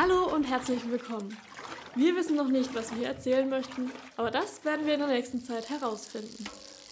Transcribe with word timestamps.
Hallo 0.00 0.32
und 0.32 0.44
herzlich 0.44 0.88
willkommen. 0.88 1.36
Wir 1.96 2.14
wissen 2.14 2.36
noch 2.36 2.46
nicht, 2.46 2.72
was 2.72 2.94
wir 2.94 3.08
erzählen 3.08 3.48
möchten, 3.48 3.90
aber 4.16 4.30
das 4.30 4.64
werden 4.64 4.86
wir 4.86 4.94
in 4.94 5.00
der 5.00 5.08
nächsten 5.08 5.40
Zeit 5.40 5.68
herausfinden. 5.70 6.44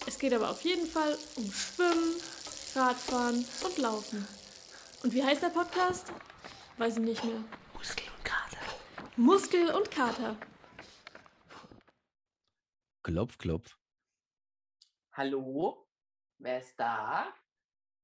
Es 0.09 0.19
geht 0.19 0.35
aber 0.35 0.51
auf 0.51 0.63
jeden 0.63 0.89
Fall 0.89 1.17
um 1.37 1.45
Schwimmen, 1.53 2.17
Radfahren 2.75 3.47
und 3.65 3.79
Laufen. 3.79 4.27
Und 5.05 5.15
wie 5.15 5.23
heißt 5.23 5.41
der 5.41 5.51
Podcast? 5.51 6.13
Weiß 6.79 6.97
ich 6.97 7.05
nicht 7.05 7.23
mehr. 7.23 7.45
Muskel 7.75 8.07
und 8.17 8.25
Kater. 8.25 8.59
Muskel 9.15 9.71
und 9.71 9.89
Kater. 9.93 10.37
Klopf, 13.05 13.39
klopf. 13.39 13.79
Hallo, 15.13 15.87
wer 16.39 16.59
ist 16.59 16.75
da? 16.77 17.33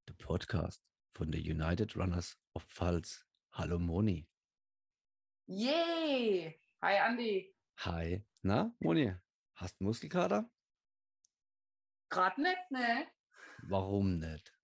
Der 0.07 0.15
Podcast 0.15 0.81
von 1.13 1.33
der 1.33 1.41
United 1.41 1.97
Runners 1.97 2.39
of 2.55 2.63
Pfalz. 2.63 3.27
Hallo 3.51 3.81
Moni. 3.81 4.29
Yay! 5.55 6.59
Hi 6.81 6.99
Andi. 6.99 7.55
Hi. 7.85 8.25
Na, 8.43 8.75
Moni, 8.81 9.15
hast 9.57 9.79
du 9.79 9.85
Muskelkater? 9.85 10.51
Grad 12.09 12.39
nicht, 12.39 12.71
ne? 12.71 13.07
Warum 13.69 14.19
nicht? 14.19 14.55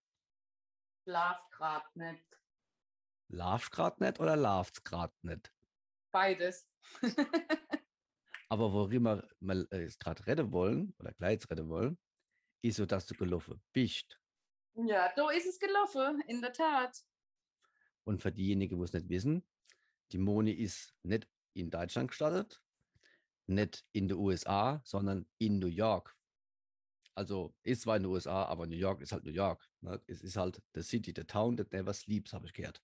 Schlaf 1.05 1.37
grad 1.51 1.95
nicht. 1.95 2.25
Larvst 3.29 3.71
grad 3.71 4.01
nicht 4.01 4.19
oder 4.19 4.35
larvst 4.35 4.83
grad 4.87 5.13
nicht? 5.23 5.53
Beides. 6.11 6.67
Aber 8.49 8.73
worüber 8.73 9.29
wir 9.41 9.67
äh, 9.71 9.83
jetzt 9.83 10.01
gerade 10.01 10.27
reden 10.27 10.53
wollen, 10.53 10.95
oder 10.99 11.13
gleich 11.13 11.33
jetzt 11.33 11.51
reden 11.51 11.69
wollen, 11.69 11.99
ist 12.63 12.77
so, 12.77 12.87
dass 12.87 13.05
du 13.05 13.15
gelaufen 13.15 13.63
bist. 13.75 14.19
ja, 14.75 15.13
da 15.15 15.31
ist 15.33 15.47
es 15.47 15.59
gelaufen, 15.59 16.23
in 16.29 16.41
der 16.41 16.55
Tat. 16.55 17.05
Und 18.05 18.23
für 18.23 18.33
diejenigen, 18.33 18.79
die 18.79 18.85
es 18.85 18.95
nicht 18.95 19.11
wissen, 19.11 19.47
die 20.13 20.19
Moni 20.19 20.53
ist 20.53 20.95
nicht 21.03 21.29
in 21.55 21.71
Deutschland 21.71 22.09
gestartet, 22.09 22.63
nicht 23.47 23.85
in 23.93 24.09
den 24.09 24.19
USA, 24.19 24.81
sondern 24.85 25.27
in 25.39 25.59
New 25.59 25.67
York. 25.69 26.17
Also 27.15 27.55
ist 27.63 27.83
zwar 27.83 27.97
in 27.97 28.05
den 28.05 28.13
USA, 28.13 28.45
aber 28.45 28.67
New 28.67 28.77
York 28.77 29.01
ist 29.01 29.13
halt 29.13 29.25
New 29.25 29.33
York. 29.33 29.69
Ne? 29.81 30.01
Es 30.07 30.23
ist 30.23 30.37
halt 30.37 30.63
the 30.75 30.83
city, 30.83 31.13
the 31.15 31.25
town 31.25 31.57
that 31.57 31.73
never 31.73 31.93
sleeps, 31.93 32.33
habe 32.33 32.47
ich 32.47 32.53
gehört. 32.53 32.81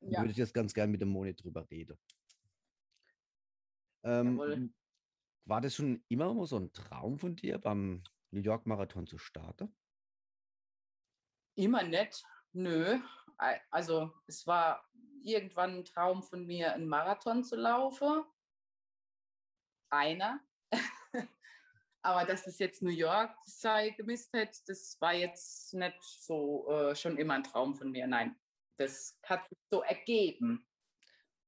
Ja, 0.00 0.20
würde 0.20 0.32
ich 0.32 0.36
jetzt 0.36 0.54
ganz 0.54 0.74
gerne 0.74 0.90
mit 0.90 1.00
dem 1.00 1.10
Moni 1.10 1.34
drüber 1.34 1.68
reden. 1.70 1.96
Ähm, 4.02 4.74
war 5.44 5.60
das 5.60 5.76
schon 5.76 6.04
immer 6.08 6.34
mal 6.34 6.46
so 6.46 6.58
ein 6.58 6.72
Traum 6.72 7.18
von 7.18 7.36
dir, 7.36 7.58
beim 7.58 8.02
New 8.32 8.40
York 8.40 8.66
Marathon 8.66 9.06
zu 9.06 9.18
starten? 9.18 9.72
immer 11.54 11.82
nett. 11.82 12.22
Nö. 12.52 12.98
Also 13.70 14.12
es 14.26 14.46
war 14.46 14.88
irgendwann 15.22 15.78
ein 15.78 15.84
Traum 15.84 16.22
von 16.22 16.46
mir, 16.46 16.72
einen 16.72 16.88
Marathon 16.88 17.44
zu 17.44 17.56
laufen. 17.56 18.24
Einer. 19.90 20.40
Aber 22.02 22.24
dass 22.24 22.46
es 22.46 22.58
jetzt 22.58 22.82
New 22.82 22.90
York 22.90 23.36
sei 23.44 23.90
gemisst 23.90 24.32
hätte, 24.32 24.58
das 24.66 25.00
war 25.00 25.14
jetzt 25.14 25.74
nicht 25.74 26.02
so 26.02 26.68
äh, 26.70 26.94
schon 26.96 27.16
immer 27.18 27.34
ein 27.34 27.44
Traum 27.44 27.74
von 27.74 27.90
mir. 27.90 28.06
Nein, 28.06 28.34
das 28.76 29.18
hat 29.24 29.48
sich 29.48 29.58
so 29.70 29.82
ergeben. 29.82 30.66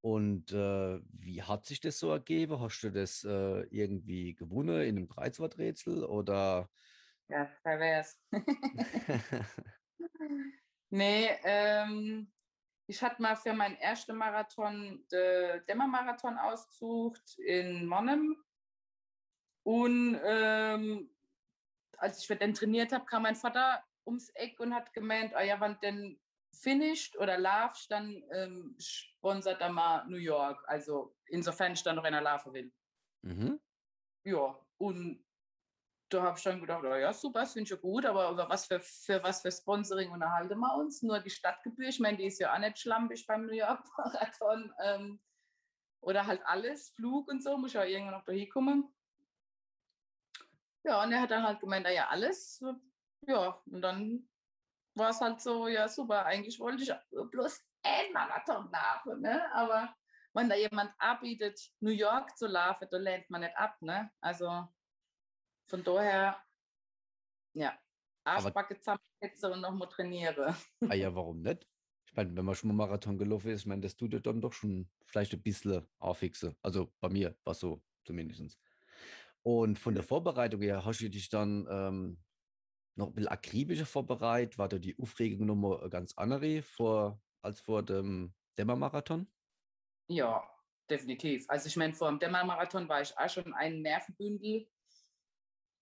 Und 0.00 0.52
äh, 0.52 1.00
wie 1.12 1.42
hat 1.42 1.64
sich 1.64 1.80
das 1.80 1.98
so 1.98 2.10
ergeben? 2.10 2.60
Hast 2.60 2.82
du 2.82 2.90
das 2.90 3.24
äh, 3.24 3.62
irgendwie 3.70 4.34
gewonnen 4.34 4.82
in 4.82 4.98
einem 4.98 5.08
Kreuzworträtsel 5.08 6.04
oder? 6.04 6.68
Ja, 7.28 7.46
pervers. 7.62 8.20
Nee, 10.94 11.28
ähm, 11.42 12.30
ich 12.86 13.02
hatte 13.02 13.20
mal 13.20 13.34
für 13.34 13.52
meinen 13.52 13.74
ersten 13.78 14.14
Marathon 14.16 15.04
den 15.10 15.66
Dämmermarathon 15.66 16.38
ausgesucht 16.38 17.36
in 17.38 17.84
Monnem. 17.84 18.40
Und 19.64 20.20
ähm, 20.24 21.10
als 21.96 22.20
ich 22.20 22.38
den 22.38 22.54
trainiert 22.54 22.92
habe, 22.92 23.06
kam 23.06 23.24
mein 23.24 23.34
Vater 23.34 23.82
ums 24.06 24.28
Eck 24.36 24.60
und 24.60 24.72
hat 24.72 24.92
gemeint, 24.92 25.34
ah 25.34 25.42
ja, 25.42 25.58
wann 25.58 25.80
denn 25.80 26.20
finished 26.52 27.16
oder 27.18 27.38
laufst, 27.38 27.90
dann 27.90 28.22
ähm, 28.30 28.76
sponsert 28.78 29.60
er 29.60 29.70
mal 29.70 30.06
New 30.06 30.18
York. 30.18 30.62
Also 30.68 31.16
insofern 31.26 31.72
ich 31.72 31.82
dann 31.82 31.96
noch 31.96 32.04
einer 32.04 32.20
laufen 32.20 32.52
will. 32.52 32.72
Mhm. 33.22 33.60
Ja, 34.22 34.56
und 34.78 35.24
da 36.14 36.22
habe 36.22 36.38
ich 36.38 36.44
dann 36.44 36.60
gedacht, 36.60 36.84
oh 36.84 36.94
ja, 36.94 37.12
super, 37.12 37.40
das 37.40 37.52
finde 37.52 37.64
ich 37.64 37.70
ja 37.70 37.76
gut, 37.76 38.06
aber 38.06 38.30
über 38.30 38.48
was 38.48 38.66
für, 38.66 38.80
für 38.80 39.22
was 39.22 39.42
für 39.42 39.50
Sponsoring 39.50 40.10
unterhalten 40.10 40.58
wir 40.58 40.76
uns? 40.76 41.02
Nur 41.02 41.20
die 41.20 41.30
Stadtgebühr, 41.30 41.88
ich 41.88 42.00
meine, 42.00 42.16
die 42.16 42.26
ist 42.26 42.38
ja 42.38 42.54
auch 42.54 42.58
nicht 42.58 42.78
schlampig 42.78 43.26
beim 43.26 43.46
New 43.46 43.52
York 43.52 43.84
Marathon. 43.98 44.72
Ähm, 44.82 45.20
oder 46.00 46.26
halt 46.26 46.42
alles, 46.44 46.90
Flug 46.90 47.28
und 47.28 47.42
so, 47.42 47.56
muss 47.56 47.72
ja 47.72 47.84
irgendwann 47.84 48.14
noch 48.14 48.24
dahin 48.24 48.48
kommen. 48.48 48.94
Ja, 50.84 51.02
und 51.02 51.12
er 51.12 51.22
hat 51.22 51.30
dann 51.30 51.42
halt 51.42 51.60
gemeint, 51.60 51.88
ja, 51.88 52.08
alles. 52.08 52.62
Ja, 53.22 53.60
und 53.66 53.82
dann 53.82 54.28
war 54.94 55.10
es 55.10 55.20
halt 55.20 55.40
so, 55.40 55.66
ja, 55.66 55.88
super, 55.88 56.26
eigentlich 56.26 56.60
wollte 56.60 56.82
ich 56.82 56.92
bloß 57.30 57.64
einen 57.82 58.12
Marathon 58.12 58.70
laufen, 58.70 59.20
ne? 59.20 59.52
aber 59.54 59.94
wenn 60.34 60.48
da 60.48 60.56
jemand 60.56 60.92
anbietet, 60.98 61.58
New 61.80 61.90
York 61.90 62.36
zu 62.36 62.46
laufen, 62.46 62.88
da 62.90 62.98
lehnt 62.98 63.30
man 63.30 63.40
nicht 63.42 63.56
ab, 63.56 63.80
ne? 63.80 64.10
Also 64.20 64.68
von 65.66 65.82
daher, 65.84 66.42
ja, 67.54 67.78
Arschbacke 68.24 68.78
zusammensetzen 68.78 69.52
und 69.52 69.60
nochmal 69.60 69.88
trainiere. 69.88 70.56
Ah 70.88 70.94
ja, 70.94 71.14
warum 71.14 71.42
nicht? 71.42 71.66
Ich 72.06 72.14
meine, 72.14 72.36
wenn 72.36 72.44
man 72.44 72.54
schon 72.54 72.68
mal 72.68 72.86
Marathon 72.86 73.18
gelaufen 73.18 73.50
ist, 73.50 73.62
ich 73.62 73.66
meine, 73.66 73.82
das 73.82 73.96
tut 73.96 74.12
dir 74.12 74.20
dann 74.20 74.40
doch 74.40 74.52
schon 74.52 74.88
vielleicht 75.04 75.32
ein 75.34 75.42
bisschen 75.42 75.86
auffixe. 75.98 76.56
Also 76.62 76.92
bei 77.00 77.08
mir 77.08 77.36
war 77.44 77.54
so 77.54 77.82
zumindest. 78.04 78.58
Und 79.42 79.78
von 79.78 79.94
der 79.94 80.04
Vorbereitung 80.04 80.62
her, 80.62 80.84
hast 80.84 81.00
du 81.00 81.10
dich 81.10 81.28
dann 81.28 81.66
ähm, 81.68 82.24
noch 82.94 83.08
ein 83.08 83.14
bisschen 83.14 83.28
akribischer 83.28 83.86
vorbereitet? 83.86 84.58
War 84.58 84.68
da 84.68 84.78
die 84.78 84.98
Aufregung 84.98 85.46
nochmal 85.46 85.90
ganz 85.90 86.14
andere 86.16 86.62
vor, 86.62 87.20
als 87.42 87.60
vor 87.60 87.82
dem 87.82 88.34
Dämmermarathon? 88.56 89.26
Ja, 90.08 90.48
definitiv. 90.88 91.46
Also 91.48 91.66
ich 91.66 91.76
meine, 91.76 91.94
vor 91.94 92.08
dem 92.08 92.18
Dämmermarathon 92.18 92.88
war 92.88 93.02
ich 93.02 93.16
auch 93.18 93.28
schon 93.28 93.52
ein 93.54 93.82
Nervenbündel. 93.82 94.68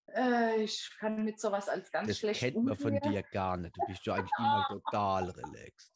Äh, 0.09 0.63
ich 0.63 0.91
kann 0.99 1.25
mit 1.25 1.41
sowas 1.41 1.69
als 1.69 1.91
ganz 1.91 2.09
Das 2.09 2.19
schlecht 2.19 2.41
kennt 2.41 2.65
man 2.65 2.77
von 2.77 2.99
dir 3.01 3.23
gar 3.23 3.57
nicht. 3.57 3.77
Du 3.77 3.81
bist 3.87 4.05
ja 4.07 4.15
eigentlich 4.15 4.39
immer 4.39 4.67
total 4.69 5.31
relaxed. 5.31 5.93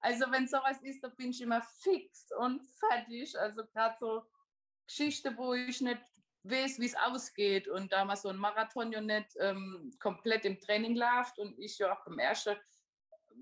Also 0.00 0.30
wenn 0.30 0.48
sowas 0.48 0.80
ist, 0.82 1.02
da 1.04 1.08
bin 1.08 1.30
ich 1.30 1.40
immer 1.42 1.62
fix 1.62 2.28
und 2.38 2.62
fertig. 2.78 3.38
Also 3.38 3.66
gerade 3.66 3.96
so 4.00 4.22
Geschichte, 4.86 5.36
wo 5.36 5.54
ich 5.54 5.80
nicht 5.80 6.00
weiß, 6.42 6.78
wie 6.80 6.86
es 6.86 6.96
ausgeht 6.96 7.68
und 7.68 7.92
da 7.92 8.04
mal 8.04 8.16
so 8.16 8.30
ein 8.30 8.36
Marathon 8.36 8.92
ja 8.92 9.00
nicht 9.00 9.36
ähm, 9.38 9.92
komplett 9.98 10.44
im 10.46 10.58
Training 10.58 10.96
läuft 10.96 11.38
und 11.38 11.58
ich 11.58 11.78
ja 11.78 11.92
auch 11.92 12.04
beim 12.04 12.18
ersten 12.18 12.56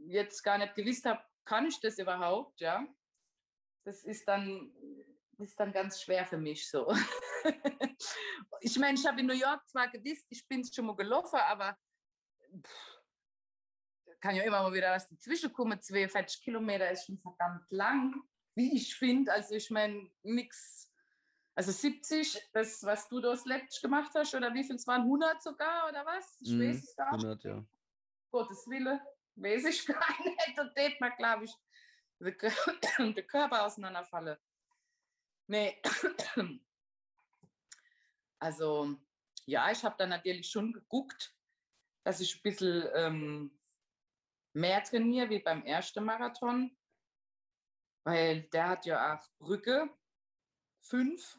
jetzt 0.07 0.43
gar 0.43 0.59
nicht 0.59 0.75
gewusst 0.75 1.05
habe, 1.05 1.23
kann 1.45 1.67
ich 1.67 1.81
das 1.81 1.99
überhaupt, 1.99 2.61
ja? 2.61 2.87
Das 3.85 4.05
ist 4.05 4.27
dann, 4.27 4.73
ist 5.39 5.59
dann 5.59 5.73
ganz 5.73 6.03
schwer 6.03 6.27
für 6.27 6.39
mich 6.39 6.69
so. 6.69 6.93
ich 8.61 8.79
meine, 8.79 8.99
ich 8.99 9.07
habe 9.07 9.21
in 9.21 9.27
New 9.27 9.35
York 9.35 9.67
zwar 9.69 9.89
gewusst, 9.89 10.27
ich 10.31 10.47
bin 10.47 10.65
schon 10.65 10.87
mal 10.87 10.97
gelaufen, 10.97 11.39
aber 11.41 11.77
pff, 12.65 12.99
kann 14.21 14.35
ja 14.35 14.43
immer 14.43 14.63
mal 14.63 14.73
wieder 14.73 14.93
was 14.93 15.09
dazwischen 15.09 15.53
kommen. 15.53 15.81
42 15.81 16.43
Kilometer 16.43 16.91
ist 16.91 17.07
schon 17.07 17.19
verdammt 17.19 17.71
lang, 17.71 18.15
wie 18.55 18.77
ich 18.77 18.95
finde. 18.97 19.33
Also 19.33 19.55
ich 19.55 19.71
meine, 19.71 20.11
nix. 20.23 20.93
Also 21.55 21.73
70, 21.73 22.51
das, 22.53 22.85
was 22.85 23.09
du 23.09 23.21
das 23.21 23.45
letztes 23.45 23.83
gemacht 23.83 24.13
hast, 24.15 24.35
oder 24.35 24.55
wie 24.55 24.63
viel 24.63 24.77
es 24.77 24.87
waren? 24.87 25.03
100 25.03 25.43
sogar, 25.43 25.89
oder 25.89 26.07
was? 26.07 26.41
Ich 26.41 26.53
Mhm, 26.53 26.61
weiß 26.61 26.85
es 26.85 26.97
gar 26.97 27.17
nicht. 27.17 27.25
100, 27.25 27.45
ja. 27.45 27.65
Gottes 28.31 28.67
Wille, 28.69 29.01
weiß 29.35 29.65
ich 29.65 29.87
gar 29.87 30.23
nicht. 30.25 30.57
Da 30.57 30.69
tät 30.69 31.01
man, 31.01 31.13
glaube 31.17 31.45
ich, 31.47 31.55
der 33.17 33.27
Körper 33.27 33.67
auseinanderfalle. 33.67 34.41
Nee. 35.49 35.81
Also, 38.41 38.97
ja, 39.47 39.71
ich 39.71 39.85
habe 39.85 39.97
dann 39.99 40.11
natürlich 40.11 40.51
schon 40.51 40.73
geguckt, 40.73 41.35
dass 42.05 42.21
ich 42.21 42.37
ein 42.37 42.43
bisschen 42.43 42.89
ähm, 42.95 43.59
mehr 44.55 44.83
trainiere 44.83 45.31
wie 45.31 45.41
beim 45.41 45.63
ersten 45.65 46.05
Marathon. 46.05 46.77
Weil 48.05 48.43
der 48.45 48.69
hat 48.69 48.87
ja 48.87 49.15
auch 49.17 49.29
Brücke, 49.39 49.91
fünf. 50.81 51.39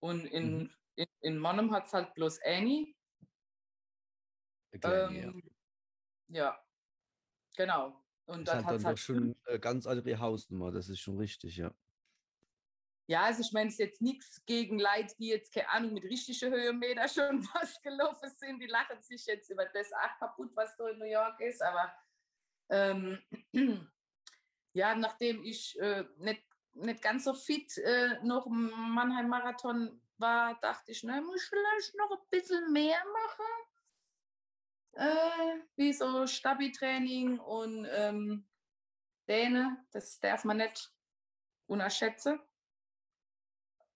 Und 0.00 0.26
in, 0.26 0.58
Mhm. 0.60 0.70
in, 0.96 1.06
in 1.20 1.38
Monum 1.38 1.72
hat 1.72 1.86
es 1.86 1.92
halt 1.92 2.14
bloß 2.14 2.40
Annie. 2.42 2.94
Kleine, 4.80 5.20
ja. 5.20 5.26
Ähm, 5.28 5.42
ja, 6.28 6.64
genau. 7.56 8.04
Und 8.26 8.46
Das 8.46 8.54
dann 8.54 8.64
hat 8.64 8.70
dann 8.70 8.76
es 8.76 8.82
doch 8.82 8.88
halt 8.88 8.98
schon 8.98 9.36
eine 9.46 9.60
ganz 9.60 9.86
andere 9.86 10.18
Hausnummer, 10.18 10.70
das 10.70 10.88
ist 10.88 11.00
schon 11.00 11.18
richtig, 11.18 11.56
ja. 11.56 11.74
Ja, 13.10 13.22
also 13.22 13.40
ich 13.40 13.50
meine, 13.50 13.66
es 13.66 13.74
ist 13.74 13.80
jetzt 13.80 14.02
nichts 14.02 14.40
gegen 14.46 14.78
Leute, 14.78 15.16
die 15.18 15.30
jetzt, 15.30 15.52
keine 15.52 15.68
Ahnung, 15.70 15.94
mit 15.94 16.04
richtigen 16.04 16.52
Höhenmeter 16.52 17.08
schon 17.08 17.44
was 17.54 17.82
gelaufen 17.82 18.30
sind. 18.30 18.60
Die 18.60 18.68
lachen 18.68 19.02
sich 19.02 19.26
jetzt 19.26 19.50
über 19.50 19.64
das 19.64 19.92
auch 19.92 20.16
kaputt, 20.20 20.52
was 20.54 20.76
da 20.76 20.88
in 20.90 20.98
New 21.00 21.06
York 21.06 21.40
ist. 21.40 21.60
Aber 21.60 21.92
ähm, 22.68 23.20
ja, 24.74 24.94
nachdem 24.94 25.42
ich 25.42 25.76
äh, 25.80 26.04
nicht, 26.18 26.44
nicht 26.74 27.02
ganz 27.02 27.24
so 27.24 27.34
fit 27.34 27.76
äh, 27.78 28.20
noch 28.22 28.46
im 28.46 28.70
Mannheim-Marathon 28.94 30.00
war, 30.18 30.60
dachte 30.60 30.92
ich, 30.92 31.02
ne, 31.02 31.20
muss 31.20 31.42
ich 31.42 31.48
vielleicht 31.48 31.96
noch 31.96 32.12
ein 32.12 32.28
bisschen 32.30 32.72
mehr 32.72 33.02
machen. 33.12 33.66
Äh, 34.92 35.62
wie 35.74 35.92
so 35.92 36.28
Stabi-Training 36.28 37.40
und 37.40 37.88
ähm, 37.90 38.48
Däne, 39.26 39.84
das 39.90 40.20
darf 40.20 40.44
man 40.44 40.58
nicht 40.58 40.94
unterschätzen. 41.66 42.38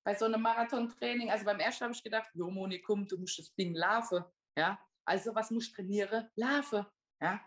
Bei 0.05 0.15
so 0.15 0.27
einem 0.27 0.43
Marathontraining, 0.43 1.31
also 1.31 1.47
beim 1.47 1.61
ersten 1.61 1.85
habe 1.85 1.95
ich 1.95 2.03
gedacht, 2.03 2.31
jo 2.35 2.51
Moni, 2.51 2.81
komm, 2.83 3.07
du 3.07 3.17
musst 3.17 3.39
das 3.39 3.55
Ding 3.55 3.75
laufen. 3.75 4.23
Ja, 4.57 4.79
also 5.05 5.35
was 5.35 5.51
muss 5.51 5.69
ich 5.69 5.73
trainieren? 5.73 6.29
Laufen. 6.37 6.85
Ja, 7.21 7.41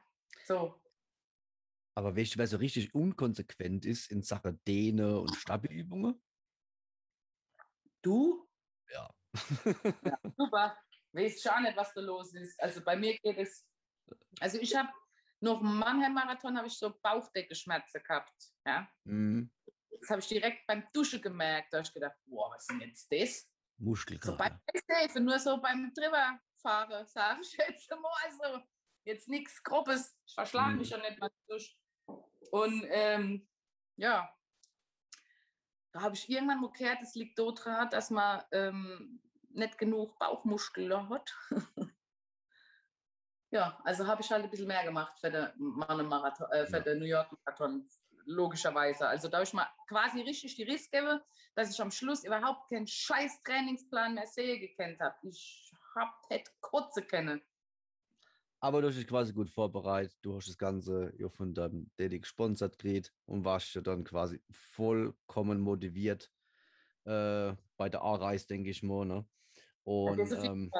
so. 0.46 0.82
Aber 1.96 2.16
weißt 2.16 2.36
du, 2.36 2.40
wer 2.40 2.48
so 2.48 2.58
richtig 2.58 2.94
unkonsequent 2.94 3.86
ist 3.86 4.12
in 4.12 4.22
Sachen 4.22 4.60
Dehne 4.68 5.20
und 5.20 5.36
Stabi-Übungen? 5.36 6.22
Du? 8.02 8.48
Ja. 8.90 9.10
ja 10.04 10.20
super. 10.38 10.78
Weiß 11.12 11.42
schon 11.42 11.64
nicht, 11.64 11.78
was 11.78 11.94
da 11.94 12.02
los 12.02 12.34
ist. 12.34 12.60
Also 12.62 12.84
bei 12.84 12.96
mir 12.96 13.18
geht 13.18 13.38
es. 13.38 13.66
Also 14.40 14.60
ich 14.60 14.76
habe 14.76 14.90
noch 15.40 15.62
im 15.62 15.78
Mannheim-Marathon 15.78 16.58
habe 16.58 16.68
ich 16.68 16.78
so 16.78 16.94
Bauchdeckenschmerzen 17.02 18.02
gehabt. 18.04 18.54
Ja. 18.66 18.88
Mhm. 19.04 19.52
Das 20.00 20.10
habe 20.10 20.22
ich 20.22 20.28
direkt 20.28 20.68
beim 20.68 20.88
Duschen 20.94 21.22
gemerkt. 21.22 21.74
Da 21.74 21.78
habe 21.78 21.88
ich 21.88 21.94
gedacht, 21.94 22.16
boah, 22.26 22.52
was 22.52 22.64
ist 22.64 22.72
denn 22.72 22.82
jetzt 22.82 23.12
das? 23.12 23.50
Muskelkater. 23.78 24.32
So 24.32 24.38
beim 24.38 25.24
nur 25.24 25.40
so 25.40 25.62
beim 25.62 25.94
drüberfahren, 25.94 27.08
sage 27.08 27.42
ich 27.42 27.54
jetzt 27.54 27.90
mal. 27.92 28.12
Also 28.24 28.64
jetzt 29.04 29.28
nichts 29.28 29.64
Grobes. 29.64 30.18
Ich 30.26 30.34
verschlage 30.34 30.74
mhm. 30.74 30.80
mich 30.80 30.90
ja 30.90 30.98
nicht 30.98 31.20
mal 31.20 31.32
durch. 31.48 31.78
Und 32.52 32.86
ähm, 32.90 33.48
ja, 33.96 34.30
da 35.92 36.02
habe 36.02 36.16
ich 36.16 36.30
irgendwann 36.30 36.62
mal 36.62 36.72
gehört, 36.72 37.02
es 37.02 37.16
liegt 37.16 37.40
daran, 37.40 37.90
dass 37.90 38.10
man 38.10 38.44
ähm, 38.52 39.22
nicht 39.50 39.78
genug 39.78 40.18
Bauchmuskeln 40.20 41.10
hat. 41.10 41.36
ja, 43.52 43.80
also 43.84 44.08
habe 44.08 44.22
ich 44.22 44.32
halt 44.32 44.44
ein 44.44 44.50
bisschen 44.50 44.68
mehr 44.68 44.84
gemacht 44.84 45.20
für 45.20 45.32
den, 45.32 45.50
Marathon, 45.58 46.52
äh, 46.52 46.68
für 46.68 46.78
ja. 46.78 46.84
den 46.84 47.00
New 47.00 47.06
York 47.06 47.32
Marathon, 47.46 47.90
logischerweise. 48.28 49.08
Also 49.08 49.28
da 49.28 49.38
habe 49.38 49.46
ich 49.46 49.54
mal 49.54 49.68
quasi 49.88 50.22
richtig 50.22 50.56
die 50.56 50.64
Riss 50.64 50.92
gegeben, 50.92 51.20
dass 51.56 51.72
ich 51.72 51.82
am 51.82 51.92
Schluss 51.92 52.24
überhaupt 52.24 52.70
keinen 52.70 52.86
scheiß 52.86 53.42
Trainingsplan 53.44 54.14
mehr 54.14 54.28
sehe 54.28 54.60
gekannt 54.60 55.00
habe. 55.00 55.16
Ich 55.24 55.72
habe 55.96 56.12
hätte 56.30 56.52
kurze 56.62 57.02
kennen. 57.02 57.42
Aber 58.60 58.82
du 58.82 58.88
hast 58.88 58.98
dich 58.98 59.08
quasi 59.08 59.34
gut 59.34 59.50
vorbereitet. 59.50 60.18
Du 60.22 60.36
hast 60.36 60.48
das 60.48 60.58
Ganze 60.58 61.14
ja 61.18 61.30
von 61.30 61.54
deinem 61.54 61.92
Daddy 61.98 62.20
gesponsert 62.20 62.78
gekriegt 62.78 63.14
und 63.26 63.46
warst 63.46 63.74
ja 63.76 63.82
dann 63.82 64.04
quasi 64.04 64.42
vollkommen 64.50 65.60
motiviert 65.60 66.32
äh, 67.06 67.54
bei 67.78 67.90
der 67.90 68.02
A-Reise, 68.02 68.48
denke 68.48 68.72
ich 68.72 68.84
mal. 68.84 69.06
Ne? 69.06 69.26
Und 69.84 70.32
ähm, 70.32 70.72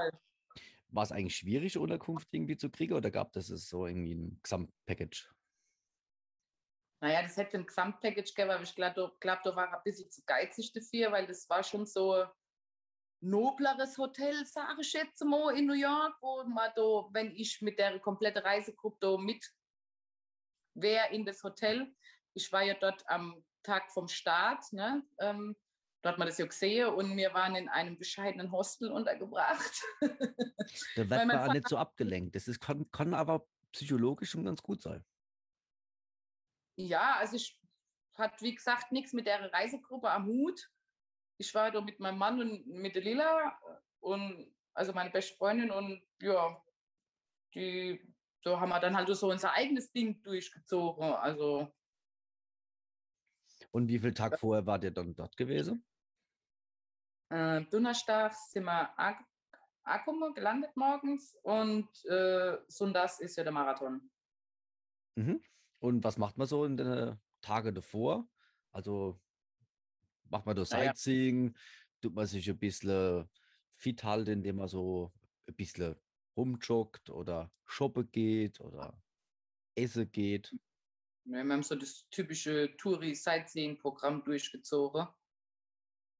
war 0.90 1.04
es 1.04 1.12
eigentlich 1.12 1.38
schwierig, 1.38 1.78
Unterkunft 1.78 2.28
irgendwie 2.32 2.58
zu 2.58 2.70
kriegen 2.70 2.94
oder 2.94 3.12
gab 3.12 3.36
es 3.36 3.48
so 3.48 3.86
irgendwie 3.86 4.16
ein 4.16 4.40
Gesamtpackage? 4.42 5.30
Naja, 7.00 7.22
das 7.22 7.38
hätte 7.38 7.58
ein 7.58 7.66
Gesamtpackage 7.68 8.34
gegeben, 8.34 8.52
aber 8.52 8.64
ich 8.64 8.76
glaube, 8.76 9.12
glaub, 9.20 9.44
da 9.44 9.56
war 9.56 9.72
ein 9.72 9.84
bisschen 9.84 10.10
zu 10.10 10.24
geizig 10.26 10.74
dafür, 10.74 11.12
weil 11.12 11.28
das 11.28 11.48
war 11.50 11.64
schon 11.64 11.86
so 11.86 12.26
nobleres 13.22 13.98
Hotel, 13.98 14.46
sage 14.46 14.82
ich 14.82 14.94
jetzt 14.94 15.24
mal, 15.24 15.56
in 15.56 15.68
New 15.68 15.74
York, 15.74 16.16
wo 16.22 16.44
man 16.44 16.72
da, 16.76 17.08
wenn 17.12 17.36
ich 17.36 17.62
mit 17.62 17.78
der 17.78 18.00
kompletten 18.00 18.42
Reisegruppe 18.44 19.18
mit 19.20 19.46
wäre 20.74 21.12
in 21.12 21.26
das 21.26 21.44
Hotel. 21.44 21.94
Ich 22.34 22.52
war 22.52 22.64
ja 22.64 22.76
dort 22.76 23.04
am 23.08 23.44
Tag 23.64 23.92
vom 23.92 24.08
Start, 24.08 24.64
ne? 24.72 25.04
Ähm, 25.20 25.56
da 26.04 26.12
hat 26.12 26.20
man 26.20 26.28
das 26.28 26.38
ja 26.38 26.46
gesehen 26.46 26.90
und 26.90 27.18
wir 27.18 27.34
waren 27.34 27.56
in 27.56 27.70
einem 27.70 27.98
bescheidenen 27.98 28.52
Hostel 28.52 28.92
untergebracht. 28.92 29.84
Da 30.00 30.08
wird 30.96 31.10
man 31.10 31.32
auch 31.32 31.54
nicht 31.54 31.68
so 31.68 31.78
abgelenkt. 31.78 32.36
Das 32.36 32.48
ist, 32.48 32.60
kann, 32.60 32.90
kann 32.92 33.14
aber 33.14 33.48
psychologisch 33.72 34.30
schon 34.30 34.46
ganz 34.46 34.62
gut 34.62 34.82
sein. 34.82 35.04
Ja, 36.78 37.16
also 37.18 37.36
ich 37.36 37.60
hat 38.16 38.42
wie 38.42 38.56
gesagt 38.56 38.92
nichts 38.92 39.14
mit 39.14 39.28
der 39.28 39.52
Reisegruppe 39.54 40.10
am 40.10 40.26
Hut 40.26 40.70
ich 41.38 41.54
war 41.54 41.72
da 41.72 41.82
mit 41.82 42.00
meinem 42.00 42.18
Mann 42.18 42.40
und 42.40 42.68
mit 42.68 42.96
der 42.96 43.04
Lila 43.04 43.60
und 44.00 44.54
also 44.74 44.94
meine 44.94 45.10
beste 45.10 45.36
Freundin 45.36 45.72
und 45.72 46.02
ja, 46.22 46.62
die, 47.54 48.02
so 48.44 48.60
haben 48.60 48.70
wir 48.70 48.80
dann 48.80 48.96
halt 48.96 49.08
so 49.10 49.30
unser 49.30 49.54
eigenes 49.54 49.92
Ding 49.92 50.22
durchgezogen. 50.24 51.04
Also. 51.04 51.74
Und 53.72 53.88
wie 53.88 54.00
viel 54.00 54.14
Tag 54.14 54.40
vorher 54.40 54.66
war 54.66 54.80
der 54.80 54.92
dann 54.92 55.16
dort 55.16 55.36
gewesen? 55.38 55.86
Äh, 57.30 57.64
Donnerstag 57.66 58.34
sind 58.34 58.66
wir 58.66 58.98
angekommen, 59.84 60.34
gelandet 60.34 60.76
morgens 60.76 61.36
und 61.44 61.90
äh, 62.06 62.58
Sonntags 62.68 63.20
ist 63.20 63.36
ja 63.36 63.44
der 63.44 63.52
Marathon. 63.52 64.10
Mhm. 65.16 65.44
Und 65.80 66.04
was 66.04 66.18
macht 66.18 66.38
man 66.38 66.48
so 66.48 66.66
in 66.66 66.78
den 66.78 67.20
Tagen 67.42 67.76
davor? 67.76 68.28
Also 68.72 69.20
macht 70.30 70.46
man 70.46 70.56
da 70.56 70.66
Sightseeing, 70.66 71.56
tut 72.02 72.14
man 72.14 72.28
sich 72.28 72.50
ein 72.50 72.60
bisschen 72.60 73.30
fit 73.76 74.04
halten, 74.04 74.32
indem 74.32 74.58
man 74.58 74.68
so 74.68 75.14
ein 75.48 75.56
bisschen 75.56 75.96
rumjoggt 76.36 77.10
oder 77.10 77.52
shoppen 77.66 78.12
geht 78.12 78.60
oder 78.60 79.02
essen 79.76 80.12
geht. 80.12 80.56
wir 81.26 81.40
haben 81.40 81.64
so 81.64 81.76
das 81.76 82.08
typische 82.10 82.76
Touri-Sightseeing-Programm 82.78 84.24
durchgezogen. 84.24 85.08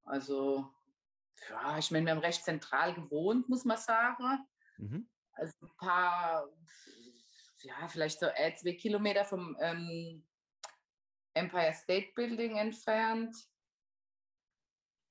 Also, 0.04 0.72
ja, 1.50 1.78
ich 1.78 1.92
meine, 1.92 2.06
wir 2.06 2.12
haben 2.14 2.22
recht 2.22 2.44
zentral 2.44 2.94
gewohnt, 2.94 3.50
muss 3.50 3.66
man 3.66 3.78
sagen. 3.78 4.46
Mhm. 4.78 5.10
Also 5.34 5.54
ein 5.62 5.76
paar, 5.78 6.50
ja, 7.64 7.88
vielleicht 7.88 8.20
so 8.20 8.28
zwei 8.28 8.74
Kilometer 8.74 9.26
vom 9.26 9.58
ähm, 9.60 10.24
Empire 11.34 11.74
State 11.74 12.10
Building 12.16 12.58
entfernt 12.58 13.36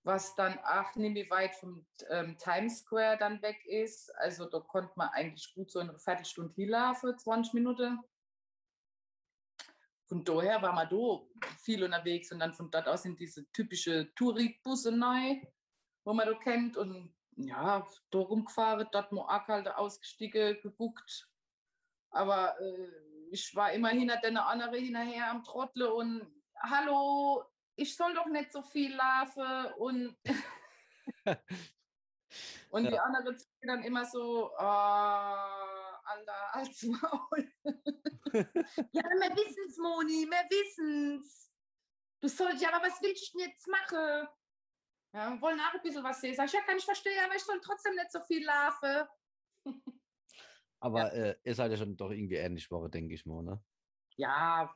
was 0.07 0.37
dann 0.37 0.57
auch 0.61 0.95
nicht 0.95 1.31
weit 1.31 1.57
vom 1.57 1.85
ähm, 2.11 2.39
Times 2.39 2.79
Square 2.79 3.19
dann 3.19 3.43
weg 3.43 3.67
ist. 3.67 4.15
Also 4.19 4.47
da 4.47 4.61
konnte 4.61 4.93
man 4.95 5.09
eigentlich 5.09 5.53
gut 5.53 5.71
so 5.71 5.81
eine 5.81 5.99
Viertelstunde 5.99 6.55
hinlaufen, 6.55 7.19
20 7.19 7.55
Minuten. 7.55 7.99
Von 10.07 10.25
daher 10.25 10.63
war 10.63 10.73
man 10.73 10.89
da 10.89 11.21
viel 11.59 11.83
unterwegs 11.83 12.31
und 12.31 12.39
dann 12.39 12.55
von 12.55 12.71
dort 12.71 12.87
aus 12.87 13.03
sind 13.03 13.19
diese 13.19 13.51
typische 13.51 14.15
Touri-Busse 14.15 14.93
neu, 14.93 15.41
wo 16.05 16.15
man 16.15 16.29
da 16.29 16.35
kennt 16.35 16.77
und 16.77 17.13
ja, 17.37 17.85
da 18.11 18.19
rumgefahren, 18.19 18.87
dort 18.93 19.11
mal 19.11 19.27
halt 19.49 19.67
ausgestiegen, 19.67 20.61
geguckt. 20.63 21.29
Aber 22.17 22.59
äh, 22.61 22.89
ich 23.31 23.55
war 23.55 23.73
immer 23.73 23.91
hinter 23.91 24.17
den 24.17 24.37
anderen 24.37 24.75
hinterher 24.75 25.31
am 25.31 25.45
Trottel 25.45 25.87
und 25.87 26.27
hallo, 26.63 27.45
ich 27.77 27.95
soll 27.95 28.15
doch 28.15 28.27
nicht 28.27 28.53
so 28.53 28.63
viel 28.63 28.95
laufen 28.95 29.67
und, 29.79 30.17
und 32.71 32.85
ja. 32.85 32.91
die 32.91 32.99
andere 32.99 33.37
dann 33.61 33.85
immer 33.85 34.05
so, 34.07 34.51
oh, 34.51 34.63
Alter, 36.09 36.55
als 36.55 36.83
Maul. 36.85 37.53
ja, 38.33 39.03
wir 39.03 39.37
wissen 39.37 39.65
es, 39.69 39.77
Moni, 39.77 40.27
wir 40.31 40.47
wissen 40.49 41.21
es. 41.21 41.53
Du 42.23 42.29
sollst, 42.29 42.63
ja, 42.63 42.73
aber 42.73 42.87
was 42.87 43.03
willst 43.03 43.35
du 43.35 43.39
denn 43.39 43.49
jetzt 43.49 43.69
machen? 43.69 44.29
Ja, 45.13 45.41
wollen 45.41 45.61
auch 45.61 45.75
ein 45.75 45.83
bisschen 45.83 46.05
was 46.05 46.21
sehen. 46.21 46.35
Sag 46.35 46.47
ich, 46.47 46.53
ja, 46.53 46.63
kann 46.63 46.79
ich 46.79 46.85
verstehen, 46.85 47.23
aber 47.25 47.35
ich 47.35 47.43
soll 47.43 47.61
trotzdem 47.61 47.95
nicht 47.95 48.13
so 48.13 48.21
viel 48.21 48.45
laufen. 48.45 49.07
aber 50.81 51.15
ja. 51.15 51.31
äh, 51.31 51.37
ihr 51.45 51.55
seid 51.55 51.71
ja 51.71 51.77
schon 51.77 51.97
doch 51.97 52.11
irgendwie 52.11 52.37
ähnlich 52.37 52.71
Woche, 52.71 52.91
denke 52.91 53.15
ich 53.15 53.27
mal, 53.27 53.43
ne? 53.43 53.63
Ja, 54.17 54.75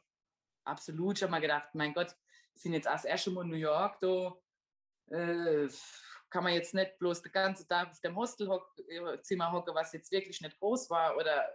absolut. 0.64 1.16
Ich 1.16 1.22
habe 1.22 1.30
mal 1.30 1.40
gedacht, 1.40 1.74
mein 1.74 1.94
Gott, 1.94 2.14
sind 2.54 2.72
jetzt 2.72 2.86
erste 2.86 3.30
Mal 3.30 3.44
in 3.44 3.50
New 3.50 3.56
York, 3.56 3.98
da 4.00 4.34
äh, 5.10 5.68
kann 6.28 6.44
man 6.44 6.52
jetzt 6.52 6.74
nicht 6.74 6.98
bloß 6.98 7.22
den 7.22 7.32
ganzen 7.32 7.66
Tag 7.68 7.90
auf 7.90 8.00
dem 8.00 8.16
Hostelzimmer 8.16 9.48
äh, 9.48 9.52
hocken, 9.52 9.74
was 9.74 9.92
jetzt 9.92 10.12
wirklich 10.12 10.40
nicht 10.40 10.58
groß 10.58 10.90
war 10.90 11.16
oder 11.16 11.48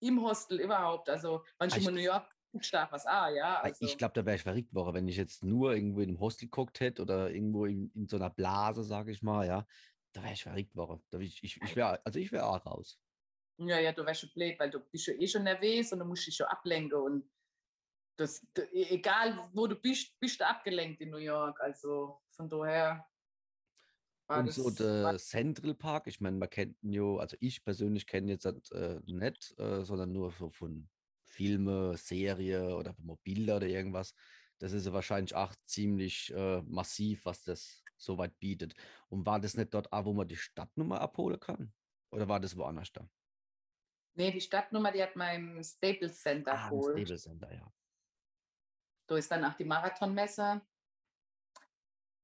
im 0.00 0.22
Hostel 0.22 0.60
überhaupt. 0.60 1.08
Also 1.08 1.44
manchmal 1.58 1.88
in 1.88 1.94
New 1.94 2.00
York 2.00 2.26
stark 2.60 2.90
was 2.92 3.06
ah, 3.06 3.28
ja. 3.28 3.60
Also. 3.60 3.84
Ich 3.84 3.98
glaube, 3.98 4.14
da 4.14 4.24
wäre 4.24 4.36
ich 4.36 4.42
verrückt 4.42 4.74
worden, 4.74 4.94
wenn 4.94 5.08
ich 5.08 5.16
jetzt 5.16 5.44
nur 5.44 5.74
irgendwo 5.74 6.00
in 6.00 6.10
einem 6.10 6.20
Hostel 6.20 6.46
geguckt 6.46 6.80
hätte 6.80 7.02
oder 7.02 7.30
irgendwo 7.30 7.66
in, 7.66 7.90
in 7.94 8.08
so 8.08 8.16
einer 8.16 8.30
Blase, 8.30 8.82
sage 8.82 9.12
ich 9.12 9.22
mal, 9.22 9.46
ja. 9.46 9.66
Da 10.12 10.22
wäre 10.22 10.32
ich 10.32 10.42
verrückt 10.42 10.74
worden. 10.74 11.04
Da 11.10 11.18
ich, 11.18 11.42
ich, 11.42 11.60
ich 11.62 11.76
wäre, 11.76 12.00
also 12.06 12.18
ich 12.18 12.32
wäre 12.32 12.46
auch 12.46 12.64
raus. 12.64 12.98
Ja, 13.58 13.78
ja, 13.78 13.92
du 13.92 14.04
wärst 14.04 14.20
schon 14.20 14.30
blöd, 14.34 14.58
weil 14.58 14.70
du 14.70 14.80
bist 14.80 15.06
ja 15.06 15.14
eh 15.14 15.26
schon 15.26 15.44
nervös 15.44 15.92
und 15.92 16.00
du 16.00 16.04
musst 16.04 16.26
dich 16.26 16.36
schon 16.36 16.46
ablenken 16.46 16.98
und 16.98 17.30
das, 18.16 18.46
e, 18.72 18.86
egal 18.90 19.48
wo 19.52 19.66
du 19.66 19.76
bist, 19.76 20.18
bist 20.20 20.40
du 20.40 20.46
abgelenkt 20.46 21.00
in 21.00 21.10
New 21.10 21.18
York. 21.18 21.60
Also 21.60 22.20
von 22.30 22.48
daher. 22.48 23.06
Und 24.28 24.52
so 24.52 24.70
der 24.70 25.18
Central 25.18 25.74
Park, 25.74 26.08
ich 26.08 26.20
meine, 26.20 26.36
man 26.36 26.50
kennt 26.50 26.82
ihn 26.82 26.92
ja, 26.92 27.16
also 27.16 27.36
ich 27.40 27.64
persönlich 27.64 28.06
kenne 28.06 28.32
jetzt 28.32 28.44
äh, 28.72 29.00
nicht, 29.06 29.54
äh, 29.58 29.84
sondern 29.84 30.12
nur 30.12 30.32
so 30.32 30.50
von 30.50 30.88
Filme, 31.22 31.96
Serie 31.96 32.74
oder 32.74 32.96
Bilder 33.22 33.56
oder 33.56 33.68
irgendwas. 33.68 34.14
Das 34.58 34.72
ist 34.72 34.86
ja 34.86 34.92
wahrscheinlich 34.92 35.34
auch 35.34 35.54
ziemlich 35.64 36.32
äh, 36.34 36.62
massiv, 36.62 37.24
was 37.24 37.44
das 37.44 37.84
soweit 37.96 38.38
bietet. 38.40 38.74
Und 39.08 39.26
war 39.26 39.38
das 39.38 39.56
nicht 39.56 39.72
dort 39.74 39.92
auch, 39.92 40.06
wo 40.06 40.12
man 40.12 40.26
die 40.26 40.36
Stadtnummer 40.36 41.00
abholen 41.00 41.38
kann? 41.38 41.72
Oder 42.10 42.28
war 42.28 42.40
das 42.40 42.56
woanders 42.56 42.92
da? 42.92 43.08
Nee, 44.16 44.30
die 44.30 44.40
Stadtnummer, 44.40 44.92
die 44.92 45.02
hat 45.02 45.14
im 45.14 45.62
Staples 45.62 46.22
Center 46.22 46.54
Ah, 46.54 46.68
geholt. 46.70 47.06
Stable 47.06 47.18
Center, 47.18 47.52
ja. 47.52 47.72
Da 49.06 49.16
ist 49.16 49.30
dann 49.30 49.44
auch 49.44 49.54
die 49.54 49.64
Marathonmesse. 49.64 50.62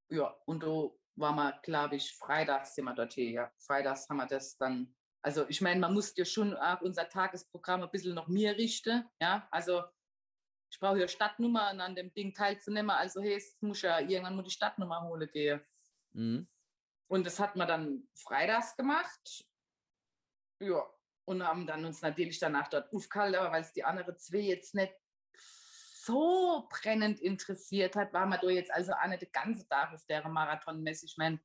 Ja, 0.09 0.29
und 0.47 0.63
da 0.63 0.91
waren 1.17 1.37
wir, 1.37 1.61
glaube 1.63 1.97
ich, 1.97 2.17
freitags 2.17 2.75
sind 2.75 2.87
wir 2.87 2.95
dort 2.95 3.13
hier. 3.13 3.31
Ja. 3.31 3.53
Freitags 3.59 4.09
haben 4.09 4.17
wir 4.17 4.27
das 4.27 4.57
dann. 4.57 4.95
Also 5.21 5.47
ich 5.49 5.61
meine, 5.61 5.81
man 5.81 5.93
muss 5.93 6.17
ja 6.17 6.25
schon 6.25 6.57
auch 6.57 6.81
unser 6.81 7.09
Tagesprogramm 7.09 7.83
ein 7.83 7.91
bisschen 7.91 8.15
noch 8.15 8.27
mehr 8.27 8.57
richten. 8.57 9.09
Ja, 9.21 9.47
also 9.51 9.85
ich 10.71 10.81
brauche 10.81 10.99
ja 10.99 11.07
Stadtnummer 11.07 11.71
und 11.73 11.81
an 11.81 11.95
dem 11.95 12.13
Ding 12.15 12.33
teilzunehmen. 12.33 12.91
Also 12.91 13.21
hey, 13.21 13.35
es 13.35 13.61
muss 13.61 13.83
ja 13.83 14.01
irgendwann 14.01 14.35
mal 14.35 14.43
die 14.43 14.51
Stadtnummer 14.51 15.03
holen 15.03 15.31
gehen. 15.31 15.61
Mhm. 16.13 16.49
Und 17.09 17.27
das 17.27 17.39
hat 17.39 17.55
man 17.55 17.69
dann 17.69 18.09
freitags 18.15 18.75
gemacht. 18.75 19.47
Ja, 20.59 20.91
und 21.25 21.43
haben 21.47 21.67
dann 21.67 21.85
uns 21.85 22.02
natürlich 22.02 22.38
danach 22.38 22.69
dort 22.69 22.93
aufgehalten, 22.93 23.37
aber 23.37 23.52
weil 23.52 23.62
es 23.62 23.73
die 23.73 23.85
andere 23.85 24.17
zwei 24.17 24.38
jetzt 24.38 24.75
nicht 24.75 24.93
so 26.05 26.69
brennend 26.69 27.21
interessiert 27.21 27.95
hat, 27.95 28.12
war 28.12 28.26
man 28.26 28.41
da 28.41 28.49
jetzt 28.49 28.73
also 28.73 28.93
auch 28.93 29.07
nicht 29.07 29.23
den 29.23 29.33
ganzen 29.33 29.69
Tag 29.69 29.93
auf 29.93 30.05
der 30.07 30.29
Marathonmesse. 30.29 31.07
Ich 31.07 31.17
meine, 31.17 31.41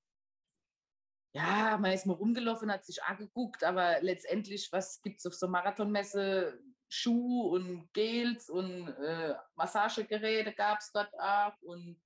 ja, 1.34 1.77
man 1.77 1.91
ist 1.91 2.07
mal 2.07 2.15
rumgelaufen, 2.15 2.72
hat 2.72 2.86
sich 2.86 3.03
angeguckt, 3.03 3.63
aber 3.63 4.01
letztendlich, 4.01 4.72
was 4.72 5.01
gibt 5.01 5.19
es 5.19 5.25
auf 5.27 5.36
so 5.36 5.48
Marathonmesse? 5.48 6.60
Schuh 6.89 7.50
und 7.53 7.91
Gels 7.93 8.50
und 8.50 8.88
äh, 8.88 9.36
Massagegeräte 9.55 10.53
gab 10.53 10.79
es 10.79 10.91
dort 10.93 11.13
auch 11.19 11.62
und 11.62 12.01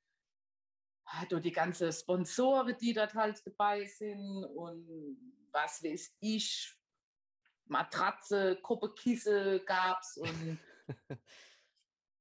da 1.30 1.40
die 1.40 1.52
ganze 1.52 1.92
Sponsoren, 1.92 2.76
die 2.80 2.94
dort 2.94 3.14
halt 3.14 3.42
dabei 3.46 3.86
sind 3.86 4.44
und 4.44 5.38
was 5.52 5.84
weiß 5.84 6.16
ich, 6.22 6.76
Matratze, 7.72 8.58
Kuppelkissen 8.62 9.66
gab 9.66 10.02
es 10.02 10.18
und 10.18 10.60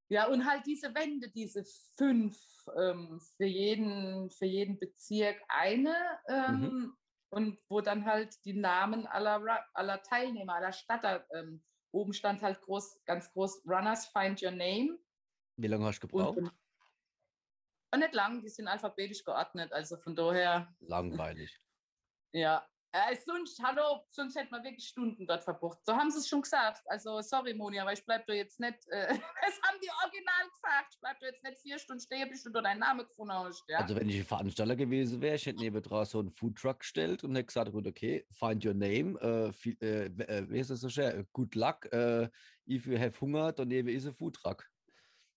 ja, 0.08 0.28
und 0.28 0.48
halt 0.48 0.64
diese 0.64 0.94
Wände, 0.94 1.28
diese 1.28 1.64
fünf 1.96 2.38
ähm, 2.80 3.20
für, 3.36 3.46
jeden, 3.46 4.30
für 4.30 4.46
jeden 4.46 4.78
Bezirk 4.78 5.42
eine 5.48 5.94
ähm, 6.28 6.96
und 7.30 7.58
wo 7.68 7.80
dann 7.80 8.04
halt 8.04 8.36
die 8.44 8.54
Namen 8.54 9.06
aller, 9.06 9.64
aller 9.74 10.02
Teilnehmer, 10.02 10.54
aller 10.54 10.72
Stadt, 10.72 11.26
ähm, 11.34 11.62
oben 11.92 12.12
stand 12.12 12.42
halt 12.42 12.60
groß, 12.62 13.04
ganz 13.04 13.32
groß 13.32 13.62
Runners 13.66 14.06
Find 14.06 14.40
Your 14.42 14.52
Name 14.52 14.98
Wie 15.56 15.66
lange 15.66 15.84
hast 15.84 16.00
du 16.00 16.06
gebraucht? 16.06 16.38
und, 16.38 16.52
und 17.92 17.98
nicht 17.98 18.14
lang, 18.14 18.40
die 18.40 18.48
sind 18.48 18.68
alphabetisch 18.68 19.24
geordnet, 19.24 19.72
also 19.72 19.96
von 19.96 20.14
daher 20.14 20.72
Langweilig. 20.78 21.58
ja. 22.32 22.69
Äh, 22.92 23.14
sonst, 23.24 23.62
hallo, 23.62 24.04
sonst 24.10 24.34
hätten 24.34 24.50
wir 24.50 24.64
wirklich 24.64 24.88
Stunden 24.88 25.24
dort 25.24 25.44
verbracht. 25.44 25.78
So 25.86 25.94
haben 25.94 26.10
sie 26.10 26.18
es 26.18 26.28
schon 26.28 26.42
gesagt. 26.42 26.82
Also, 26.86 27.20
sorry, 27.22 27.54
Moni, 27.54 27.78
aber 27.78 27.92
ich 27.92 28.04
bleib 28.04 28.26
da 28.26 28.32
jetzt 28.32 28.58
nicht, 28.58 28.78
äh, 28.88 29.06
das 29.08 29.60
haben 29.62 29.78
die 29.80 29.88
original 30.02 30.48
gesagt. 30.52 30.94
Ich 30.94 31.00
bleib 31.00 31.20
da 31.20 31.26
jetzt 31.26 31.44
nicht 31.44 31.58
vier 31.58 31.78
Stunden 31.78 32.00
stehen, 32.00 32.28
bis 32.28 32.42
du 32.42 32.50
da 32.50 32.60
deinen 32.60 32.80
Namen 32.80 33.06
gefunden 33.06 33.32
hast. 33.32 33.62
Ja? 33.68 33.78
Also 33.78 33.94
wenn 33.94 34.08
ich 34.08 34.18
ein 34.18 34.24
Veranstalter 34.24 34.74
gewesen 34.74 35.20
wäre, 35.20 35.36
ich 35.36 35.46
hätte 35.46 35.60
neben 35.60 35.80
dran 35.80 36.04
so 36.04 36.18
einen 36.18 36.32
Foodtruck 36.32 36.80
gestellt 36.80 37.22
und 37.22 37.36
hätte 37.36 37.46
gesagt, 37.46 37.70
gut, 37.70 37.86
okay, 37.86 38.26
find 38.32 38.66
your 38.66 38.74
name, 38.74 39.20
äh, 39.20 39.52
viel, 39.52 39.76
äh, 39.80 40.06
äh, 40.06 40.50
wie 40.50 40.58
ist 40.58 40.70
das 40.70 40.80
so 40.80 40.88
schön? 40.88 41.28
Good 41.32 41.54
luck, 41.54 41.84
äh, 41.92 42.28
if 42.66 42.86
you 42.86 42.98
have 42.98 43.20
Hunger, 43.20 43.52
daneben 43.52 43.88
ist 43.88 44.06
ein 44.06 44.14
Foodtruck. 44.14 44.68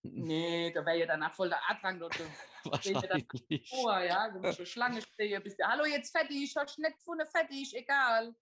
Nee, 0.03 0.71
da 0.71 0.85
wäre 0.85 0.99
ja 0.99 1.05
danach 1.07 1.33
voll 1.33 1.49
der 1.49 1.69
Andrang 1.69 1.99
dort. 1.99 2.19
Wahrscheinlich. 2.65 3.69
vor, 3.69 3.99
ja, 4.01 4.29
du 4.29 4.39
musst 4.39 4.57
schon 4.57 4.65
Schlange 4.65 5.01
stehen, 5.01 5.41
bis 5.43 5.55
der, 5.57 5.67
hallo, 5.69 5.85
jetzt 5.85 6.15
fertig, 6.15 6.55
hast 6.55 6.77
du 6.77 6.81
nicht 6.81 6.97
gefunden, 6.97 7.27
fertig, 7.27 7.75
egal. 7.75 8.35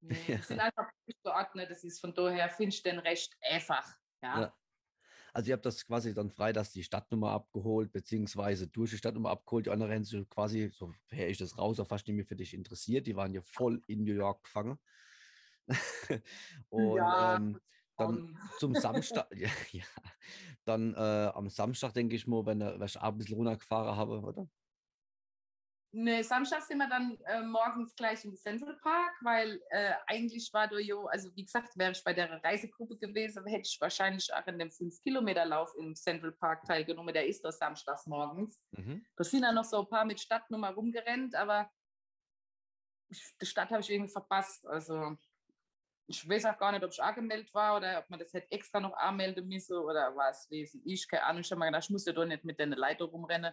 Nee, 0.00 0.16
Ja. 0.26 0.36
die 0.36 0.42
sind 0.42 0.60
einfach 0.60 0.88
nicht 1.06 1.22
geordnet, 1.22 1.70
das 1.70 1.84
ist 1.84 2.00
von 2.00 2.14
daher, 2.14 2.48
finde 2.50 2.74
ich 2.74 2.82
den 2.82 2.98
recht 3.00 3.36
einfach. 3.40 3.96
Ja. 4.22 4.40
Ja. 4.40 4.54
Also 5.34 5.50
ihr 5.50 5.54
habt 5.54 5.66
das 5.66 5.84
quasi 5.86 6.14
dann 6.14 6.30
freitags 6.30 6.72
die 6.72 6.82
Stadtnummer 6.82 7.30
abgeholt, 7.32 7.92
beziehungsweise 7.92 8.66
durch 8.66 8.90
die 8.90 8.98
Stadtnummer 8.98 9.30
abgeholt. 9.30 9.66
Die 9.66 9.70
anderen 9.70 10.02
sich 10.02 10.28
quasi, 10.28 10.70
so 10.72 10.92
her 11.10 11.28
ich 11.28 11.38
das 11.38 11.58
raus, 11.58 11.78
auch 11.78 11.86
fast 11.86 12.06
nicht 12.08 12.16
mehr 12.16 12.24
für 12.24 12.34
dich 12.34 12.54
interessiert. 12.54 13.06
Die 13.06 13.14
waren 13.14 13.34
ja 13.34 13.42
voll 13.42 13.80
in 13.86 14.04
New 14.04 14.14
York 14.14 14.44
gefangen. 14.44 14.78
Und 16.70 16.96
Ja, 16.96 17.36
ähm, 17.36 17.60
dann 17.98 18.38
zum 18.58 18.74
Samstag, 18.74 19.28
ja, 19.34 19.50
ja, 19.72 19.84
dann 20.64 20.94
äh, 20.94 21.30
am 21.34 21.48
Samstag 21.48 21.92
denke 21.94 22.16
ich 22.16 22.26
mal, 22.26 22.46
wenn, 22.46 22.60
er- 22.60 22.78
wenn 22.78 22.86
ich 22.86 23.00
ein 23.00 23.16
bisschen 23.18 23.36
runtergefahren 23.36 23.96
habe, 23.96 24.20
oder? 24.20 24.48
Nee, 25.90 26.20
Samstag 26.20 26.62
sind 26.62 26.76
wir 26.78 26.88
dann 26.88 27.18
äh, 27.24 27.40
morgens 27.40 27.96
gleich 27.96 28.22
im 28.26 28.36
Central 28.36 28.76
Park, 28.82 29.14
weil 29.22 29.58
äh, 29.70 29.94
eigentlich 30.06 30.50
war 30.52 30.68
du 30.68 30.78
jo, 30.78 31.06
also 31.06 31.34
wie 31.34 31.44
gesagt, 31.44 31.78
wäre 31.78 31.92
ich 31.92 32.04
bei 32.04 32.12
der 32.12 32.44
Reisegruppe 32.44 32.98
gewesen, 32.98 33.46
hätte 33.46 33.62
ich 33.66 33.78
wahrscheinlich 33.80 34.28
auch 34.34 34.46
in 34.46 34.58
dem 34.58 34.68
5-Kilometer-Lauf 34.68 35.70
im 35.78 35.94
Central 35.94 36.32
Park 36.32 36.64
teilgenommen. 36.64 37.14
Der 37.14 37.26
ist 37.26 37.42
doch 37.42 37.52
samstags 37.52 38.06
morgens. 38.06 38.60
Mhm. 38.72 39.06
Da 39.16 39.24
sind 39.24 39.40
dann 39.42 39.54
noch 39.54 39.64
so 39.64 39.80
ein 39.80 39.88
paar 39.88 40.04
mit 40.04 40.20
Stadtnummer 40.20 40.74
rumgerannt, 40.74 41.34
aber 41.34 41.70
ich, 43.08 43.34
die 43.40 43.46
Stadt 43.46 43.70
habe 43.70 43.80
ich 43.80 43.88
irgendwie 43.88 44.12
verpasst. 44.12 44.66
Also 44.66 45.16
ich 46.10 46.26
weiß 46.28 46.46
auch 46.46 46.58
gar 46.58 46.72
nicht, 46.72 46.82
ob 46.82 46.90
ich 46.90 47.02
angemeldet 47.02 47.52
war 47.52 47.76
oder 47.76 47.98
ob 47.98 48.08
man 48.08 48.18
das 48.18 48.32
hätte 48.32 48.50
extra 48.50 48.80
noch 48.80 48.94
anmelden 48.94 49.46
müssen 49.46 49.76
oder 49.76 50.16
was 50.16 50.48
lesen. 50.48 50.80
Ich 50.84 51.06
keine 51.06 51.24
Ahnung, 51.24 51.42
ich 51.42 51.50
habe 51.50 51.58
mir 51.58 51.66
gedacht, 51.66 51.84
ich 51.84 51.90
muss 51.90 52.06
ja 52.06 52.14
doch 52.14 52.24
nicht 52.24 52.44
mit 52.44 52.58
der 52.58 52.66
Leiter 52.68 53.04
rumrennen. 53.04 53.52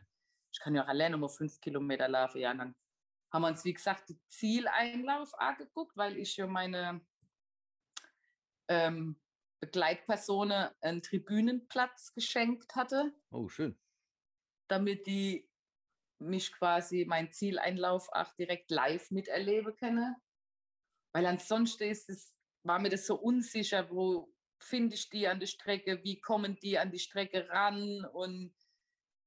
Ich 0.53 0.59
kann 0.61 0.73
ja 0.73 0.83
auch 0.83 0.87
alleine 0.87 1.17
um 1.17 1.29
fünf 1.29 1.59
Kilometer 1.59 2.07
laufen. 2.07 2.39
Ja, 2.39 2.53
dann 2.53 2.73
haben 3.33 3.41
wir 3.41 3.49
uns, 3.49 3.65
wie 3.65 3.73
gesagt, 3.73 4.07
die 4.07 4.17
Zieleinlauf 4.27 5.37
angeguckt, 5.37 5.97
weil 5.97 6.17
ich 6.17 6.37
ja 6.37 6.47
meine 6.47 7.05
ähm, 8.69 9.21
Begleitpersonen 9.59 10.69
einen 10.81 11.01
Tribünenplatz 11.01 12.13
geschenkt 12.13 12.75
hatte 12.75 13.13
Oh, 13.31 13.49
schön. 13.49 13.77
damit 14.69 15.07
die 15.07 15.49
mich 16.19 16.53
quasi 16.53 17.05
mein 17.05 17.31
Zieleinlauf 17.33 18.07
auch 18.13 18.33
direkt 18.35 18.71
live 18.71 19.11
miterleben 19.11 19.75
können. 19.75 20.15
Weil 21.13 21.25
ansonsten 21.25 21.83
ist 21.83 22.09
es, 22.09 22.34
war 22.65 22.79
mir 22.79 22.89
das 22.89 23.05
so 23.07 23.15
unsicher, 23.15 23.89
wo 23.89 24.33
finde 24.59 24.95
ich 24.95 25.09
die 25.09 25.27
an 25.27 25.39
der 25.39 25.47
Strecke, 25.47 26.03
wie 26.03 26.19
kommen 26.19 26.57
die 26.61 26.77
an 26.79 26.91
die 26.91 26.99
Strecke 26.99 27.47
ran 27.49 28.05
und 28.05 28.55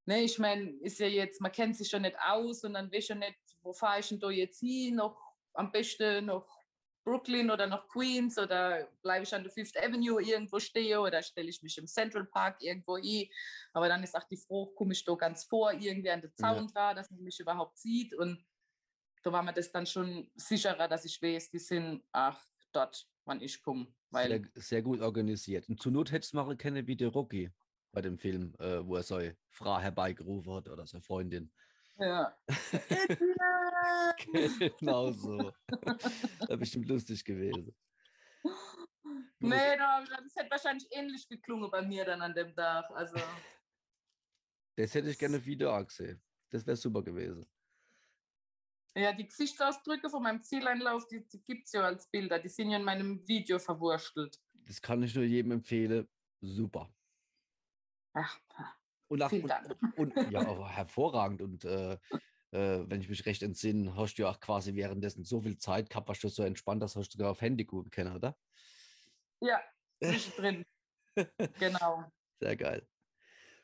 ne, 0.05 0.23
ich 0.23 0.39
meine, 0.39 0.71
ist 0.81 0.99
ja 0.99 1.07
jetzt, 1.07 1.41
man 1.41 1.51
kennt 1.51 1.77
sich 1.77 1.89
schon 1.89 2.01
nicht 2.03 2.17
aus 2.19 2.63
und 2.63 2.73
dann 2.73 2.91
weiß 2.91 3.03
ich 3.03 3.09
ja 3.09 3.15
nicht, 3.15 3.39
wo 3.61 3.73
fahre 3.73 3.99
ich 3.99 4.09
denn 4.09 4.19
da 4.19 4.29
jetzt 4.29 4.59
hin, 4.59 4.95
noch 4.95 5.21
am 5.53 5.71
besten 5.71 6.25
noch 6.25 6.47
Brooklyn 7.03 7.49
oder 7.49 7.67
noch 7.67 7.87
Queens 7.87 8.37
oder 8.37 8.91
bleibe 9.01 9.23
ich 9.23 9.33
an 9.33 9.43
der 9.43 9.51
Fifth 9.51 9.77
Avenue 9.77 10.21
irgendwo 10.21 10.59
stehen 10.59 10.99
oder 10.99 11.23
stelle 11.23 11.49
ich 11.49 11.61
mich 11.63 11.77
im 11.77 11.87
Central 11.87 12.25
Park 12.25 12.61
irgendwo 12.61 12.97
hin. 12.97 13.29
Aber 13.73 13.87
dann 13.87 14.03
ist 14.03 14.15
auch 14.15 14.25
die 14.25 14.37
Froh, 14.37 14.67
komme 14.67 14.93
ich 14.93 15.03
da 15.05 15.15
ganz 15.15 15.45
vor, 15.45 15.71
irgendwie 15.73 16.11
an 16.11 16.21
den 16.21 16.35
Ja. 16.37 16.55
Zaun 16.57 16.67
dran, 16.67 16.95
dass 16.95 17.09
man 17.09 17.21
mich 17.21 17.39
überhaupt 17.39 17.77
sieht. 17.77 18.13
Und 18.13 18.45
da 19.23 19.31
war 19.31 19.43
mir 19.43 19.53
das 19.53 19.71
dann 19.71 19.85
schon 19.85 20.31
sicherer, 20.35 20.87
dass 20.87 21.05
ich 21.05 21.21
weiß, 21.21 21.49
die 21.51 21.59
sind 21.59 22.03
ach, 22.11 22.45
dort, 22.73 23.07
wann 23.29 23.41
ich 23.41 23.61
komme. 23.61 23.87
Weil 24.09 24.43
Sehr, 24.53 24.63
sehr 24.63 24.81
gut 24.81 25.01
organisiert. 25.01 25.69
Und 25.69 25.81
zur 25.81 25.91
Not 25.91 26.11
hättest 26.11 26.33
du 26.33 26.37
machen 26.37 26.57
können 26.57 26.87
wie 26.87 26.97
der 26.97 27.09
Rocky 27.09 27.51
bei 27.91 28.01
dem 28.01 28.17
Film, 28.17 28.55
äh, 28.59 28.85
wo 28.85 28.95
er 28.95 29.03
seine 29.03 29.37
Frau 29.49 29.79
herbeigerufen 29.79 30.53
hat 30.53 30.67
oder 30.67 30.85
seine 30.85 31.03
Freundin. 31.03 31.51
ja. 31.97 32.37
genau 34.79 35.11
so. 35.11 35.37
Wäre 35.37 36.57
bestimmt 36.57 36.87
lustig 36.87 37.23
gewesen. 37.23 37.75
nee, 39.39 39.77
da- 39.77 40.03
das 40.03 40.35
hätte 40.35 40.51
wahrscheinlich 40.51 40.87
ähnlich 40.91 41.27
geklungen 41.27 41.69
bei 41.71 41.81
mir 41.81 42.05
dann 42.05 42.21
an 42.21 42.33
dem 42.33 42.55
Tag. 42.55 42.89
Also, 42.91 43.17
Das 44.75 44.93
hätte 44.93 45.09
ich 45.09 45.19
gerne 45.19 45.43
wieder 45.45 45.83
gesehen. 45.83 46.21
Das 46.49 46.65
wäre 46.65 46.77
super 46.77 47.03
gewesen. 47.03 47.47
Ja, 48.99 49.13
die 49.13 49.27
Gesichtsausdrücke 49.27 50.09
von 50.09 50.23
meinem 50.23 50.43
Zieleinlauf, 50.43 51.07
die, 51.07 51.27
die 51.27 51.43
gibt 51.43 51.65
es 51.67 51.73
ja 51.73 51.81
als 51.81 52.07
Bilder. 52.07 52.39
Die 52.39 52.49
sind 52.49 52.69
ja 52.71 52.77
in 52.77 52.83
meinem 52.83 53.27
Video 53.27 53.59
verwurstelt. 53.59 54.39
Das 54.65 54.81
kann 54.81 55.01
ich 55.03 55.15
nur 55.15 55.23
jedem 55.23 55.51
empfehlen. 55.51 56.07
Super. 56.41 56.93
Ach, 58.13 58.39
Und, 59.07 59.21
auch, 59.21 59.29
vielen 59.29 59.43
und, 59.43 59.49
Dank. 59.49 59.77
und 59.97 60.15
ja, 60.31 60.39
aber 60.41 60.69
hervorragend. 60.69 61.41
Und 61.41 61.65
äh, 61.65 61.93
äh, 62.51 62.83
wenn 62.87 63.01
ich 63.01 63.09
mich 63.09 63.25
recht 63.25 63.43
entsinne, 63.43 63.95
hast 63.95 64.15
du 64.15 64.23
ja 64.23 64.29
auch 64.29 64.39
quasi 64.39 64.73
währenddessen 64.75 65.23
so 65.23 65.41
viel 65.41 65.57
Zeit 65.57 65.89
gehabt, 65.89 66.07
warst 66.07 66.23
du 66.23 66.29
so 66.29 66.43
entspannt, 66.43 66.81
dass 66.81 66.95
hast 66.95 67.09
du 67.09 67.17
sogar 67.17 67.31
auf 67.31 67.41
Handy 67.41 67.65
gucken 67.65 67.91
können, 67.91 68.15
oder? 68.15 68.37
Ja, 69.41 69.61
zwischendrin. 70.03 70.65
genau. 71.59 72.05
Sehr 72.39 72.55
geil. 72.55 72.87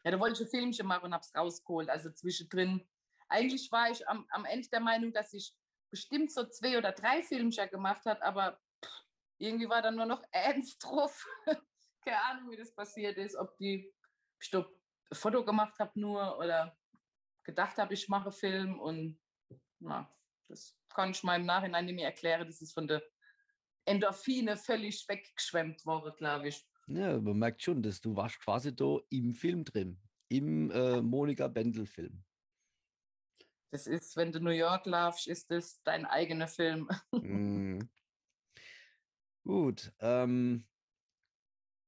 Ja, 0.04 0.12
da 0.12 0.20
wollte 0.20 0.42
ich 0.42 0.48
ein 0.48 0.51
Filmchen 0.51 0.86
machen 0.86 1.06
und 1.06 1.13
habe 1.13 1.24
es 1.24 1.36
rausgeholt. 1.36 1.89
Also 1.89 2.12
zwischendrin. 2.12 2.88
Eigentlich 3.27 3.72
war 3.72 3.89
ich 3.89 4.08
am, 4.08 4.25
am 4.29 4.46
Ende 4.46 4.70
der 4.70 4.79
Meinung, 4.79 5.12
dass 5.13 5.34
ich 5.34 5.53
bestimmt 5.91 6.32
so 6.32 6.46
zwei 6.46 6.77
oder 6.77 6.91
drei 6.91 7.24
Filmchen 7.24 7.70
gemacht 7.70 8.05
hat, 8.05 8.22
aber 8.22 8.60
irgendwie 9.38 9.70
war 9.70 9.82
dann 9.82 9.96
nur 9.96 10.05
noch 10.05 10.24
eins 10.32 10.77
drauf. 10.77 11.25
keine 12.03 12.24
Ahnung, 12.25 12.51
wie 12.51 12.58
das 12.58 12.74
passiert 12.74 13.17
ist, 13.17 13.36
ob 13.36 13.55
die 13.58 13.94
ich 14.41 14.53
ein 14.53 14.65
Foto 15.12 15.44
gemacht 15.44 15.77
habe 15.79 16.00
nur 16.00 16.38
oder 16.38 16.77
gedacht 17.44 17.77
habe, 17.77 17.94
ich 17.94 18.10
mache 18.10 18.32
Film 18.32 18.79
und 18.79 19.20
na, 19.79 20.12
das 20.48 20.77
kann 20.89 21.12
ich 21.12 21.24
mal 21.24 21.39
im 21.39 21.46
Nachhinein 21.46 21.86
nicht 21.86 21.96
mehr 21.96 22.08
erklären. 22.08 22.48
Das 22.48 22.62
ist 22.62 22.74
von 22.74 22.88
der 22.88 23.03
Endorphine 23.86 24.58
völlig 24.58 25.08
weggeschwemmt 25.08 25.86
worden, 25.86 26.13
glaube 26.17 26.50
ich. 26.50 26.67
Ja, 26.88 27.20
man 27.20 27.38
merkt 27.38 27.63
schon, 27.63 27.82
dass 27.82 28.01
du 28.01 28.15
warst 28.15 28.39
quasi 28.39 28.75
da 28.75 29.00
im 29.10 29.34
Film 29.34 29.63
drin, 29.63 30.00
im 30.29 30.72
äh, 30.72 31.01
Monika 31.01 31.48
Bendel-Film. 31.48 32.25
Das 33.75 33.88
ist, 33.88 34.15
wenn 34.15 34.32
du 34.32 34.39
New 34.39 34.51
York 34.51 34.86
laufst, 34.86 35.27
ist 35.27 35.51
das 35.51 35.84
dein 35.84 36.05
eigener 36.05 36.48
Film. 36.48 36.88
mm. 37.12 37.79
Gut. 39.44 39.91
Ähm, 40.00 40.65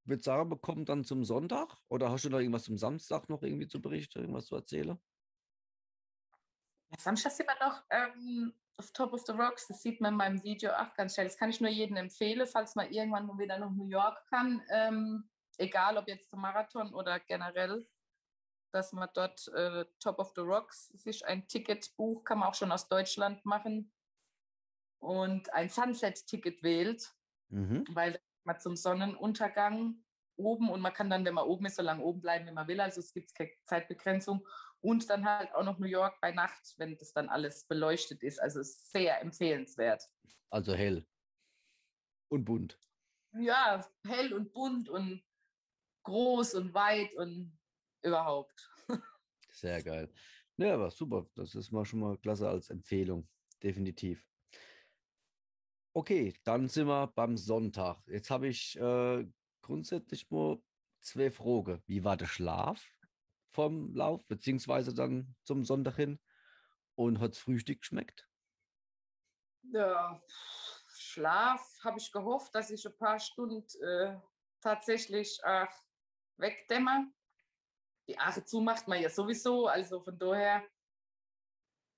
würde 0.03 0.21
sagen, 0.21 0.49
wir 0.51 0.57
kommen 0.57 0.83
dann 0.83 1.05
zum 1.05 1.23
Sonntag 1.23 1.77
oder 1.87 2.11
hast 2.11 2.25
du 2.25 2.29
noch 2.29 2.39
irgendwas 2.39 2.65
zum 2.65 2.77
Samstag 2.77 3.29
noch 3.29 3.41
irgendwie 3.41 3.69
zu 3.69 3.81
berichten, 3.81 4.19
irgendwas 4.19 4.47
zu 4.47 4.55
erzählen? 4.57 4.99
Ja, 6.89 6.99
Samstag 6.99 7.31
sind 7.31 7.47
wir 7.47 7.65
noch 7.65 7.81
ähm, 7.89 8.53
auf 8.75 8.91
Top 8.91 9.13
of 9.13 9.25
the 9.25 9.31
Rocks. 9.31 9.67
Das 9.69 9.81
sieht 9.81 10.01
man 10.01 10.15
in 10.15 10.17
meinem 10.17 10.43
Video 10.43 10.73
auch 10.73 10.93
ganz 10.93 11.13
schnell. 11.13 11.27
Das 11.27 11.37
kann 11.37 11.51
ich 11.51 11.61
nur 11.61 11.71
jedem 11.71 11.95
empfehlen, 11.95 12.45
falls 12.47 12.75
man 12.75 12.91
irgendwann 12.91 13.27
mal 13.27 13.39
wieder 13.39 13.57
nach 13.59 13.71
New 13.71 13.87
York 13.87 14.25
kann. 14.27 14.61
Ähm, 14.71 15.29
egal 15.57 15.97
ob 15.97 16.09
jetzt 16.09 16.31
zum 16.31 16.41
Marathon 16.41 16.93
oder 16.93 17.21
generell, 17.21 17.87
dass 18.71 18.93
man 18.93 19.09
dort 19.13 19.47
äh, 19.49 19.85
Top 19.99 20.19
of 20.19 20.33
the 20.35 20.41
Rocks 20.41 20.87
sich 20.89 21.25
ein 21.25 21.47
Ticket 21.47 21.95
bucht, 21.95 22.25
kann 22.25 22.39
man 22.39 22.49
auch 22.49 22.55
schon 22.55 22.71
aus 22.71 22.87
Deutschland 22.87 23.45
machen 23.45 23.91
und 24.99 25.53
ein 25.53 25.69
Sunset-Ticket 25.69 26.63
wählt, 26.63 27.13
mhm. 27.49 27.85
weil 27.89 28.19
man 28.43 28.59
zum 28.59 28.75
Sonnenuntergang 28.75 30.03
oben 30.37 30.69
und 30.69 30.81
man 30.81 30.93
kann 30.93 31.09
dann, 31.09 31.25
wenn 31.25 31.33
man 31.33 31.45
oben 31.45 31.65
ist, 31.65 31.75
so 31.75 31.81
lange 31.81 32.03
oben 32.03 32.21
bleiben, 32.21 32.45
wie 32.47 32.51
man 32.51 32.67
will. 32.67 32.79
Also 32.79 32.99
es 32.99 33.13
gibt 33.13 33.33
keine 33.35 33.51
Zeitbegrenzung. 33.65 34.47
Und 34.79 35.09
dann 35.09 35.25
halt 35.25 35.53
auch 35.55 35.63
noch 35.63 35.79
New 35.79 35.87
York 35.87 36.21
bei 36.21 36.31
Nacht, 36.31 36.75
wenn 36.77 36.95
das 36.97 37.11
dann 37.11 37.29
alles 37.29 37.65
beleuchtet 37.65 38.21
ist. 38.21 38.39
Also 38.39 38.61
sehr 38.61 39.19
empfehlenswert. 39.21 40.07
Also 40.51 40.73
hell 40.73 41.05
und 42.29 42.45
bunt. 42.45 42.79
Ja, 43.33 43.85
hell 44.05 44.33
und 44.33 44.53
bunt 44.53 44.89
und 44.89 45.23
groß 46.03 46.53
und 46.55 46.73
weit 46.73 47.13
und 47.15 47.56
überhaupt. 48.01 48.69
Sehr 49.49 49.81
geil. 49.83 50.11
Ja, 50.57 50.73
aber 50.73 50.91
super. 50.91 51.27
Das 51.35 51.55
ist 51.55 51.71
mal 51.71 51.85
schon 51.85 51.99
mal 51.99 52.17
klasse 52.17 52.49
als 52.49 52.69
Empfehlung. 52.69 53.29
Definitiv. 53.61 54.27
Okay, 55.93 56.35
dann 56.43 56.67
sind 56.67 56.87
wir 56.87 57.07
beim 57.07 57.37
Sonntag. 57.37 57.97
Jetzt 58.07 58.29
habe 58.29 58.47
ich 58.47 58.77
äh, 58.77 59.25
grundsätzlich 59.61 60.29
nur 60.29 60.63
zwei 61.01 61.31
Fragen. 61.31 61.81
Wie 61.87 62.03
war 62.03 62.17
der 62.17 62.27
Schlaf 62.27 62.85
vom 63.49 63.95
Lauf, 63.95 64.25
beziehungsweise 64.27 64.93
dann 64.93 65.35
zum 65.43 65.65
Sonntag 65.65 65.95
hin? 65.95 66.19
Und 66.95 67.19
hat 67.19 67.31
das 67.31 67.39
Frühstück 67.39 67.81
geschmeckt? 67.81 68.27
Ja, 69.71 70.21
Schlaf 70.93 71.79
habe 71.83 71.97
ich 71.99 72.11
gehofft, 72.11 72.53
dass 72.55 72.69
ich 72.69 72.85
ein 72.85 72.97
paar 72.97 73.19
Stunden 73.19 73.65
äh, 73.81 74.19
tatsächlich 74.61 75.39
äh, 75.43 75.65
wegdämmer. 76.37 77.11
Die 78.07 78.17
Ache 78.17 78.43
zu 78.43 78.61
macht 78.61 78.87
man 78.87 79.01
ja 79.01 79.09
sowieso, 79.09 79.67
also 79.67 80.01
von 80.01 80.17
daher, 80.17 80.65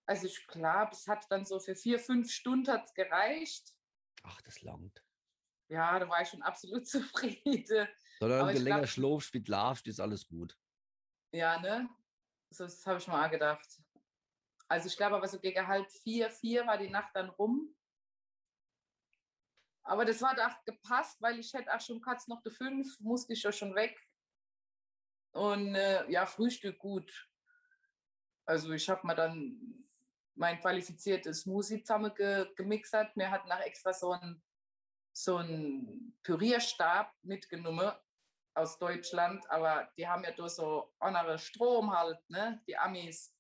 also 0.08 0.26
ich 0.26 0.48
glaube, 0.48 0.92
es 0.94 1.08
hat 1.08 1.26
dann 1.30 1.46
so 1.46 1.60
für 1.60 1.76
vier, 1.76 2.00
fünf 2.00 2.32
Stunden 2.32 2.72
hat's 2.72 2.94
gereicht. 2.94 3.76
Ach, 4.24 4.42
das 4.42 4.62
langt. 4.62 5.04
Ja, 5.70 6.00
da 6.00 6.10
war 6.10 6.22
ich 6.22 6.30
schon 6.30 6.42
absolut 6.42 6.88
zufrieden. 6.88 7.88
Solange 8.20 8.54
du 8.54 8.60
länger 8.60 8.88
schläfst, 8.88 9.34
wie 9.34 9.44
larvst, 9.46 9.88
ist 9.88 10.00
alles 10.00 10.28
gut. 10.28 10.58
Ja, 11.32 11.60
ne? 11.60 11.88
So, 12.52 12.64
das 12.64 12.86
habe 12.88 12.98
ich 12.98 13.08
mal 13.08 13.28
auch 13.28 13.32
gedacht. 13.32 13.68
Also 14.68 14.88
ich 14.88 14.98
glaube 14.98 15.16
aber 15.16 15.28
so 15.28 15.40
gegen 15.40 15.66
halb 15.68 15.90
vier, 15.92 16.30
vier 16.30 16.66
war 16.66 16.78
die 16.78 16.90
Nacht 16.90 17.16
dann 17.16 17.30
rum. 17.30 17.76
Aber 19.84 20.06
das 20.06 20.22
war 20.22 20.36
da 20.36 20.60
gepasst, 20.66 21.20
weil 21.22 21.40
ich 21.40 21.54
hätte 21.54 21.74
auch 21.74 21.82
schon 21.82 22.02
kurz 22.02 22.28
noch 22.28 22.42
die 22.44 22.52
fünf, 22.52 23.00
musste 23.00 23.34
ich 23.34 23.44
ja 23.44 23.52
schon 23.52 23.74
weg. 23.74 24.00
Und 25.32 25.76
äh, 25.76 26.10
ja, 26.10 26.26
Frühstück 26.26 26.80
gut. 26.80 27.30
Also 28.46 28.72
ich 28.72 28.90
habe 28.90 29.06
mir 29.06 29.16
dann 29.16 29.86
mein 30.36 30.60
qualifiziertes 30.60 31.42
Smoothie 31.42 31.84
zusammen 31.84 32.14
ge 32.16 32.48
gemixert. 32.56 33.16
Mir 33.16 33.30
hat 33.30 33.46
nach 33.46 33.60
extra 33.60 33.94
so 33.94 34.14
ein, 34.14 34.42
so 35.14 35.38
ein 35.38 36.18
Pürierstab 36.24 37.14
mitgenommen 37.22 37.92
aus 38.56 38.78
Deutschland, 38.80 39.50
aber 39.50 39.92
die 39.98 40.08
haben 40.08 40.24
ja 40.24 40.32
da 40.32 40.50
so 40.50 40.94
andere 41.00 41.38
Strom 41.38 41.96
halt, 41.96 42.20
ne? 42.30 42.62
Die 42.68 42.78
Amis. 42.78 43.36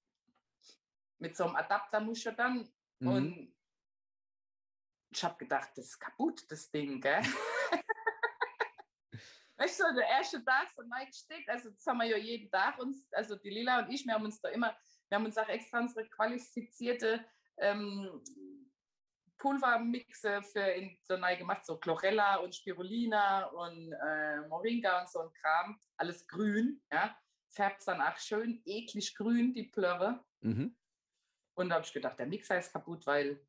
Mit 1.17 1.35
so 1.35 1.45
einem 1.45 1.55
Adapter 1.55 1.99
muss 1.99 2.23
ja 2.23 2.31
dann. 2.31 2.71
Mhm. 2.99 3.07
Und 3.07 3.55
ich 5.11 5.23
habe 5.23 5.37
gedacht, 5.37 5.71
das 5.75 5.85
ist 5.85 5.99
kaputt, 5.99 6.45
das 6.49 6.69
Ding, 6.69 7.01
gell? 7.01 7.21
weißt 9.59 9.79
du, 9.79 9.95
der 9.95 10.07
erste 10.07 10.43
Tag 10.43 10.69
so 10.75 10.81
neu 10.81 11.05
gesteckt, 11.05 11.49
also 11.49 11.69
das 11.69 11.85
haben 11.85 11.99
wir 11.99 12.05
ja 12.05 12.17
jeden 12.17 12.49
Tag 12.49 12.79
uns, 12.79 13.07
also 13.11 13.35
die 13.35 13.49
Lila 13.49 13.79
und 13.79 13.91
ich, 13.91 14.05
wir 14.05 14.13
haben 14.13 14.25
uns 14.25 14.41
da 14.41 14.49
immer 14.49 14.75
wir 15.09 15.17
haben 15.17 15.25
uns 15.25 15.37
auch 15.37 15.49
extra 15.49 15.79
unsere 15.79 16.07
qualifizierte 16.07 17.25
ähm, 17.57 18.23
Pulvermixe 19.37 20.41
für 20.43 20.59
in 20.59 20.97
so 21.03 21.17
neu 21.17 21.35
gemacht, 21.35 21.65
so 21.65 21.77
Chlorella 21.77 22.37
und 22.37 22.55
Spirulina 22.55 23.45
und 23.47 23.91
äh, 23.93 24.41
Moringa 24.47 25.01
und 25.01 25.09
so 25.09 25.21
ein 25.21 25.33
Kram. 25.33 25.79
Alles 25.97 26.27
grün, 26.27 26.81
ja. 26.91 27.17
Färbt 27.51 27.87
dann 27.87 28.01
auch 28.01 28.17
schön 28.17 28.61
eklig 28.65 29.15
grün, 29.15 29.53
die 29.53 29.63
Plörre. 29.63 30.23
Mhm. 30.41 30.77
Und 31.55 31.69
da 31.69 31.75
habe 31.75 31.85
ich 31.85 31.93
gedacht, 31.93 32.19
der 32.19 32.27
Mixer 32.27 32.59
ist 32.59 32.71
kaputt, 32.71 33.05
weil 33.07 33.43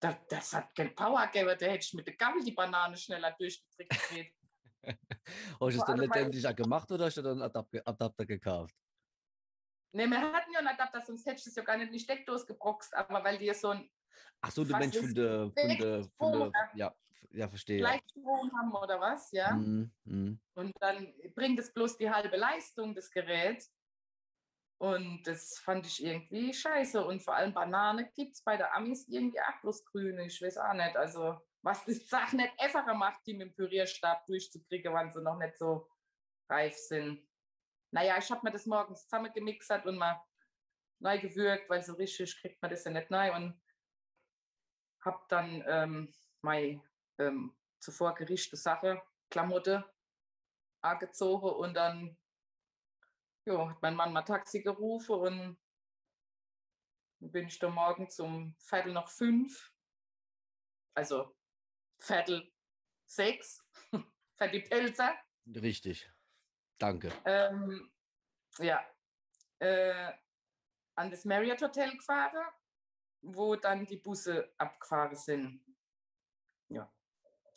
das, 0.00 0.16
das 0.28 0.52
hat 0.52 0.74
kein 0.74 0.94
Power 0.94 1.26
gegeben, 1.26 1.56
der 1.58 1.72
hätte 1.72 1.84
ich 1.84 1.94
mit 1.94 2.06
der 2.06 2.16
Gabel 2.16 2.44
die 2.44 2.52
Banane 2.52 2.96
schneller 2.96 3.32
durchgedrückt. 3.32 3.90
hast 4.84 5.60
du 5.60 5.66
es 5.68 5.84
dann 5.84 5.98
letztendlich 5.98 6.46
auch 6.46 6.56
gemacht 6.56 6.90
oder 6.90 7.06
hast 7.06 7.16
du 7.16 7.22
dann 7.22 7.32
einen 7.32 7.42
Adapter, 7.42 7.80
Adapter 7.84 8.26
gekauft? 8.26 8.74
Ne, 9.92 10.06
wir 10.06 10.20
hatten 10.20 10.52
ja 10.52 10.60
einen 10.60 10.68
Adapter, 10.68 11.00
sonst 11.00 11.26
hättest 11.26 11.46
du 11.46 11.50
es 11.50 11.56
ja 11.56 11.64
gar 11.64 11.76
nicht 11.76 11.88
in 11.88 11.92
die 11.92 11.98
Steckdose 11.98 12.46
gebroxt, 12.46 12.94
aber 12.94 13.24
weil 13.24 13.38
die 13.38 13.52
so 13.54 13.70
ein. 13.70 13.90
Ach 14.40 14.50
so, 14.50 14.64
du 14.64 14.70
meinst 14.70 14.96
von 14.96 15.14
der, 15.14 15.50
von 15.50 15.68
der, 15.78 16.04
von 16.16 16.32
der, 16.32 16.70
ja, 16.74 16.94
ja, 17.32 17.48
verstehe. 17.48 17.78
Gleichstrom 17.78 18.50
haben 18.56 18.72
oder 18.72 19.00
was, 19.00 19.30
ja. 19.32 19.52
Mm, 19.54 19.92
mm. 20.04 20.40
Und 20.54 20.72
dann 20.80 21.12
bringt 21.34 21.58
es 21.58 21.72
bloß 21.72 21.96
die 21.98 22.10
halbe 22.10 22.36
Leistung, 22.36 22.94
das 22.94 23.10
Gerät. 23.10 23.64
Und 24.78 25.22
das 25.24 25.58
fand 25.58 25.86
ich 25.86 26.02
irgendwie 26.02 26.54
scheiße. 26.54 27.04
Und 27.04 27.22
vor 27.22 27.34
allem 27.34 27.52
Banane 27.52 28.10
gibt 28.14 28.36
es 28.36 28.42
bei 28.42 28.56
der 28.56 28.74
Amis 28.74 29.06
irgendwie 29.08 29.40
auch 29.40 29.60
bloß 29.60 29.84
grüne. 29.84 30.26
Ich 30.26 30.40
weiß 30.40 30.56
auch 30.58 30.72
nicht. 30.72 30.96
Also, 30.96 31.38
was 31.62 31.84
die 31.84 31.94
Sache 31.94 32.36
nicht 32.36 32.58
einfacher 32.58 32.94
macht, 32.94 33.26
die 33.26 33.34
mit 33.34 33.48
dem 33.48 33.54
Pürierstab 33.54 34.26
durchzukriegen, 34.26 34.94
wenn 34.94 35.12
sie 35.12 35.22
noch 35.22 35.38
nicht 35.38 35.58
so 35.58 35.88
reif 36.48 36.76
sind. 36.76 37.26
Naja, 37.92 38.16
ich 38.18 38.30
habe 38.30 38.40
mir 38.44 38.52
das 38.52 38.66
morgens 38.66 39.02
zusammengemixt 39.02 39.70
und 39.84 39.98
mal 39.98 40.22
neu 41.00 41.18
gewürgt, 41.18 41.68
weil 41.68 41.82
so 41.82 41.94
richtig 41.94 42.40
kriegt 42.40 42.60
man 42.62 42.70
das 42.70 42.84
ja 42.84 42.90
nicht 42.90 43.10
neu 43.10 43.34
und 43.34 43.60
habe 45.04 45.20
dann 45.28 45.64
ähm, 45.66 46.14
meine 46.42 46.82
ähm, 47.18 47.56
zuvor 47.80 48.14
gerichtete 48.14 48.56
Sache, 48.56 49.02
Klamotte, 49.30 49.84
angezogen 50.82 51.50
und 51.50 51.74
dann 51.74 52.16
jo, 53.46 53.68
hat 53.68 53.82
mein 53.82 53.96
Mann 53.96 54.12
mal 54.12 54.22
Taxi 54.22 54.62
gerufen 54.62 55.14
und 55.14 55.58
bin 57.20 57.46
ich 57.46 57.58
da 57.58 57.68
morgen 57.68 58.08
zum 58.08 58.54
Viertel 58.58 58.92
noch 58.92 59.08
fünf, 59.08 59.72
also 60.94 61.34
Viertel 62.00 62.52
sechs, 63.06 63.64
für 64.36 64.48
die 64.48 64.60
Pelzer. 64.60 65.14
Richtig. 65.46 66.10
Danke. 66.78 67.12
Ähm, 67.24 67.92
ja, 68.58 68.84
äh, 69.58 70.12
an 70.94 71.10
das 71.10 71.24
Marriott 71.24 71.60
Hotel 71.62 71.96
gefahren, 71.96 72.46
wo 73.22 73.56
dann 73.56 73.86
die 73.86 73.98
Busse 73.98 74.52
abgefahren 74.58 75.16
sind. 75.16 75.62
Ja. 76.68 76.90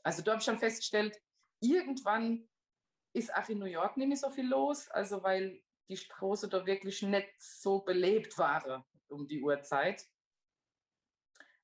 Also 0.03 0.21
da 0.21 0.31
habe 0.31 0.39
ich 0.39 0.45
schon 0.45 0.59
festgestellt, 0.59 1.21
irgendwann 1.61 2.49
ist 3.13 3.33
auch 3.33 3.47
in 3.47 3.59
New 3.59 3.65
York 3.65 3.95
nicht 3.95 4.07
mehr 4.07 4.17
so 4.17 4.29
viel 4.29 4.47
los, 4.47 4.89
also 4.89 5.23
weil 5.23 5.63
die 5.87 5.97
Straße 5.97 6.49
da 6.49 6.65
wirklich 6.65 7.01
nicht 7.01 7.41
so 7.41 7.79
belebt 7.79 8.37
waren 8.37 8.83
um 9.07 9.27
die 9.27 9.41
Uhrzeit. 9.41 10.09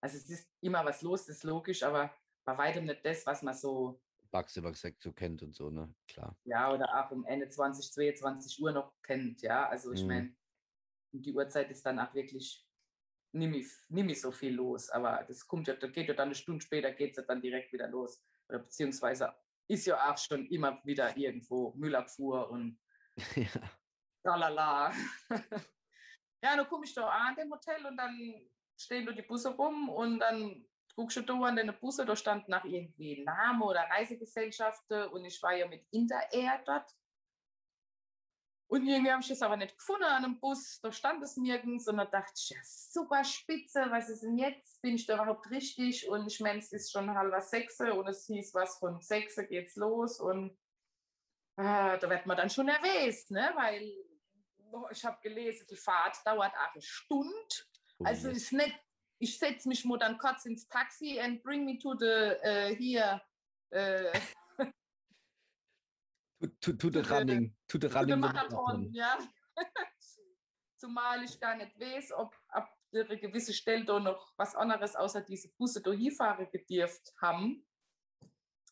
Also 0.02 0.18
es 0.18 0.30
ist 0.30 0.50
immer 0.62 0.86
was 0.86 1.02
los, 1.02 1.26
das 1.26 1.38
ist 1.38 1.44
logisch, 1.44 1.84
aber 1.84 2.14
bei 2.50 2.58
weitem 2.58 2.86
nicht 2.86 3.06
das, 3.06 3.26
was 3.26 3.42
man 3.44 3.54
so 3.54 4.02
Baxeback 4.32 4.76
so 4.76 5.12
kennt 5.12 5.42
und 5.42 5.56
so, 5.56 5.70
ne? 5.70 5.94
Klar. 6.08 6.38
Ja, 6.44 6.72
oder 6.72 6.88
auch 7.00 7.12
um 7.12 7.26
Ende 7.26 7.50
20, 7.50 7.92
22 7.92 8.62
Uhr 8.62 8.72
noch 8.72 8.94
kennt, 9.02 9.42
ja. 9.42 9.68
Also 9.68 9.92
ich 9.92 10.02
mhm. 10.02 10.08
meine, 10.08 10.36
die 11.12 11.34
Uhrzeit 11.34 11.70
ist 11.72 11.86
dann 11.86 12.00
auch 12.00 12.14
wirklich 12.14 12.66
nicht 13.32 13.76
mehr, 13.90 14.16
so 14.16 14.32
viel 14.32 14.54
los. 14.54 14.90
Aber 14.90 15.24
das 15.28 15.48
kommt 15.48 15.68
ja, 15.68 15.76
da 15.76 15.88
geht 15.88 16.08
ja 16.08 16.14
dann 16.14 16.30
eine 16.30 16.36
Stunde 16.36 16.62
später, 16.62 16.92
geht 16.92 17.12
es 17.12 17.18
ja 17.18 17.24
dann 17.24 17.42
direkt 17.42 17.74
wieder 17.74 17.88
los. 17.88 18.24
Oder 18.48 18.60
beziehungsweise 18.60 19.34
ist 19.68 19.86
ja 19.86 20.12
auch 20.12 20.18
schon 20.18 20.46
immer 20.48 20.80
wieder 20.84 21.16
irgendwo 21.16 21.74
Müllabfuhr 21.76 22.50
und 22.50 22.80
ja. 23.36 23.48
tralala. 24.24 24.92
ja, 26.44 26.56
dann 26.56 26.68
komme 26.68 26.86
ich 26.86 26.94
da 26.94 27.08
an 27.08 27.36
dem 27.36 27.52
Hotel 27.52 27.86
und 27.86 27.98
dann 27.98 28.48
stehen 28.80 29.06
da 29.06 29.12
die 29.12 29.24
Busse 29.24 29.50
rum 29.50 29.90
und 29.90 30.20
dann 30.20 30.66
guckst 30.96 31.18
du 31.18 31.22
da 31.22 31.34
an 31.36 31.56
den 31.56 31.74
Busse, 31.80 32.06
da 32.06 32.16
stand 32.16 32.50
nach 32.50 32.66
irgendwie 32.66 33.24
Name 33.24 33.66
oder 33.66 33.82
Reisegesellschaften 33.90 35.10
und 35.10 35.26
ich 35.26 35.42
war 35.42 35.56
ja 35.56 35.68
mit 35.68 35.86
Interair 35.92 36.62
dort. 36.66 36.92
Und 38.68 38.86
irgendwie 38.86 39.12
habe 39.12 39.24
ich 39.24 39.32
es 39.32 39.42
aber 39.42 39.58
nicht 39.58 39.76
gefunden 39.76 40.04
an 40.04 40.24
einem 40.24 40.40
Bus, 40.40 40.80
da 40.82 40.92
stand 40.92 41.24
es 41.24 41.38
nirgends 41.38 41.88
und 41.88 41.98
da 41.98 42.06
dachte 42.06 42.34
ich, 42.36 42.50
ja, 42.52 42.60
super 42.64 43.24
spitze, 43.24 43.88
was 43.90 44.10
ist 44.10 44.22
denn 44.22 44.38
jetzt? 44.38 44.80
Bin 44.82 44.94
ich 44.94 45.08
da 45.08 45.16
überhaupt 45.16 45.50
richtig? 45.50 46.08
Und 46.08 46.28
ich 46.28 46.40
meine, 46.40 46.60
es 46.60 46.72
ist 46.72 46.92
schon 46.92 47.10
halber 47.16 47.42
sechs 47.42 47.80
und 47.80 48.08
es 48.08 48.28
hieß 48.28 48.54
was 48.54 48.78
von 48.78 49.02
sechs 49.02 49.38
geht's 49.50 49.76
los 49.76 50.20
und 50.20 50.52
äh, 51.58 51.98
da 51.98 52.10
wird 52.10 52.28
man 52.28 52.38
dann 52.38 52.52
schon 52.52 52.68
nervös, 52.68 53.32
ne? 53.32 53.52
weil 53.56 53.92
ich 54.92 55.04
habe 55.04 55.20
gelesen, 55.22 55.66
die 55.68 55.76
Fahrt 55.76 56.18
dauert 56.24 56.54
eine 56.54 56.82
Stunde. 56.82 57.34
Oh, 57.98 58.06
Also 58.06 58.30
ist 58.30 58.54
nicht, 58.54 58.80
ich 59.20 59.38
setze 59.38 59.68
mich 59.68 59.86
nur 59.86 59.98
dann 60.00 60.18
kurz 60.18 60.46
ins 60.46 60.68
Taxi 60.68 61.20
and 61.20 61.44
bring 61.44 61.66
me 61.66 61.78
to 61.78 61.96
the 61.98 62.06
äh, 62.06 62.76
hier 62.76 63.22
äh, 63.72 64.20
To, 66.42 66.48
to, 66.62 66.72
to 66.74 66.90
the 66.90 67.02
to 67.02 67.04
the- 67.04 67.14
running, 67.14 67.56
to 67.68 67.78
the 67.78 67.88
running. 67.88 68.20
Marathon, 68.20 68.94
ja. 68.94 69.18
Zumal 70.80 71.22
ich 71.26 71.38
gar 71.38 71.58
nicht 71.58 71.78
weiß, 71.78 72.14
ob 72.14 72.34
ab 72.48 72.74
der 72.94 73.04
gewisse 73.18 73.54
Stelle 73.54 73.84
da 73.84 74.00
noch 74.00 74.32
was 74.38 74.56
anderes 74.56 74.96
außer 74.96 75.20
diese 75.22 75.50
Busse 75.58 75.82
da 75.82 75.92
hinfahren 75.92 76.50
gedürft 76.50 77.14
haben. 77.22 77.68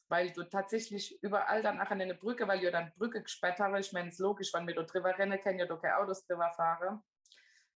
Weil 0.08 0.32
du 0.32 0.44
tatsächlich 0.44 1.22
überall 1.22 1.62
dann 1.62 1.82
auch 1.82 1.92
an 1.92 2.00
eine 2.00 2.16
Brücke, 2.16 2.48
weil 2.48 2.64
ihr 2.64 2.72
dann 2.72 2.94
Brücke 2.96 3.22
gesperrt 3.22 3.60
habe. 3.60 3.82
Ich 3.82 3.92
meine, 3.92 4.08
es 4.08 4.14
ist 4.14 4.20
logisch, 4.22 4.54
wenn 4.54 4.66
wir 4.66 4.74
da 4.74 4.84
drüber 4.84 5.18
rennen, 5.18 5.40
können 5.42 5.60
ja 5.60 5.66
da 5.66 5.76
keine 5.76 5.98
Autos 5.98 6.26
drüber 6.26 6.50
fahren. 6.54 7.04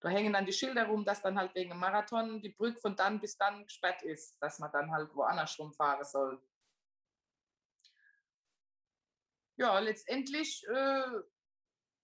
Da 0.02 0.10
hängen 0.10 0.34
dann 0.34 0.48
die 0.48 0.54
Schilder 0.54 0.88
rum, 0.88 1.06
dass 1.06 1.22
dann 1.22 1.38
halt 1.38 1.54
wegen 1.54 1.70
dem 1.70 1.80
Marathon 1.80 2.42
die 2.42 2.50
Brücke 2.50 2.80
von 2.80 2.96
dann 2.96 3.20
bis 3.22 3.38
dann 3.38 3.64
gesperrt 3.64 4.02
ist, 4.02 4.36
dass 4.42 4.58
man 4.58 4.72
dann 4.72 4.92
halt 4.92 5.14
woanders 5.16 5.58
rumfahren 5.60 6.04
soll. 6.04 6.42
Ja, 9.58 9.78
letztendlich, 9.78 10.66
äh, 10.68 11.22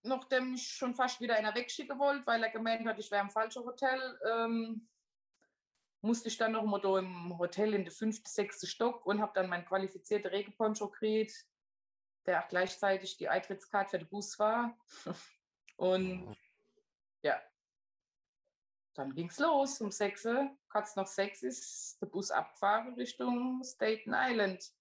nachdem 0.03 0.53
ich 0.53 0.67
schon 0.67 0.93
fast 0.93 1.19
wieder 1.21 1.37
einer 1.37 1.55
wegschicken 1.55 1.97
wollte, 1.97 2.27
weil 2.27 2.43
er 2.43 2.51
gemeint 2.51 2.87
hat, 2.87 2.99
ich 2.99 3.09
wäre 3.09 3.23
im 3.23 3.31
falschen 3.31 3.65
Hotel, 3.65 4.19
ähm, 4.29 4.87
musste 6.01 6.27
ich 6.27 6.37
dann 6.37 6.51
noch 6.51 6.63
mal 6.63 6.79
da 6.79 6.99
im 6.99 7.35
Hotel 7.39 7.73
in 7.73 7.83
den 7.83 7.91
fünften, 7.91 8.29
sechsten 8.29 8.67
Stock 8.67 9.07
und 9.07 9.21
habe 9.21 9.31
dann 9.33 9.49
meinen 9.49 9.65
qualifizierten 9.65 10.29
Regenponcho 10.29 10.89
gekriegt, 10.89 11.47
der 12.27 12.43
auch 12.43 12.47
gleichzeitig 12.47 13.17
die 13.17 13.27
Eintrittskarte 13.27 13.89
für 13.89 13.97
den 13.99 14.09
Bus 14.09 14.37
war. 14.37 14.77
und 15.77 16.37
ja, 17.23 17.41
dann 18.97 19.13
ging 19.13 19.29
es 19.29 19.37
los 19.37 19.79
um 19.79 19.91
6 19.91 20.25
Uhr. 20.25 20.57
Kurz 20.69 20.95
nach 20.95 21.05
6 21.05 21.43
ist 21.43 22.01
der 22.01 22.07
Bus 22.07 22.31
abgefahren 22.31 22.95
Richtung 22.95 23.61
Staten 23.63 24.13
Island. 24.13 24.73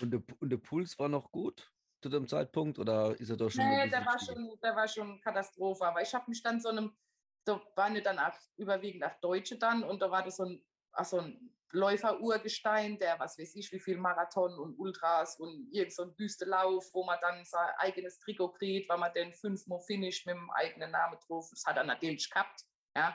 Und 0.00 0.10
der, 0.10 0.22
und 0.40 0.50
der 0.50 0.56
Puls 0.56 0.98
war 0.98 1.08
noch 1.08 1.30
gut 1.30 1.70
zu 2.02 2.08
dem 2.08 2.26
Zeitpunkt 2.26 2.78
oder 2.78 3.18
ist 3.20 3.30
er 3.30 3.36
doch 3.36 3.50
schon? 3.50 3.64
Nee, 3.64 3.88
der 3.88 4.04
war 4.04 4.18
schon, 4.18 4.58
der 4.62 4.74
war 4.74 4.88
schon 4.88 5.20
Katastrophe. 5.20 5.84
Aber 5.84 6.00
ich 6.00 6.12
habe 6.14 6.24
mich 6.28 6.42
dann 6.42 6.58
so 6.58 6.70
einem, 6.70 6.96
da 7.44 7.60
waren 7.76 7.94
ja 7.94 8.00
dann 8.00 8.18
auch 8.18 8.32
überwiegend 8.56 9.04
auch 9.04 9.20
Deutsche 9.20 9.58
dann 9.58 9.84
und 9.84 10.00
da 10.00 10.10
war 10.10 10.22
das 10.22 10.36
so 10.36 10.44
ein, 10.44 10.64
ach 10.92 11.04
so 11.04 11.20
ein 11.20 11.54
Läufer-Urgestein, 11.70 12.98
der 12.98 13.18
was 13.18 13.38
weiß 13.38 13.56
ich, 13.56 13.70
wie 13.72 13.80
viel 13.80 13.98
Marathon 13.98 14.58
und 14.58 14.78
Ultras 14.78 15.38
und 15.38 15.68
irgend 15.70 15.92
so 15.92 16.04
ein 16.04 16.18
Wüstelauf, 16.18 16.88
wo 16.94 17.04
man 17.04 17.18
dann 17.20 17.44
sein 17.44 17.68
eigenes 17.76 18.18
Trikot 18.20 18.52
kriegt, 18.52 18.88
weil 18.88 18.98
man 18.98 19.12
den 19.12 19.34
fünfmal 19.34 19.80
finisht 19.80 20.26
mit 20.26 20.36
dem 20.36 20.50
eigenen 20.52 20.92
Namen 20.92 21.18
drauf. 21.26 21.48
Das 21.50 21.64
hat 21.66 21.76
er 21.76 21.84
natürlich 21.84 22.30
gehabt. 22.30 22.62
Ja. 22.96 23.14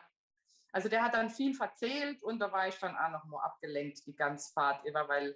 Also 0.72 0.88
der 0.88 1.04
hat 1.04 1.14
dann 1.14 1.30
viel 1.30 1.54
verzählt 1.54 2.22
und 2.24 2.40
da 2.40 2.52
war 2.52 2.68
ich 2.68 2.78
dann 2.78 2.96
auch 2.96 3.10
noch 3.12 3.26
mal 3.26 3.42
abgelenkt, 3.44 4.06
die 4.06 4.16
ganze 4.16 4.52
Fahrt 4.54 4.86
über, 4.86 5.08
weil 5.08 5.36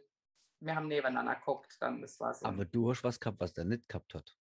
wir 0.60 0.76
haben 0.76 0.88
nebeneinander 0.88 1.36
geguckt. 1.36 1.76
Dann, 1.80 2.02
das 2.02 2.20
war 2.20 2.34
so. 2.34 2.46
Aber 2.46 2.66
du 2.66 2.90
hast 2.90 3.04
was 3.04 3.20
gehabt, 3.20 3.40
was 3.40 3.54
der 3.54 3.66
nicht 3.66 3.88
gehabt 3.90 4.14
hat. 4.14 4.38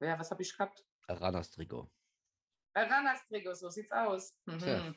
ja, 0.00 0.18
was 0.18 0.30
habe 0.30 0.42
ich 0.42 0.52
gehabt? 0.52 0.84
Ein 1.06 1.16
Ranas-Trikot. 1.18 1.90
Ranas 2.74 3.26
Trikot, 3.28 3.54
so 3.54 3.70
sieht's 3.70 3.92
aus. 3.92 4.36
Mhm. 4.46 4.58
Tja, 4.58 4.94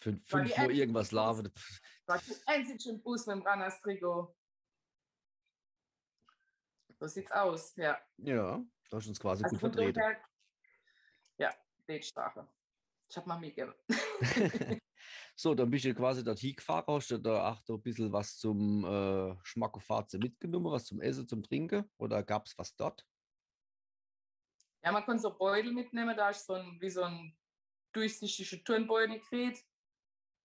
Fünf, 0.00 0.28
fünf 0.28 0.58
Uhr 0.58 0.70
irgendwas 0.70 1.08
pff, 1.08 1.80
War 2.06 2.18
die 2.18 2.34
einzige 2.46 2.94
Bus 2.98 3.26
mit 3.26 3.36
dem 3.36 3.42
Ranas 3.42 3.80
Trikot. 3.80 4.36
So 6.98 7.06
sieht's 7.06 7.30
aus, 7.32 7.74
ja. 7.76 7.98
Ja, 8.18 8.62
du 8.90 8.96
hast 8.96 9.06
uns 9.06 9.20
quasi 9.20 9.44
Also 9.44 9.56
gut 9.56 9.60
vertreten. 9.60 9.94
daher, 9.94 10.20
ja, 11.38 11.54
Weltsprache. 11.86 12.48
Ich 13.08 13.16
habe 13.16 13.28
mal 13.28 13.38
mitgegeben. 13.38 13.74
so, 15.36 15.54
dann 15.54 15.70
bist 15.70 15.84
du 15.84 15.94
quasi 15.94 16.24
dorthin 16.24 16.56
gefahren, 16.56 16.84
hast 16.88 17.10
du 17.10 17.18
da 17.18 17.52
auch 17.52 17.68
ein 17.68 17.82
bisschen 17.82 18.12
was 18.12 18.36
zum 18.36 18.84
äh, 18.84 19.80
Fahrt 19.80 20.12
mitgenommen, 20.14 20.72
was 20.72 20.86
zum 20.86 21.00
Essen, 21.00 21.28
zum 21.28 21.42
Trinken? 21.42 21.88
Oder 21.98 22.22
gab 22.22 22.46
es 22.46 22.58
was 22.58 22.74
dort? 22.74 23.06
Ja, 24.82 24.92
man 24.92 25.04
kann 25.04 25.18
so 25.18 25.36
Beutel 25.36 25.72
mitnehmen, 25.72 26.16
da 26.16 26.30
ist 26.30 26.46
so 26.46 26.54
ein, 26.54 26.78
wie 26.80 26.90
so 26.90 27.02
ein 27.02 27.36
durchsichtiger 27.92 28.62
Turnbeutel 28.62 29.18
gekriegt 29.18 29.64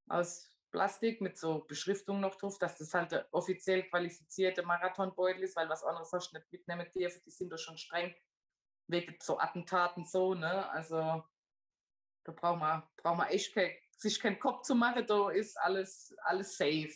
aus 0.08 0.52
Plastik 0.72 1.22
mit 1.22 1.38
so 1.38 1.66
Beschriftung 1.68 2.22
noch 2.22 2.36
drauf, 2.36 2.58
dass 2.58 2.78
das 2.78 2.94
halt 2.94 3.12
der 3.12 3.28
offiziell 3.32 3.84
qualifizierte 3.84 4.64
Marathonbeutel 4.64 5.44
ist, 5.44 5.56
weil 5.56 5.70
was 5.70 5.84
anderes 5.84 6.12
hast 6.14 6.32
du 6.32 6.38
nicht 6.38 6.52
mitnehmen 6.52 6.88
dürfen, 6.96 7.22
die 7.26 7.32
sind 7.32 7.52
doch 7.52 7.58
schon 7.58 7.78
streng 7.78 8.16
wegen 8.88 9.16
so 9.22 9.40
Attentaten 9.40 10.06
so, 10.06 10.34
ne? 10.34 10.70
Also 10.72 11.24
da 12.24 12.32
braucht 12.32 12.60
man, 12.60 12.84
braucht 12.98 13.18
man 13.18 13.28
echt 13.28 13.54
kein, 13.54 13.72
sich 13.98 14.20
keinen 14.20 14.40
Kopf 14.40 14.64
zu 14.64 14.76
machen, 14.76 15.06
da 15.06 15.30
ist 15.30 15.58
alles, 15.60 16.16
alles 16.24 16.58
safe. 16.58 16.94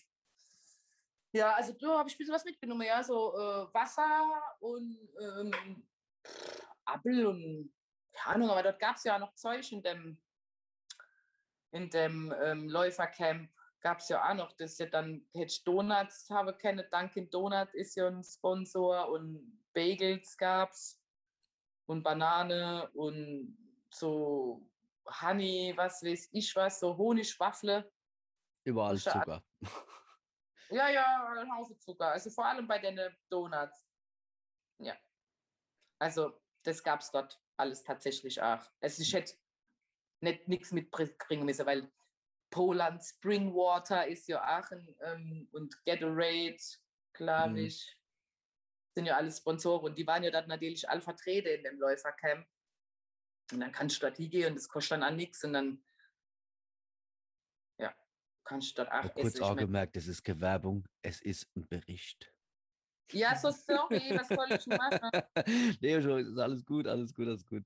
Ja, 1.31 1.53
also 1.53 1.73
da 1.73 1.99
habe 1.99 2.09
ich 2.09 2.15
ein 2.15 2.17
bisschen 2.17 2.33
was 2.33 2.45
mitgenommen, 2.45 2.87
ja, 2.87 3.03
so 3.03 3.33
äh, 3.33 3.73
Wasser 3.73 4.31
und 4.59 4.97
ähm, 5.19 5.85
Apfel 6.85 7.25
und 7.25 7.73
keine 8.13 8.35
Ahnung, 8.35 8.49
aber 8.49 8.63
dort 8.63 8.79
gab 8.79 8.95
es 8.95 9.03
ja 9.03 9.19
noch 9.19 9.35
Zeug 9.35 9.69
in 9.71 9.83
dem, 9.83 10.17
in 11.71 11.89
dem 11.89 12.33
ähm, 12.41 12.69
Läufercamp. 12.69 13.49
Gab 13.81 13.99
es 13.99 14.09
ja 14.09 14.27
auch 14.27 14.33
noch, 14.33 14.53
das 14.53 14.77
ja 14.79 14.87
dann 14.87 15.27
hätte 15.33 15.63
Donuts 15.63 16.29
habe 16.31 16.57
keine 16.57 16.85
Dunkin' 16.85 17.29
Donut 17.29 17.71
ist 17.73 17.95
ja 17.95 18.07
ein 18.07 18.23
Sponsor 18.23 19.09
und 19.09 19.61
Bagels 19.73 20.37
gab's 20.37 20.99
und 21.85 22.01
Banane 22.01 22.89
und 22.93 23.55
so 23.91 24.67
Honey, 25.07 25.73
was 25.75 26.03
weiß 26.03 26.29
ich 26.31 26.55
was, 26.55 26.79
so 26.79 26.95
Honigwaffle. 26.97 27.91
Überall. 28.65 28.97
Zucker. 28.97 29.43
Ja, 30.69 30.89
ja, 30.89 31.33
ein 31.37 31.55
Haufen 31.55 31.79
Zucker. 31.79 32.11
Also 32.11 32.29
vor 32.31 32.45
allem 32.45 32.67
bei 32.67 32.79
den 32.79 32.99
Donuts. 33.29 33.87
Ja. 34.79 34.97
Also 35.99 36.41
das 36.63 36.83
gab 36.83 37.01
es 37.01 37.11
dort 37.11 37.39
alles 37.57 37.83
tatsächlich 37.83 38.41
auch. 38.41 38.65
Also 38.81 39.01
ich 39.03 39.13
hätte 39.13 39.35
nicht 40.21 40.47
nichts 40.47 40.71
mitbringen 40.71 41.45
müssen, 41.45 41.65
weil 41.65 41.91
Poland 42.51 43.03
Springwater 43.03 44.07
ist 44.07 44.27
ja 44.27 44.41
auch 44.59 44.71
ein, 44.71 44.95
ähm, 45.01 45.49
und 45.51 45.83
Gatorade, 45.85 46.57
glaube 47.13 47.49
Mhm. 47.51 47.57
ich, 47.57 48.01
sind 48.97 49.05
ja 49.05 49.17
alles 49.17 49.37
Sponsoren 49.39 49.85
und 49.91 49.97
die 49.97 50.07
waren 50.07 50.23
ja 50.23 50.31
dort 50.31 50.47
natürlich 50.47 50.87
alle 50.89 51.01
vertreten 51.01 51.49
in 51.49 51.63
dem 51.63 51.79
Läufercamp. 51.79 52.47
Und 53.51 53.59
dann 53.59 53.71
kannst 53.71 53.97
du 53.97 54.05
dort 54.07 54.17
hingehen 54.17 54.49
und 54.49 54.55
das 54.55 54.67
kostet 54.67 54.93
dann 54.93 55.03
auch 55.03 55.15
nichts 55.15 55.43
und 55.43 55.53
dann 55.53 55.83
ja, 57.79 57.93
kannst 58.43 58.77
du 58.77 58.83
dort 58.83 58.91
auch 58.91 59.13
kurz 59.13 59.39
mein- 59.39 59.49
angemerkt, 59.49 59.95
es 59.97 60.07
ist 60.07 60.23
keine 60.23 60.41
Werbung, 60.41 60.85
es 61.01 61.21
ist 61.21 61.47
ein 61.55 61.67
Bericht. 61.67 62.31
Ja, 63.11 63.35
so 63.35 63.51
sorry, 63.51 64.15
was 64.17 64.27
soll 64.29 64.51
ich 64.51 64.65
machen? 64.65 65.11
nee, 65.79 65.95
ist 65.95 66.39
alles 66.39 66.65
gut, 66.65 66.87
alles 66.87 67.13
gut, 67.13 67.27
alles 67.27 67.45
gut. 67.45 67.63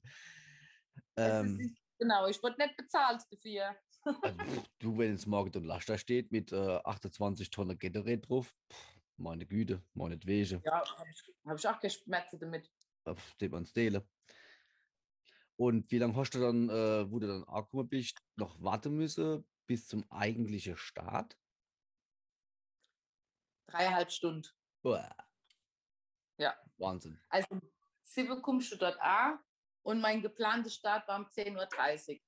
Es 1.15 1.23
Ähm, 1.41 1.59
ist, 1.61 1.75
genau, 1.97 2.27
ich 2.27 2.43
wurde 2.43 2.57
nicht 2.61 2.75
bezahlt 2.75 3.21
dafür. 3.31 3.77
also, 4.03 4.63
du, 4.79 4.97
wenn 4.97 5.11
jetzt 5.11 5.27
morgen 5.27 5.55
und 5.55 5.63
Laster 5.63 5.97
steht 5.97 6.29
mit 6.33 6.51
äh, 6.51 6.79
28 6.83 7.49
Tonnen 7.49 7.79
Gatorade 7.79 8.17
drauf, 8.19 8.53
pff, 8.69 8.99
meine 9.15 9.45
Güte, 9.45 9.81
meine 9.93 10.21
Wege, 10.25 10.61
Ja, 10.65 10.97
habe 10.97 11.09
ich, 11.09 11.23
hab 11.45 11.57
ich 11.57 11.67
auch 11.67 11.89
Schmerzen 11.89 12.39
damit. 12.39 12.69
auf 13.05 13.35
dem 13.35 13.51
man 13.51 13.65
stehlen. 13.65 14.03
Und 15.59 15.91
wie 15.91 15.97
lange 15.97 16.15
hast 16.15 16.31
du 16.31 16.39
dann, 16.39 16.69
äh, 16.69 17.11
wo 17.11 17.19
du 17.19 17.27
dann 17.27 17.43
angekommen 17.43 17.89
bist, 17.89 18.17
noch 18.37 18.63
warten 18.63 18.95
müssen 18.95 19.45
bis 19.67 19.87
zum 19.87 20.09
eigentlichen 20.09 20.77
Start? 20.77 21.37
Dreieinhalb 23.67 24.09
Stunden. 24.09 24.47
Boah. 24.81 25.13
Ja. 26.37 26.57
Wahnsinn. 26.77 27.19
Also, 27.27 27.59
sieben 28.03 28.41
kommst 28.41 28.71
du 28.71 28.77
dort 28.77 28.97
an 29.01 29.37
und 29.81 29.99
mein 29.99 30.21
geplanter 30.21 30.69
Start 30.69 31.05
war 31.09 31.19
um 31.19 31.25
10.30 31.25 32.13
Uhr. 32.13 32.19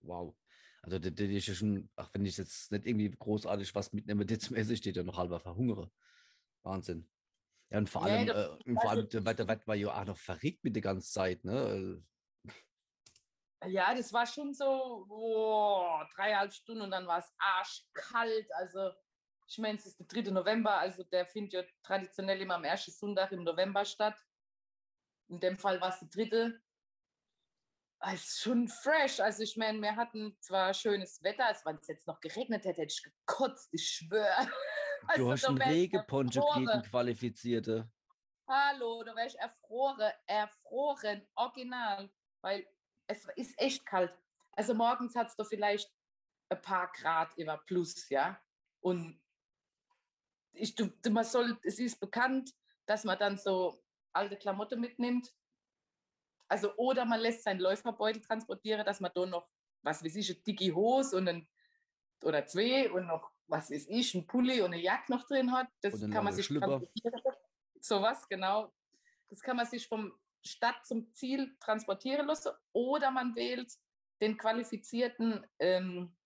Wow. 0.00 0.34
Also 0.82 0.98
das, 0.98 1.14
das 1.14 1.26
ist 1.28 1.46
ja 1.46 1.54
schon, 1.54 1.90
auch 1.96 2.08
wenn 2.14 2.24
ich 2.24 2.38
jetzt 2.38 2.72
nicht 2.72 2.86
irgendwie 2.86 3.10
großartig 3.10 3.74
was 3.74 3.92
mitnehme, 3.92 4.24
das 4.26 4.38
zum 4.38 4.56
Essen 4.56 4.76
steht 4.76 4.96
ja 4.96 5.02
noch 5.02 5.18
halber 5.18 5.40
verhungere. 5.40 5.90
Wahnsinn. 6.62 7.06
Ja, 7.70 7.78
und 7.78 7.90
vor 7.90 8.04
Nee, 8.04 8.10
allem, 8.12 8.26
das- 8.26 8.36
äh, 8.36 8.48
und 8.70 8.74
vor 8.80 8.90
also- 8.90 9.02
allem, 9.18 9.24
da, 9.24 9.34
da 9.34 9.48
wird 9.48 9.66
man 9.66 9.78
ja 9.78 10.00
auch 10.00 10.04
noch 10.06 10.18
verrückt 10.18 10.64
mit 10.64 10.74
der 10.74 10.82
ganzen 10.82 11.12
Zeit, 11.12 11.44
ne? 11.44 12.02
Ja, 13.66 13.92
das 13.94 14.12
war 14.12 14.24
schon 14.26 14.54
so 14.54 15.04
boah, 15.08 16.08
dreieinhalb 16.14 16.52
Stunden 16.52 16.82
und 16.82 16.90
dann 16.92 17.06
war 17.06 17.18
es 17.18 17.34
arschkalt. 17.38 18.48
Also, 18.54 18.92
ich 19.48 19.58
meine, 19.58 19.76
es 19.78 19.86
ist 19.86 19.98
der 19.98 20.06
3. 20.06 20.30
November, 20.30 20.78
also 20.78 21.02
der 21.02 21.26
findet 21.26 21.52
ja 21.54 21.62
traditionell 21.82 22.40
immer 22.40 22.54
am 22.54 22.64
ersten 22.64 22.92
Sonntag 22.92 23.32
im 23.32 23.42
November 23.42 23.84
statt. 23.84 24.16
In 25.28 25.40
dem 25.40 25.58
Fall 25.58 25.80
war 25.80 25.88
es 25.90 25.98
der 25.98 26.08
dritte. 26.08 26.62
Ah, 28.00 28.14
Es 28.14 28.38
schon 28.38 28.68
fresh. 28.68 29.18
Also, 29.18 29.42
ich 29.42 29.56
meine, 29.56 29.80
wir 29.82 29.96
hatten 29.96 30.38
zwar 30.40 30.72
schönes 30.72 31.20
Wetter, 31.24 31.46
als 31.46 31.66
wenn 31.66 31.76
es 31.76 31.88
jetzt 31.88 32.06
noch 32.06 32.20
geregnet 32.20 32.64
hätte, 32.64 32.82
hätte 32.82 32.92
ich 32.94 33.02
gekotzt, 33.02 33.68
ich 33.72 33.86
schwöre. 33.88 34.48
Du 35.16 35.30
hast 35.30 35.44
da 35.44 35.48
einen 35.48 35.90
erfroren. 35.92 36.66
gegen 36.66 36.82
Qualifizierte. 36.82 37.90
Hallo, 38.46 39.02
da 39.04 39.14
wäre 39.14 39.26
ich 39.26 39.38
erfroren, 39.38 40.12
erfroren, 40.26 41.26
original, 41.34 42.10
weil 42.40 42.66
es 43.06 43.26
ist 43.36 43.58
echt 43.60 43.84
kalt. 43.84 44.12
Also 44.52 44.74
morgens 44.74 45.14
hat 45.14 45.28
es 45.28 45.36
doch 45.36 45.46
vielleicht 45.46 45.94
ein 46.48 46.60
paar 46.62 46.90
Grad 46.92 47.36
über 47.36 47.58
plus, 47.58 48.08
ja. 48.08 48.40
Und 48.80 49.20
ich, 50.52 50.74
du, 50.74 50.86
du- 50.86 51.10
man 51.10 51.24
soll, 51.24 51.58
es 51.62 51.78
ist 51.78 52.00
bekannt, 52.00 52.54
dass 52.86 53.04
man 53.04 53.18
dann 53.18 53.36
so 53.36 53.78
alte 54.12 54.36
Klamotten 54.36 54.80
mitnimmt. 54.80 55.34
Also 56.48 56.74
oder 56.76 57.04
man 57.04 57.20
lässt 57.20 57.44
seinen 57.44 57.60
Läuferbeutel 57.60 58.22
transportieren, 58.22 58.84
dass 58.86 59.00
man 59.00 59.12
da 59.14 59.26
noch, 59.26 59.50
was 59.82 60.02
weiß 60.02 60.16
ich, 60.16 60.30
eine 60.30 60.40
dicke 60.40 60.74
Hose 60.74 61.16
und 61.18 61.28
ein, 61.28 61.48
oder 62.24 62.46
zwei 62.46 62.90
und 62.90 63.06
noch, 63.06 63.30
was 63.48 63.70
weiß 63.70 63.86
ich, 63.88 64.14
ein 64.14 64.26
Pulli 64.26 64.60
und 64.60 64.72
eine 64.72 64.80
Jacke 64.82 65.10
noch 65.10 65.26
drin 65.26 65.50
hat. 65.52 65.68
Das 65.80 65.94
kann 66.12 66.24
man 66.24 66.32
sich 66.34 66.46
transportieren. 66.60 67.22
Sowas, 67.80 68.28
genau. 68.28 68.72
Das 69.28 69.40
kann 69.40 69.56
man 69.56 69.66
sich 69.66 69.86
vom 69.88 70.12
Stadt 70.44 70.86
zum 70.86 71.12
Ziel 71.14 71.56
transportieren 71.58 72.26
lassen. 72.26 72.52
Oder 72.72 73.10
man 73.10 73.34
wählt 73.34 73.72
den 74.20 74.36
qualifizierten 74.36 75.46
ähm, 75.58 76.16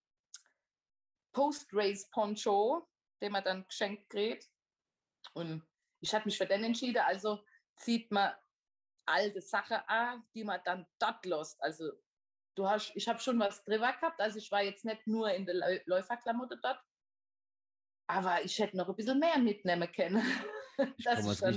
Post-Race-Poncho, 1.33 2.89
den 3.21 3.33
man 3.33 3.45
dann 3.45 3.67
geschenkt 3.67 4.11
kriegt. 4.11 4.51
Und 5.35 5.67
ich 6.01 6.15
habe 6.15 6.25
mich 6.27 6.37
für 6.37 6.47
den 6.47 6.65
entschieden. 6.65 7.03
Also 7.07 7.45
zieht 7.77 8.11
man 8.11 8.33
alte 9.07 9.41
Sachen 9.41 9.79
an, 9.87 10.25
die 10.35 10.45
man 10.45 10.61
dann 10.65 10.87
dort 10.99 11.25
lässt. 11.25 11.63
Also 11.63 11.91
du 12.55 12.69
hast, 12.69 12.93
ich 12.95 13.09
habe 13.09 13.21
schon 13.21 13.39
was 13.39 13.63
drüber 13.65 13.93
gehabt. 13.93 14.21
Also 14.21 14.39
ich 14.39 14.51
war 14.51 14.63
jetzt 14.63 14.85
nicht 14.85 15.07
nur 15.07 15.31
in 15.33 15.47
der 15.47 15.55
Läu- 15.57 15.83
Läuferklamotte 15.87 16.59
dort. 16.63 16.81
Aber 18.12 18.44
ich 18.44 18.59
hätte 18.59 18.77
noch 18.77 18.88
ein 18.90 18.94
bisschen 18.94 19.18
mehr 19.18 19.38
mitnehmen 19.38 19.90
können. 19.90 20.22
Ich 20.98 21.11
kann 21.11 21.25
mir's 21.25 21.40
dann 21.40 21.55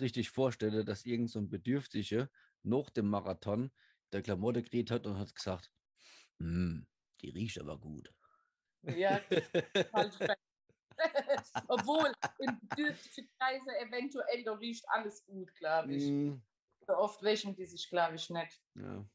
richtig, 0.00 0.30
vorstellen, 0.30 0.86
dass 0.86 1.04
irgend 1.04 1.30
so 1.30 1.40
ein 1.40 1.50
Bedürftiger 1.50 2.30
nach 2.62 2.90
dem 2.90 3.08
Marathon 3.08 3.70
der 4.12 4.22
Klamotte 4.22 4.62
gekriegt 4.62 4.90
hat 4.90 5.06
und 5.06 5.18
hat 5.18 5.34
gesagt, 5.34 5.72
"Hm, 6.38 6.86
die 7.20 7.30
riecht 7.30 7.60
aber 7.60 7.78
gut. 7.80 8.14
Ja. 8.82 9.20
Obwohl 11.68 12.12
in 12.38 12.58
bedürftigen 12.60 13.30
Kreise 13.38 13.70
eventuell 13.80 14.44
da 14.44 14.52
riecht 14.54 14.84
alles 14.88 15.24
gut, 15.26 15.54
glaube 15.56 15.94
ich. 15.94 16.04
Hm, 16.10 16.42
So 16.86 16.94
oft 16.96 17.22
wäschen 17.22 17.54
die 17.56 17.66
sich, 17.66 17.88
glaube 17.90 18.16
ich, 18.16 18.30
nicht. 18.30 18.62
ja, 18.74 19.08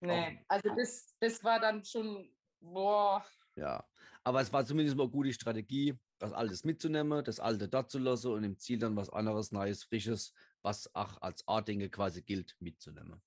Nee. 0.00 0.44
Also 0.48 0.68
das, 0.76 1.16
das 1.20 1.42
war 1.44 1.60
dann 1.60 1.84
schon, 1.84 2.36
boah, 2.60 3.24
ja. 3.56 3.86
Aber 4.22 4.40
es 4.40 4.52
war 4.52 4.64
zumindest 4.64 4.96
mal 4.96 5.04
eine 5.04 5.12
gute 5.12 5.32
Strategie, 5.32 5.98
das 6.18 6.32
Altes 6.32 6.64
mitzunehmen, 6.64 7.22
das 7.24 7.40
Alte 7.40 7.68
dort 7.68 7.90
zu 7.90 7.98
lassen 7.98 8.32
und 8.32 8.44
im 8.44 8.58
Ziel 8.58 8.78
dann 8.78 8.96
was 8.96 9.10
anderes, 9.10 9.52
Neues, 9.52 9.84
Frisches, 9.84 10.32
was 10.62 10.94
auch 10.94 11.20
als 11.20 11.46
Artdinge 11.46 11.90
quasi 11.90 12.22
gilt, 12.22 12.56
mitzunehmen. 12.60 13.22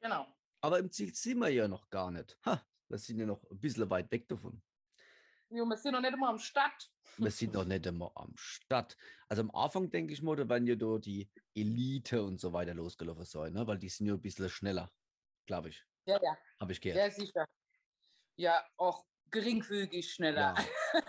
genau. 0.00 0.26
Aber 0.60 0.78
im 0.78 0.90
Ziel 0.92 1.12
sind 1.14 1.38
wir 1.38 1.48
ja 1.48 1.66
noch 1.66 1.90
gar 1.90 2.10
nicht. 2.12 2.38
Ha, 2.46 2.64
wir 2.88 2.98
sind 2.98 3.18
ja 3.18 3.26
noch 3.26 3.42
ein 3.50 3.58
bisschen 3.58 3.88
weit 3.90 4.10
weg 4.12 4.28
davon. 4.28 4.62
Jo, 5.50 5.64
wir 5.66 5.76
sind 5.76 5.92
noch 5.92 6.00
nicht 6.00 6.14
immer 6.14 6.28
am 6.28 6.38
Start. 6.38 6.90
Wir 7.18 7.30
sind 7.30 7.52
noch 7.52 7.64
nicht 7.64 7.84
immer 7.84 8.12
am 8.14 8.32
Start. 8.36 8.96
Also 9.28 9.42
am 9.42 9.50
Anfang 9.50 9.90
denke 9.90 10.14
ich 10.14 10.22
mal, 10.22 10.36
da 10.36 10.48
werden 10.48 10.66
ja 10.66 10.76
da 10.76 10.98
die 10.98 11.28
Elite 11.54 12.22
und 12.22 12.40
so 12.40 12.52
weiter 12.52 12.74
losgelaufen 12.74 13.24
sein, 13.24 13.52
ne? 13.52 13.66
weil 13.66 13.78
die 13.78 13.88
sind 13.88 14.06
ja 14.06 14.14
ein 14.14 14.20
bisschen 14.20 14.48
schneller, 14.48 14.90
glaube 15.46 15.68
ich. 15.70 15.84
Ja, 16.06 16.18
ja, 16.22 16.36
Habe 16.60 16.72
ich 16.72 16.80
gehört. 16.80 16.98
ja, 16.98 17.10
sicher. 17.10 17.46
Ja, 18.36 18.64
auch 18.76 19.04
geringfügig 19.32 20.12
schneller. 20.12 20.54
Ja. 20.56 21.02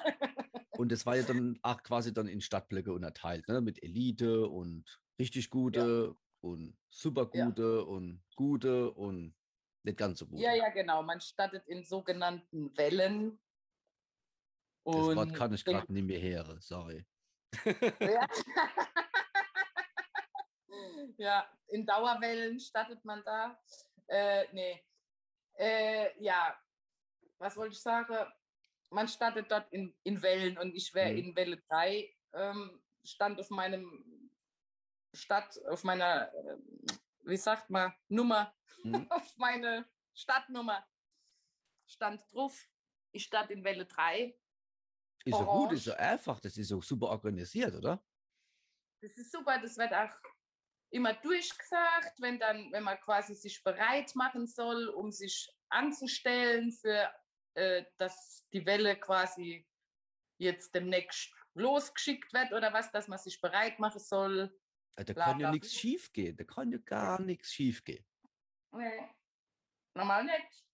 Und 0.72 0.92
das 0.92 1.06
war 1.06 1.16
ja 1.16 1.24
dann 1.24 1.60
auch 1.62 1.82
quasi 1.84 2.14
dann 2.14 2.28
in 2.28 2.42
Stadtblöcke 2.42 2.92
unterteilt, 2.92 3.48
ne? 3.48 3.62
mit 3.62 3.82
Elite 3.84 4.48
und 4.48 5.00
richtig 5.20 5.50
gute 5.50 6.16
und 6.42 6.78
super 6.90 7.30
Ja. 7.34 7.46
gute 7.46 7.86
und 7.86 8.24
gute 8.36 8.92
und 8.92 9.36
nicht 9.84 9.98
ganz 9.98 10.20
so 10.20 10.28
gute. 10.28 10.42
Ja, 10.42 10.54
ja, 10.54 10.70
genau. 10.70 11.04
Man 11.04 11.22
startet 11.22 11.68
in 11.68 11.84
sogenannten 11.84 12.76
Wellen. 12.78 13.40
Das 14.86 14.96
Wort 14.96 15.34
kann 15.34 15.54
ich 15.54 15.64
gerade 15.64 15.92
nicht 15.94 16.06
mehr 16.06 16.22
hören, 16.22 16.60
sorry. 16.60 17.06
Ja. 18.00 18.28
ja, 21.18 21.58
in 21.68 21.86
Dauerwellen 21.86 22.60
startet 22.60 23.04
man 23.06 23.24
da. 23.24 23.62
Äh, 24.08 24.46
nee. 24.54 24.84
Äh, 25.56 26.22
ja, 26.22 26.58
was 27.38 27.56
wollte 27.58 27.74
ich 27.74 27.82
sagen? 27.82 28.16
Man 28.90 29.08
startet 29.08 29.50
dort 29.52 29.72
in, 29.74 29.96
in 30.04 30.22
Wellen 30.22 30.58
und 30.58 30.76
ich 30.76 30.94
wäre 30.94 31.12
Mhm. 31.12 31.18
in 31.18 31.36
Welle 31.36 31.58
3, 31.58 32.16
ähm, 32.34 32.84
stand 33.04 33.40
auf 33.40 33.50
meinem 33.50 34.30
Stadt, 35.14 35.60
auf 35.68 35.84
meiner, 35.84 36.34
äh, 36.34 36.58
wie 37.24 37.38
sagt 37.38 37.70
man, 37.70 37.94
Nummer, 38.08 38.56
Mhm. 38.84 39.08
auf 39.10 39.38
meine 39.38 39.86
Stadtnummer 40.14 40.88
stand 41.88 42.22
drauf. 42.32 42.68
Ich 43.12 43.26
stand 43.26 43.52
in 43.52 43.64
Welle 43.64 43.86
3. 43.86 44.40
Ist 45.26 45.38
so 45.38 45.46
gut, 45.46 45.72
ist 45.72 45.86
so 45.86 45.94
einfach, 45.94 46.40
das 46.40 46.58
ist 46.58 46.68
so 46.68 46.82
super 46.82 47.08
organisiert, 47.10 47.74
oder? 47.76 48.04
Das 49.02 49.18
ist 49.18 49.32
super, 49.32 49.60
das 49.60 49.78
wird 49.78 49.94
auch 49.94 50.16
immer 50.92 51.14
durchgesagt, 51.14 52.20
wenn 52.20 52.40
dann, 52.40 52.72
wenn 52.72 52.84
man 52.84 53.00
quasi 53.00 53.34
sich 53.36 53.64
bereit 53.64 54.16
machen 54.16 54.48
soll, 54.48 54.90
um 54.90 55.12
sich 55.12 55.50
anzustellen 55.70 56.72
für, 56.72 57.12
äh, 57.56 57.86
dass 57.98 58.48
die 58.54 58.66
Welle 58.66 59.00
quasi 59.00 59.68
jetzt 60.38 60.74
demnächst 60.74 61.32
losgeschickt 61.54 62.34
wird 62.34 62.52
oder 62.52 62.74
was, 62.74 62.92
dass 62.92 63.08
man 63.08 63.20
sich 63.20 63.40
bereit 63.40 63.80
machen 63.80 64.00
soll. 64.00 64.60
Äh, 64.96 65.06
Da 65.06 65.14
Bla, 65.14 65.26
kann 65.26 65.40
ja 65.40 65.52
nichts 65.52 65.74
schief 65.74 66.12
gehen. 66.14 66.36
Da 66.36 66.44
kann 66.44 66.72
ja 66.72 66.78
gar 66.80 67.22
nichts 67.22 67.54
schief 67.54 67.84
gehen. 67.84 68.06
Nee, 68.72 69.08
normal 69.94 70.24
nicht. 70.26 70.66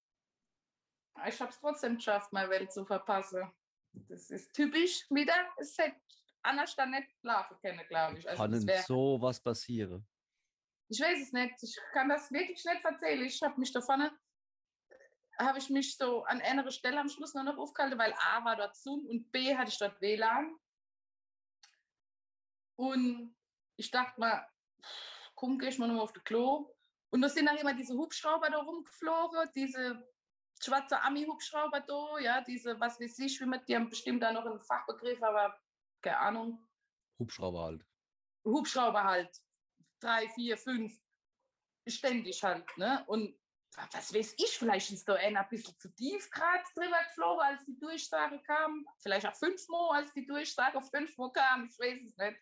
Ich 1.27 1.39
habe 1.41 1.51
es 1.51 1.59
trotzdem 1.59 1.95
geschafft, 1.95 2.31
meine 2.31 2.49
Welt 2.49 2.71
zu 2.71 2.85
verpassen. 2.85 3.51
Das 3.91 4.29
ist 4.29 4.53
typisch 4.53 5.05
wieder. 5.09 5.33
Es 5.57 5.77
hätte 5.77 5.99
anders 6.43 6.75
dann 6.77 6.91
nicht 6.91 7.09
laufen 7.23 7.57
können, 7.59 7.85
glaube 7.89 8.19
ich. 8.19 8.29
Also 8.29 8.41
Kann 8.41 8.51
denn 8.51 8.65
wär- 8.67 8.83
so 8.83 9.17
was 9.21 9.41
passieren? 9.41 10.07
Ich 10.87 10.99
weiß 11.01 11.21
es 11.21 11.33
nicht. 11.33 11.61
Ich 11.61 11.77
kann 11.91 12.07
das 12.07 12.31
wirklich 12.31 12.63
nicht 12.63 12.85
erzählen. 12.85 13.25
Ich 13.25 13.41
habe 13.41 13.59
mich 13.59 13.71
da 13.73 13.81
vorne, 13.81 14.17
habe 15.39 15.57
ich 15.57 15.69
mich 15.69 15.97
so 15.97 16.23
an 16.23 16.41
einer 16.41 16.69
Stelle 16.71 16.99
am 16.99 17.09
Schluss 17.09 17.33
nur 17.33 17.43
noch 17.43 17.57
aufgehalten, 17.57 17.97
weil 17.97 18.13
A 18.13 18.43
war 18.43 18.55
dort 18.55 18.75
Zoom 18.75 19.05
und 19.07 19.31
B 19.31 19.55
hatte 19.55 19.69
ich 19.71 19.77
dort 19.77 19.99
WLAN. 20.01 20.55
Und 22.75 23.35
ich 23.77 23.89
dachte 23.91 24.19
mal, 24.19 24.47
komm, 25.35 25.57
geh 25.57 25.69
ich 25.69 25.77
mal 25.77 25.87
nochmal 25.87 26.03
auf 26.03 26.13
das 26.13 26.23
Klo. 26.23 26.75
Und 27.11 27.21
da 27.21 27.29
sind 27.29 27.45
dann 27.45 27.57
immer 27.57 27.73
diese 27.73 27.95
Hubschrauber 27.95 28.49
da 28.49 28.59
rumgeflogen, 28.59 29.49
diese 29.55 30.07
schwarze 30.61 31.01
Ami-Hubschrauber 31.01 31.81
da, 31.81 32.19
ja, 32.19 32.41
diese, 32.41 32.79
was 32.79 32.99
weiß 32.99 33.19
ich, 33.19 33.39
wie 33.39 33.45
man, 33.45 33.63
die 33.65 33.75
haben 33.75 33.89
bestimmt 33.89 34.21
da 34.21 34.31
noch 34.31 34.45
einen 34.45 34.59
Fachbegriff, 34.59 35.21
aber 35.23 35.57
keine 36.01 36.17
Ahnung. 36.19 36.69
Hubschrauber 37.17 37.63
halt. 37.63 37.85
Hubschrauber 38.45 39.03
halt, 39.03 39.41
drei, 39.99 40.27
vier, 40.29 40.57
fünf, 40.57 40.99
ständig 41.87 42.43
halt, 42.43 42.65
ne? 42.77 43.03
Und 43.07 43.37
was 43.75 44.13
weiß 44.13 44.35
ich, 44.37 44.57
vielleicht 44.57 44.91
ist 44.91 45.07
da 45.07 45.15
einer 45.15 45.41
ein 45.41 45.49
bisschen 45.49 45.77
zu 45.77 45.89
tief 45.89 46.29
gerade 46.31 46.63
drüber 46.73 47.03
geflogen, 47.03 47.41
als 47.41 47.65
die 47.65 47.79
Durchsage 47.79 48.41
kam. 48.41 48.85
Vielleicht 48.97 49.25
auch 49.27 49.35
fünfmal, 49.35 50.01
als 50.01 50.13
die 50.13 50.25
Durchsage 50.25 50.81
fünfmal 50.81 51.31
kam, 51.31 51.65
ich 51.65 51.79
weiß 51.79 52.01
es 52.03 52.17
nicht. 52.17 52.39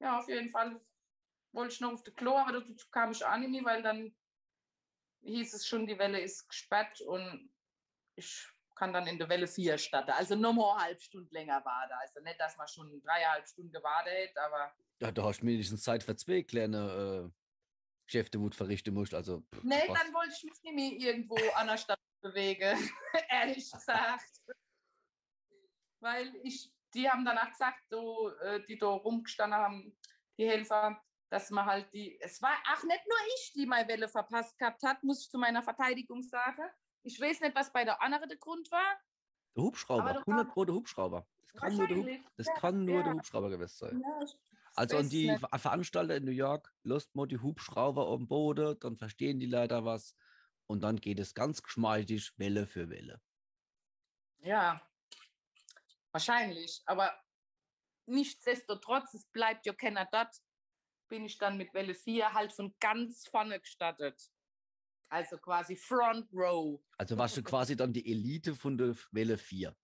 Ja, 0.00 0.18
auf 0.18 0.28
jeden 0.28 0.50
Fall 0.50 0.80
wollte 1.52 1.74
ich 1.74 1.80
noch 1.80 1.92
auf 1.92 2.02
die 2.02 2.12
Klo, 2.12 2.36
aber 2.36 2.52
dazu 2.52 2.74
kam 2.90 3.12
ich 3.12 3.24
auch 3.24 3.36
nicht 3.36 3.64
weil 3.64 3.82
dann 3.82 4.14
hieß 5.22 5.54
es 5.54 5.66
schon, 5.66 5.86
die 5.86 5.98
Welle 5.98 6.20
ist 6.20 6.48
gesperrt 6.48 7.00
und 7.02 7.50
ich 8.16 8.48
kann 8.74 8.92
dann 8.92 9.06
in 9.06 9.18
der 9.18 9.28
Welle 9.28 9.46
4 9.46 9.76
starten. 9.76 10.10
Also 10.12 10.34
nochmal 10.34 10.72
eine 10.76 10.84
halbe 10.84 11.00
Stunde 11.00 11.28
länger 11.32 11.62
warten. 11.64 11.92
Also 12.00 12.20
nicht, 12.20 12.40
dass 12.40 12.56
man 12.56 12.66
schon 12.66 13.02
dreieinhalb 13.02 13.46
Stunden 13.46 13.72
gewartet 13.72 14.36
aber 14.38 14.72
Ja, 15.00 15.12
da 15.12 15.24
hast 15.24 15.40
du 15.40 15.46
mindestens 15.46 15.82
Zeit 15.82 16.02
zwei 16.02 16.42
kleine 16.42 17.30
äh, 17.30 17.39
Geschäfte, 18.10 18.38
du 18.38 18.50
verrichten 18.50 18.92
musst. 18.92 19.14
Also, 19.14 19.40
pff, 19.54 19.62
nee, 19.62 19.86
dann 19.86 20.12
wollte 20.12 20.34
ich 20.36 20.42
mich 20.44 20.60
nicht 20.62 20.74
mehr 20.74 20.92
irgendwo 20.92 21.36
an 21.54 21.68
der 21.68 21.76
Stadt 21.78 22.00
bewegen, 22.20 22.76
ehrlich 23.30 23.70
gesagt. 23.70 24.42
Weil 26.00 26.34
ich, 26.42 26.72
die 26.94 27.08
haben 27.08 27.24
danach 27.24 27.50
gesagt, 27.50 27.82
so, 27.88 28.30
äh, 28.40 28.64
die 28.66 28.78
da 28.78 28.88
rumgestanden 28.88 29.58
haben, 29.58 29.96
die 30.38 30.48
Helfer, 30.48 31.00
dass 31.30 31.50
man 31.50 31.66
halt 31.66 31.92
die, 31.92 32.18
es 32.20 32.42
war, 32.42 32.56
ach, 32.66 32.82
nicht 32.82 33.06
nur 33.06 33.18
ich, 33.36 33.52
die 33.52 33.66
meine 33.66 33.86
Welle 33.88 34.08
verpasst 34.08 34.58
gehabt 34.58 34.82
hat, 34.82 35.02
muss 35.04 35.22
ich 35.22 35.30
zu 35.30 35.38
meiner 35.38 35.62
Verteidigung 35.62 36.22
sagen. 36.22 36.64
Ich 37.02 37.20
weiß 37.20 37.40
nicht, 37.40 37.54
was 37.54 37.72
bei 37.72 37.84
der 37.84 38.02
anderen 38.02 38.28
der 38.28 38.38
Grund 38.38 38.70
war. 38.72 38.98
Der 39.56 39.62
Hubschrauber, 39.62 40.02
Aber 40.02 40.12
du 40.14 40.20
100 40.20 40.46
hast- 40.46 40.52
Pro 40.54 40.64
der 40.64 40.74
Hubschrauber. 40.74 41.26
Das 41.52 41.60
kann 41.62 41.76
nur 41.76 41.86
der, 41.88 41.96
Hub, 41.96 42.20
das 42.36 42.46
kann 42.54 42.84
nur 42.84 43.02
der 43.02 43.12
ja. 43.12 43.18
Hubschrauber 43.18 43.50
gewesen 43.50 43.76
sein. 43.76 44.00
Ja, 44.00 44.20
ich 44.24 44.36
Also 44.74 44.98
an 44.98 45.08
die. 45.08 45.36
Ver- 45.38 45.58
Veranstalter 45.58 46.16
in 46.16 46.24
New 46.24 46.30
York, 46.30 46.72
lasst 46.82 47.14
mal 47.14 47.26
die 47.26 47.38
Hubschrauber 47.38 48.08
am 48.08 48.28
Boden, 48.28 48.78
dann 48.80 48.96
verstehen 48.96 49.40
die 49.40 49.46
leider 49.46 49.84
was. 49.84 50.14
Und 50.66 50.82
dann 50.82 50.96
geht 50.96 51.18
es 51.18 51.34
ganz 51.34 51.62
geschmeidig 51.62 52.32
Welle 52.38 52.66
für 52.66 52.88
Welle. 52.88 53.20
Ja, 54.38 54.80
wahrscheinlich. 56.12 56.82
Aber 56.86 57.12
nichtsdestotrotz, 58.06 59.14
es 59.14 59.26
bleibt 59.26 59.66
ja 59.66 59.72
keiner 59.72 60.06
dort, 60.10 60.34
bin 61.08 61.24
ich 61.24 61.38
dann 61.38 61.56
mit 61.56 61.74
Welle 61.74 61.94
4 61.94 62.32
halt 62.32 62.52
von 62.52 62.74
ganz 62.78 63.26
vorne 63.28 63.58
gestattet. 63.60 64.30
Also 65.08 65.38
quasi 65.38 65.74
Front 65.76 66.32
Row. 66.32 66.80
Also 66.96 67.18
warst 67.18 67.36
du 67.36 67.42
quasi 67.42 67.74
dann 67.74 67.92
die 67.92 68.08
Elite 68.10 68.54
von 68.54 68.78
der 68.78 68.94
Welle 69.10 69.36
4. 69.36 69.76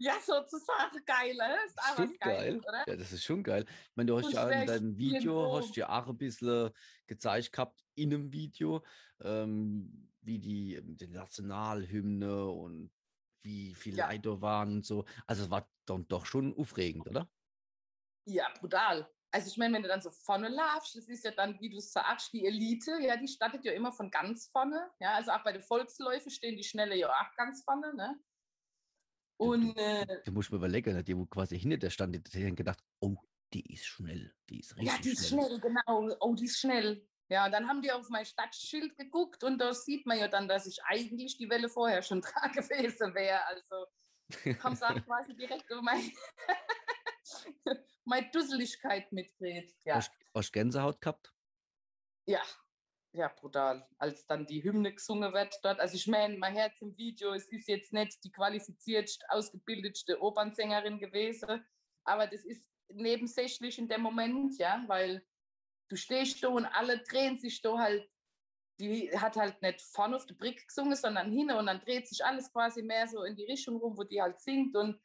Ja, 0.00 0.14
sozusagen 0.20 1.04
geil? 1.06 1.38
Ist 1.66 1.78
auch 1.78 1.96
geil. 2.18 2.18
Geiles, 2.18 2.62
oder? 2.66 2.84
Ja, 2.86 2.96
das 2.96 3.12
ist 3.12 3.24
schon 3.24 3.42
geil. 3.42 3.64
Ich 3.68 3.96
meine, 3.96 4.08
du 4.08 4.18
hast 4.18 4.26
Und 4.26 4.32
ja 4.32 4.50
in 4.50 4.66
deinem 4.66 4.98
Video, 4.98 5.32
irgendwo. 5.32 5.56
hast 5.56 5.76
du 5.76 5.80
ja 5.80 5.88
auch 6.02 6.08
ein 6.08 6.18
bisschen 6.18 6.70
gezeigt 7.06 7.52
gehabt, 7.52 7.84
in 7.94 8.12
einem 8.12 8.32
Video, 8.32 8.84
ähm, 9.20 10.12
wie 10.20 10.38
die, 10.40 10.74
ähm, 10.74 10.96
die 10.96 11.06
Nationalhymne 11.06 12.46
und 12.46 12.92
wie 13.42 13.74
viele 13.74 13.98
Ja. 13.98 14.06
Leute 14.08 14.40
waren 14.42 14.76
und 14.78 14.86
so. 14.86 15.04
Also 15.26 15.44
es 15.44 15.50
war 15.50 15.70
dann 15.86 16.08
doch 16.08 16.26
schon 16.26 16.54
aufregend, 16.56 17.06
oder? 17.08 17.30
Ja, 18.26 18.48
brutal. 18.58 19.10
Also 19.30 19.48
ich 19.48 19.56
meine, 19.58 19.74
wenn 19.74 19.82
du 19.82 19.88
dann 19.88 20.00
so 20.00 20.10
vorne 20.10 20.48
laufst, 20.48 20.94
das 20.96 21.08
ist 21.08 21.24
ja 21.24 21.32
dann, 21.32 21.60
wie 21.60 21.68
du 21.68 21.80
sagst, 21.80 22.32
die 22.32 22.46
Elite, 22.46 22.98
ja, 23.02 23.16
die 23.16 23.28
startet 23.28 23.64
ja 23.64 23.72
immer 23.72 23.92
von 23.92 24.10
ganz 24.10 24.46
vorne. 24.48 24.90
Ja, 25.00 25.14
also 25.14 25.32
auch 25.32 25.42
bei 25.42 25.52
den 25.52 25.62
Volksläufen 25.62 26.30
stehen 26.30 26.56
die 26.56 26.62
Schnelle 26.64 26.96
ja 26.96 27.08
auch 27.10 27.36
ganz 27.36 27.64
vorne, 27.64 27.94
ne? 27.94 28.20
Und 29.44 29.76
äh, 29.76 30.22
Du 30.24 30.32
musst 30.32 30.50
mir 30.50 30.56
überlegen, 30.56 30.94
ne, 30.94 31.04
die, 31.04 31.16
wo 31.16 31.26
quasi 31.26 31.58
hinter 31.58 31.78
der 31.78 31.90
stand, 31.90 32.34
die, 32.34 32.46
haben 32.46 32.56
gedacht, 32.56 32.82
oh, 33.00 33.16
die 33.52 33.72
ist 33.72 33.86
schnell, 33.86 34.34
die 34.48 34.60
ist 34.60 34.76
richtig 34.76 34.92
ja, 34.92 35.00
die 35.02 35.10
ist 35.10 35.28
schnell, 35.28 35.60
genau. 35.60 36.16
Oh, 36.20 36.34
die 36.34 36.44
ist 36.44 36.58
schnell. 36.58 37.06
Ja, 37.28 37.48
dann 37.48 37.68
haben 37.68 37.80
die 37.80 37.90
auf 37.90 38.08
mein 38.10 38.26
Stadtschild 38.26 38.96
geguckt 38.96 39.44
und 39.44 39.58
da 39.58 39.72
sieht 39.72 40.06
man 40.06 40.18
ja 40.18 40.28
dann, 40.28 40.46
dass 40.46 40.66
ich 40.66 40.82
eigentlich 40.84 41.36
die 41.36 41.48
Welle 41.48 41.68
vorher 41.68 42.02
schon 42.02 42.20
dran 42.22 42.52
gewesen 42.52 43.14
wäre. 43.14 43.44
Also 43.46 43.86
haben 44.62 44.76
sie 44.76 44.86
auch 44.86 45.04
quasi 45.04 45.34
direkt 45.34 45.70
über 45.70 45.82
mein, 45.82 46.10
meine 48.04 48.30
Dusseligkeit 48.30 49.10
mitgedreht. 49.12 49.74
Ja. 49.84 49.96
Hast, 49.96 50.12
hast 50.34 50.48
du 50.48 50.52
Gänsehaut 50.52 51.00
gehabt? 51.00 51.32
Ja, 52.26 52.42
ja, 53.14 53.28
brutal. 53.28 53.86
Als 53.96 54.26
dann 54.26 54.44
die 54.44 54.62
Hymne 54.62 54.92
gesungen 54.92 55.32
wird 55.32 55.58
dort. 55.62 55.78
Also 55.78 55.94
ich 55.94 56.06
meine, 56.08 56.36
mein 56.36 56.54
Herz 56.54 56.74
im 56.80 56.96
Video, 56.96 57.32
es 57.32 57.46
ist 57.46 57.68
jetzt 57.68 57.92
nicht 57.92 58.22
die 58.24 58.32
qualifiziertste, 58.32 59.24
ausgebildetste 59.30 60.20
Opernsängerin 60.20 60.98
gewesen, 60.98 61.64
aber 62.02 62.26
das 62.26 62.44
ist 62.44 62.68
nebensächlich 62.88 63.78
in 63.78 63.88
dem 63.88 64.02
Moment, 64.02 64.58
ja, 64.58 64.82
weil 64.88 65.24
du 65.88 65.96
stehst 65.96 66.42
da 66.42 66.48
und 66.48 66.66
alle 66.66 66.98
drehen 67.04 67.38
sich 67.38 67.62
da 67.62 67.78
halt, 67.78 68.10
die 68.80 69.16
hat 69.16 69.36
halt 69.36 69.62
nicht 69.62 69.80
vorne 69.80 70.16
auf 70.16 70.26
der 70.26 70.34
Brick 70.34 70.66
gesungen, 70.66 70.96
sondern 70.96 71.30
hin 71.30 71.52
und 71.52 71.66
dann 71.66 71.80
dreht 71.80 72.08
sich 72.08 72.24
alles 72.24 72.52
quasi 72.52 72.82
mehr 72.82 73.06
so 73.06 73.22
in 73.22 73.36
die 73.36 73.44
Richtung 73.44 73.76
rum, 73.76 73.96
wo 73.96 74.02
die 74.02 74.20
halt 74.20 74.40
singt 74.40 74.74
und 74.76 75.00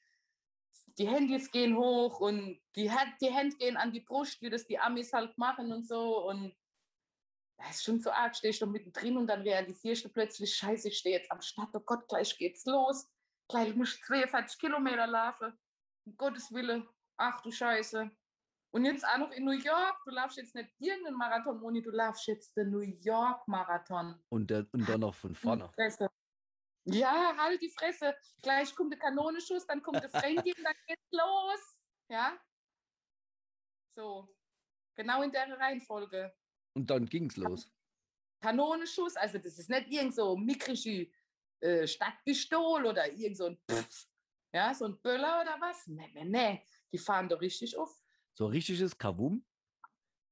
die 0.97 1.07
Handys 1.07 1.51
gehen 1.51 1.77
hoch 1.77 2.19
und 2.19 2.59
die, 2.75 2.89
Hände 2.89 3.55
gehen 3.57 3.77
an 3.77 3.91
die 3.91 4.01
Brust, 4.01 4.41
wie 4.41 4.49
das 4.49 4.65
die 4.65 4.79
Amis 4.79 5.13
halt 5.13 5.37
machen 5.37 5.71
und 5.71 5.87
so 5.87 6.27
und 6.27 6.55
das 7.59 7.71
ist 7.71 7.83
schon 7.83 7.99
so 7.99 8.11
arg, 8.11 8.35
stehst 8.35 8.61
du 8.61 8.65
mittendrin 8.65 9.17
und 9.17 9.27
dann 9.27 9.41
realisierst 9.41 10.05
du 10.05 10.09
plötzlich, 10.09 10.55
scheiße, 10.55 10.87
ich 10.87 10.97
stehe 10.97 11.17
jetzt 11.17 11.31
am 11.31 11.41
Start, 11.41 11.69
oh 11.73 11.81
Gott, 11.81 12.07
gleich 12.07 12.37
geht's 12.37 12.65
los. 12.65 13.09
Gleich 13.49 13.75
muss 13.75 13.95
ich 13.95 14.03
42 14.03 14.59
Kilometer 14.59 15.07
laufen. 15.07 15.57
Um 16.05 16.15
Gottes 16.15 16.51
Willen, 16.53 16.87
ach 17.17 17.41
du 17.41 17.51
Scheiße. 17.51 18.09
Und 18.71 18.85
jetzt 18.85 19.05
auch 19.05 19.17
noch 19.17 19.31
in 19.31 19.45
New 19.45 19.51
York, 19.51 19.97
du 20.05 20.11
laufst 20.11 20.37
jetzt 20.37 20.55
nicht 20.55 20.69
irgendeinen 20.77 21.17
Marathon, 21.17 21.59
Moni, 21.59 21.81
du 21.81 21.89
laufst 21.89 22.27
jetzt 22.27 22.55
den 22.55 22.69
New 22.69 22.81
York 22.81 23.47
Marathon. 23.47 24.23
Und, 24.29 24.49
der, 24.49 24.67
und 24.71 24.87
dann 24.87 25.01
noch 25.01 25.15
von 25.15 25.35
vorne. 25.35 25.65
Die 25.67 25.73
Fresse. 25.73 26.09
Ja, 26.85 27.35
halt 27.37 27.61
die 27.61 27.71
Fresse. 27.71 28.15
Gleich 28.41 28.73
kommt 28.75 28.93
der 28.93 28.99
Kanonenschuss, 28.99 29.65
dann 29.65 29.81
kommt 29.81 30.01
der 30.01 30.09
Frankie 30.09 30.53
und 30.55 30.63
dann 30.63 30.75
geht's 30.87 31.11
los. 31.11 31.77
Ja. 32.09 32.39
So. 33.95 34.29
Genau 34.95 35.23
in 35.23 35.31
der 35.31 35.49
Reihenfolge. 35.57 36.33
Und 36.73 36.89
dann 36.89 37.05
ging 37.05 37.29
es 37.29 37.37
los. 37.37 37.71
Kanonenschuss, 38.41 39.15
also 39.15 39.37
das 39.37 39.57
ist 39.57 39.69
nicht 39.69 39.89
irgend 39.89 40.15
so 40.15 40.37
mickrische 40.37 41.09
äh, 41.59 41.85
Stadtpistol 41.85 42.85
oder 42.85 43.11
irgend 43.11 43.37
so 43.37 43.47
ein 43.47 43.57
Pfff, 43.67 44.07
ja, 44.53 44.73
so 44.73 44.85
ein 44.85 44.99
Böller 45.01 45.41
oder 45.41 45.57
was. 45.59 45.87
Nee, 45.87 46.09
nee, 46.13 46.25
nee, 46.25 46.65
die 46.91 46.97
fahren 46.97 47.27
doch 47.27 47.41
richtig 47.41 47.77
auf. 47.77 48.01
So 48.33 48.47
richtiges 48.47 48.97
Kavum. 48.97 49.45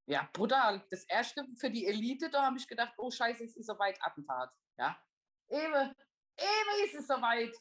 Ja, 0.06 0.30
brutal. 0.32 0.86
Das 0.90 1.04
erste 1.04 1.46
für 1.56 1.70
die 1.70 1.86
Elite, 1.86 2.30
da 2.30 2.46
habe 2.46 2.58
ich 2.58 2.68
gedacht, 2.68 2.94
oh 2.98 3.12
scheiße, 3.12 3.44
es 3.44 3.58
ist 3.58 3.68
soweit 3.68 4.02
Attentat. 4.02 4.54
Ja, 4.78 4.98
Ewe, 5.50 5.94
Ewe 6.38 6.86
ist 6.86 6.96
es 6.96 7.08
soweit. 7.08 7.54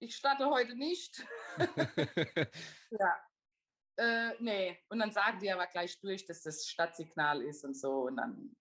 Ich 0.00 0.14
starte 0.14 0.46
heute 0.48 0.76
nicht. 0.76 1.26
ja. 2.90 3.27
Äh, 3.98 4.34
nee, 4.40 4.78
und 4.90 5.00
dann 5.00 5.10
sagen 5.10 5.40
die 5.40 5.50
aber 5.50 5.66
gleich 5.66 5.98
durch, 6.00 6.24
dass 6.24 6.42
das 6.42 6.68
Stadtsignal 6.68 7.42
ist 7.42 7.64
und 7.64 7.76
so. 7.76 8.06
Und 8.06 8.16
dann 8.16 8.56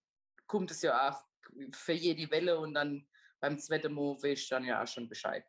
kommt 0.48 0.72
es 0.72 0.82
ja 0.82 1.10
auch 1.10 1.24
für 1.72 1.94
jede 1.94 2.30
Welle 2.32 2.60
und 2.60 2.74
dann 2.74 3.08
beim 3.40 3.60
zweiten 3.60 3.94
Mal 3.94 4.16
weiß 4.16 4.40
ich 4.40 4.50
dann 4.50 4.66
ja 4.66 4.82
auch 4.82 4.88
schon 4.88 5.08
Bescheid. 5.08 5.46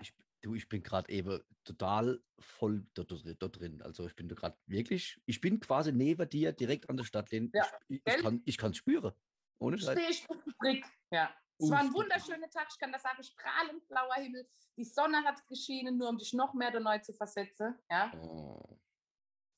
Ich, 0.00 0.14
du, 0.42 0.54
ich 0.54 0.68
bin 0.68 0.82
gerade 0.82 1.10
eben 1.12 1.42
total 1.64 2.22
voll 2.38 2.86
dort, 2.94 3.10
dort 3.10 3.60
drin. 3.60 3.82
Also 3.82 4.06
ich 4.06 4.16
bin 4.16 4.28
da 4.28 4.34
gerade 4.34 4.58
wirklich, 4.66 5.20
ich 5.26 5.40
bin 5.40 5.60
quasi 5.60 5.92
neben 5.92 6.28
dir 6.28 6.52
direkt 6.52 6.88
an 6.88 6.96
der 6.96 7.04
Stadtlinie. 7.04 7.50
Ja, 7.52 7.66
ich 7.88 8.00
ich, 8.04 8.16
ich 8.16 8.56
kann 8.58 8.70
es 8.70 8.74
ich 8.74 8.78
spüren. 8.78 9.12
Ohne 9.58 9.78
Scheiß. 9.78 9.98
Ich 10.08 10.26
Brick. 10.58 10.86
Ja. 11.10 11.34
Es 11.60 11.70
war 11.70 11.80
ein 11.80 11.92
wunderschöner 11.92 12.48
Tag, 12.50 12.68
ich 12.70 12.78
kann 12.78 12.92
das 12.92 13.02
sagen, 13.02 13.22
strahlend 13.22 13.86
blauer 13.88 14.14
Himmel. 14.14 14.48
Die 14.76 14.84
Sonne 14.84 15.24
hat 15.24 15.44
geschienen, 15.48 15.98
nur 15.98 16.08
um 16.08 16.18
dich 16.18 16.32
noch 16.32 16.54
mehr 16.54 16.78
neu 16.78 16.98
zu 17.00 17.12
versetzen. 17.12 17.78
Ja, 17.90 18.12
Oh. 18.14 18.78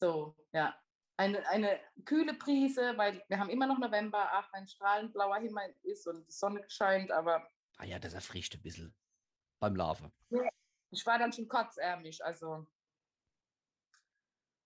so, 0.00 0.34
ja. 0.52 0.78
Eine, 1.18 1.46
eine 1.48 1.78
kühle 2.06 2.32
Brise, 2.32 2.96
weil 2.96 3.22
wir 3.28 3.38
haben 3.38 3.50
immer 3.50 3.66
noch 3.66 3.78
November, 3.78 4.26
ach, 4.32 4.50
ein 4.54 4.66
strahlend 4.66 5.12
blauer 5.12 5.36
Himmel 5.36 5.76
ist 5.82 6.06
und 6.06 6.26
die 6.26 6.32
Sonne 6.32 6.64
scheint, 6.70 7.10
aber 7.10 7.46
Ah 7.76 7.84
ja, 7.84 7.98
das 7.98 8.14
erfrischt 8.14 8.54
ein 8.54 8.62
bisschen 8.62 8.94
beim 9.58 9.76
Laufen. 9.76 10.10
ich 10.90 11.04
war 11.04 11.18
dann 11.18 11.32
schon 11.32 11.46
kurzärmlich, 11.48 12.24
also 12.24 12.66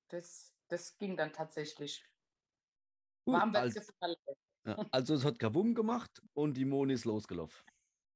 das, 0.09 0.55
das 0.69 0.97
ging 0.99 1.17
dann 1.17 1.33
tatsächlich. 1.33 2.05
Gut, 3.25 3.35
Warm 3.35 3.55
als, 3.57 3.75
wird's 3.75 3.93
ja 4.65 4.77
also 4.93 5.15
es 5.15 5.25
hat 5.25 5.39
Kavum 5.39 5.75
gemacht 5.75 6.23
und 6.33 6.57
die 6.57 6.65
Moni 6.65 6.95
ist 6.95 7.05
losgelaufen. 7.05 7.65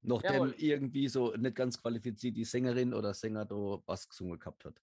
Nachdem 0.02 0.54
irgendwie 0.56 1.08
so 1.08 1.34
nicht 1.34 1.56
ganz 1.56 1.80
qualifiziert 1.80 2.37
die 2.37 2.44
Sängerin 2.44 2.94
oder 2.94 3.14
Sänger 3.14 3.44
da 3.44 3.82
was 3.87 4.08
gesungen 4.08 4.38
gehabt 4.38 4.64
hat. 4.64 4.80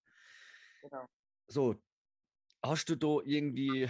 Genau. 0.82 1.06
So, 1.48 1.82
hast 2.62 2.90
du 2.90 2.96
da 2.96 3.20
irgendwie 3.24 3.88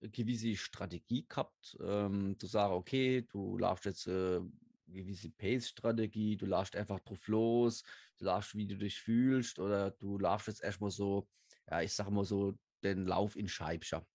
eine 0.00 0.10
gewisse 0.10 0.56
Strategie 0.56 1.26
gehabt, 1.28 1.76
ähm, 1.80 2.38
zu 2.38 2.46
sagen, 2.46 2.74
okay, 2.74 3.22
du 3.22 3.58
laufst 3.58 3.84
jetzt 3.84 4.06
äh, 4.06 4.36
eine 4.36 4.50
gewisse 4.88 5.30
Pace-Strategie, 5.30 6.36
du 6.36 6.46
laufst 6.46 6.74
einfach 6.74 7.00
drauf 7.00 7.28
los, 7.28 7.84
du 8.18 8.24
laufst, 8.24 8.56
wie 8.56 8.66
du 8.66 8.76
dich 8.76 9.00
fühlst, 9.00 9.58
oder 9.58 9.90
du 9.92 10.18
laufst 10.18 10.48
jetzt 10.48 10.62
erstmal 10.62 10.90
so, 10.90 11.28
ja, 11.70 11.82
ich 11.82 11.92
sag 11.92 12.10
mal 12.10 12.24
so, 12.24 12.58
den 12.82 13.06
Lauf 13.06 13.36
in 13.36 13.48
Scheibscher. 13.48 14.06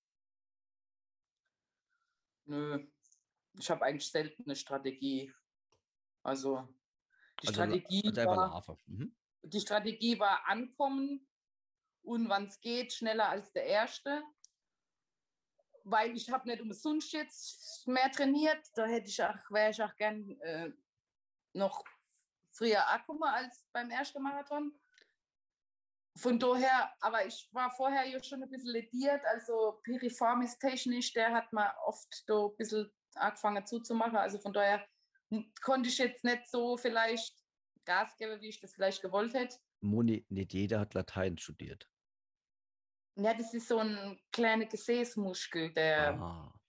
Nö, 2.45 2.85
ich 3.57 3.69
habe 3.69 3.85
eigentlich 3.85 4.09
selten 4.09 4.43
eine 4.45 4.55
Strategie. 4.55 5.33
Also 6.23 6.67
die 7.41 7.47
Also, 7.47 7.53
Strategie 7.53 8.03
also 8.07 8.25
war. 8.25 8.77
Mhm. 8.87 9.15
die 9.43 9.59
Strategie 9.59 10.19
war 10.19 10.47
ankommen 10.47 11.27
und 12.03 12.29
wann 12.29 12.47
es 12.47 12.59
geht, 12.61 12.93
schneller 12.93 13.29
als 13.29 13.51
der 13.51 13.65
Erste. 13.65 14.23
Weil 15.83 16.15
ich 16.15 16.31
habe 16.31 16.47
nicht 16.47 16.61
umsonst 16.61 17.13
jetzt 17.13 17.87
mehr 17.87 18.11
trainiert. 18.11 18.65
Da 18.75 18.85
hätte 18.85 19.09
ich 19.09 19.21
auch, 19.23 19.51
wäre 19.51 19.69
ich 19.71 19.81
auch 19.83 19.95
gern 19.97 20.39
äh, 20.41 20.71
noch 21.53 21.83
früher 22.51 22.87
angekommen 22.87 23.23
als 23.23 23.65
beim 23.71 23.91
ersten 23.91 24.21
Marathon. 24.23 24.73
Von 26.17 26.39
daher, 26.39 26.93
aber 27.01 27.25
ich 27.25 27.49
war 27.51 27.69
vorher 27.71 28.05
ja 28.05 28.23
schon 28.23 28.41
ein 28.41 28.49
bisschen 28.49 28.69
lediert, 28.69 29.21
also 29.25 29.81
piriformis 29.83 30.57
technisch, 30.57 31.11
der 31.13 31.33
hat 31.33 31.51
mal 31.51 31.73
oft 31.85 32.23
da 32.27 32.45
ein 32.45 32.55
bisschen 32.55 32.89
angefangen 33.15 33.65
zuzumachen. 33.65 34.15
Also 34.15 34.39
von 34.39 34.53
daher 34.53 34.87
konnte 35.61 35.89
ich 35.89 35.97
jetzt 35.97 36.23
nicht 36.23 36.47
so 36.47 36.77
vielleicht 36.77 37.43
Gas 37.83 38.15
geben, 38.17 38.39
wie 38.41 38.49
ich 38.49 38.59
das 38.61 38.73
vielleicht 38.73 39.01
gewollt 39.01 39.33
hätte. 39.33 39.57
Moni, 39.81 40.25
nicht 40.29 40.53
jeder 40.53 40.79
hat 40.79 40.93
Latein 40.93 41.37
studiert. 41.37 41.89
Ja, 43.17 43.33
das 43.33 43.53
ist 43.53 43.67
so 43.67 43.79
ein 43.79 44.19
kleiner 44.31 44.65
Gesäßmuskel, 44.65 45.73
der. 45.73 46.19
Ah. 46.19 46.59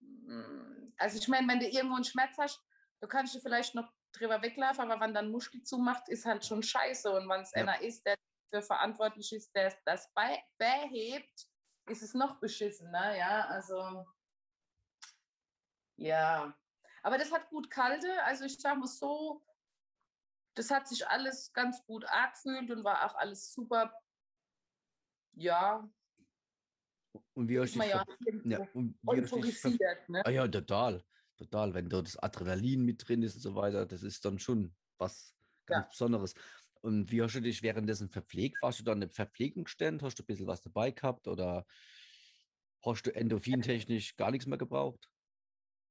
Mm, 0.00 0.92
Also 0.98 1.18
ich 1.18 1.28
meine, 1.28 1.48
wenn 1.48 1.60
du 1.60 1.68
irgendwo 1.68 1.96
einen 1.96 2.04
Schmerz 2.04 2.36
hast, 2.38 2.62
du 3.00 3.08
kannst 3.08 3.34
du 3.34 3.40
vielleicht 3.40 3.74
noch 3.74 3.90
drüber 4.12 4.42
weglaufen, 4.42 4.90
aber 4.90 5.00
wenn 5.00 5.14
dann 5.14 5.30
Muskel 5.30 5.62
zumacht, 5.62 6.08
ist 6.08 6.24
halt 6.24 6.44
schon 6.44 6.62
scheiße. 6.62 7.10
Und 7.10 7.28
wenn 7.28 7.40
es 7.40 7.52
Ja. 7.52 7.62
einer 7.62 7.80
ist, 7.80 8.04
der 8.06 8.16
dafür 8.50 8.66
verantwortlich 8.66 9.32
ist, 9.32 9.54
der 9.54 9.74
das 9.84 10.12
behebt, 10.58 11.48
ist 11.86 12.02
es 12.02 12.14
noch 12.14 12.38
beschissen, 12.38 12.90
ne? 12.90 13.18
Ja, 13.18 13.46
also 13.46 14.06
ja. 15.96 16.56
Aber 17.02 17.18
das 17.18 17.32
hat 17.32 17.48
gut 17.48 17.70
kalte. 17.70 18.22
Also 18.24 18.44
ich 18.44 18.58
sage 18.60 18.78
mal 18.78 18.86
so, 18.86 19.44
das 20.54 20.70
hat 20.70 20.86
sich 20.86 21.06
alles 21.08 21.52
ganz 21.52 21.84
gut 21.84 22.04
angefühlt 22.04 22.70
und 22.70 22.84
war 22.84 23.04
auch 23.06 23.14
alles 23.16 23.52
super. 23.52 23.92
Ja, 25.34 25.90
Und 27.34 27.48
wie 27.48 27.58
hast 27.58 27.74
du 27.74 27.80
dich 27.80 27.88
ja 27.88 28.04
ja, 28.44 28.58
und 28.74 28.98
wie 29.02 29.20
euphorisiert, 29.20 30.08
ne? 30.08 30.22
Ah 30.24 30.30
ja, 30.30 30.46
total. 30.48 31.04
Total. 31.42 31.74
Wenn 31.74 31.88
da 31.88 32.02
das 32.02 32.16
Adrenalin 32.16 32.84
mit 32.84 33.08
drin 33.08 33.22
ist 33.22 33.34
und 33.36 33.40
so 33.42 33.54
weiter, 33.54 33.86
das 33.86 34.02
ist 34.02 34.24
dann 34.24 34.38
schon 34.38 34.74
was 34.98 35.34
Ja. 35.68 35.78
ganz 35.78 35.88
Besonderes. 35.88 36.34
Und 36.80 37.10
wie 37.10 37.22
hast 37.22 37.34
du 37.34 37.40
dich 37.40 37.62
währenddessen 37.62 38.08
verpflegt? 38.10 38.62
Warst 38.62 38.80
du 38.80 38.84
dann 38.84 38.98
eine 38.98 39.08
Verpflegungsstand? 39.10 40.02
Hast 40.02 40.18
du 40.18 40.22
ein 40.22 40.26
bisschen 40.26 40.46
was 40.46 40.62
dabei 40.62 40.90
gehabt 40.90 41.28
oder 41.28 41.66
hast 42.84 43.06
du 43.06 43.14
endorphintechnisch 43.14 44.16
gar 44.16 44.30
nichts 44.30 44.46
mehr 44.46 44.58
gebraucht? 44.58 45.10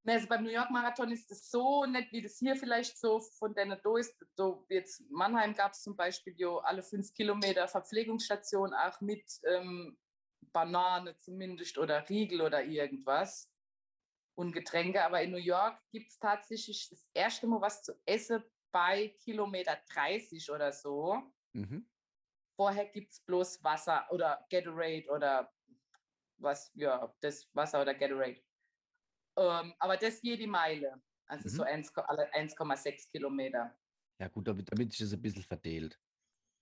Ne, 0.04 0.14
Also 0.14 0.28
beim 0.28 0.44
New 0.44 0.50
York 0.52 0.72
Marathon 0.72 1.12
ist 1.12 1.30
es 1.32 1.50
so 1.50 1.86
nicht, 1.86 2.12
wie 2.12 2.22
das 2.22 2.38
hier 2.40 2.56
vielleicht 2.56 2.98
so 2.98 3.20
von 3.20 3.54
der 3.54 3.76
da 3.76 3.98
ist. 3.98 4.16
So 4.36 4.66
jetzt 4.70 5.04
Mannheim 5.12 5.54
gab 5.54 5.74
es 5.74 5.84
zum 5.84 5.96
Beispiel 5.96 6.34
jo 6.38 6.58
alle 6.58 6.82
fünf 6.82 7.14
Kilometer 7.14 7.68
Verpflegungsstation, 7.68 8.74
auch 8.74 9.00
mit 9.02 9.24
ähm, 9.46 9.98
Banane 10.52 11.18
zumindest 11.18 11.78
oder 11.78 12.10
Riegel 12.10 12.42
oder 12.42 12.64
irgendwas 12.64 13.51
und 14.42 14.54
Getränke. 14.54 15.04
Aber 15.06 15.22
in 15.22 15.32
New 15.32 15.38
York 15.38 15.80
gibt 15.92 16.12
es 16.12 16.20
tatsächlich 16.20 16.90
das 16.90 17.10
erste 17.14 17.48
Mal 17.48 17.62
was 17.62 17.84
zu 17.84 17.94
essen 18.06 18.44
bei 18.72 19.10
Kilometer 19.24 19.78
30 19.94 20.50
oder 20.52 20.72
so. 20.74 21.32
Mhm. 21.56 21.82
Vorher 22.56 22.86
gibt 22.86 23.12
es 23.12 23.20
bloß 23.22 23.64
Wasser 23.64 24.08
oder 24.12 24.46
Gatorade 24.50 25.08
oder 25.10 25.54
was, 26.38 26.72
ja, 26.76 27.14
das 27.22 27.50
Wasser 27.56 27.82
oder 27.82 27.94
Gatorade. 27.96 28.44
Ähm, 29.38 29.76
aber 29.80 29.98
das 29.98 30.22
jede 30.24 30.48
Meile. 30.48 31.02
Also 31.28 31.48
Mhm. 31.48 31.62
so 31.64 31.64
1, 31.64 31.94
alle 31.98 32.34
1,6 32.34 33.08
Kilometer. 33.10 33.78
Ja, 34.20 34.28
gut, 34.30 34.48
damit, 34.48 34.72
damit 34.72 34.92
sich 34.94 35.00
das 35.02 35.14
ein 35.14 35.22
bisschen 35.22 35.44
verteilt. 35.44 36.00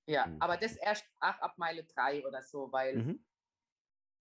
Ja, 0.07 0.27
Mhm. 0.27 0.39
aber 0.39 0.57
das 0.57 0.75
erst 0.75 1.05
ach, 1.19 1.39
ab 1.39 1.57
Meile 1.57 1.83
3 1.85 2.25
oder 2.25 2.41
so, 2.43 2.71
weil 2.71 3.05
Mhm. 3.05 3.19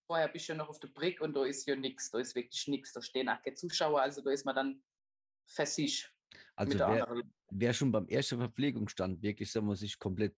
Vorher 0.09 0.29
bist 0.29 0.49
du 0.49 0.53
ja 0.55 0.57
noch 0.57 0.71
auf 0.71 0.81
der 0.81 0.89
Brick 0.89 1.21
und 1.21 1.37
da 1.37 1.45
ist 1.45 1.67
ja 1.67 1.77
nichts, 1.77 2.11
da 2.11 2.19
ist 2.19 2.35
wirklich 2.35 2.67
nichts, 2.67 2.93
da 2.93 3.03
stehen 3.03 3.29
auch 3.29 3.41
keine 3.43 3.55
Zuschauer, 3.55 4.01
also 4.01 4.23
da 4.23 4.31
ist 4.31 4.45
man 4.45 4.57
dann 4.57 4.83
für 5.47 5.67
sich 5.67 6.09
Also 6.57 6.79
wer, 6.79 7.25
wer 7.51 7.75
schon 7.75 7.93
beim 7.93 8.09
ersten 8.09 8.39
Verpflegungsstand 8.39 9.23
wirklich, 9.23 9.53
sagen 9.53 9.69
wir, 9.69 9.77
sich 9.77 9.99
komplett 9.99 10.35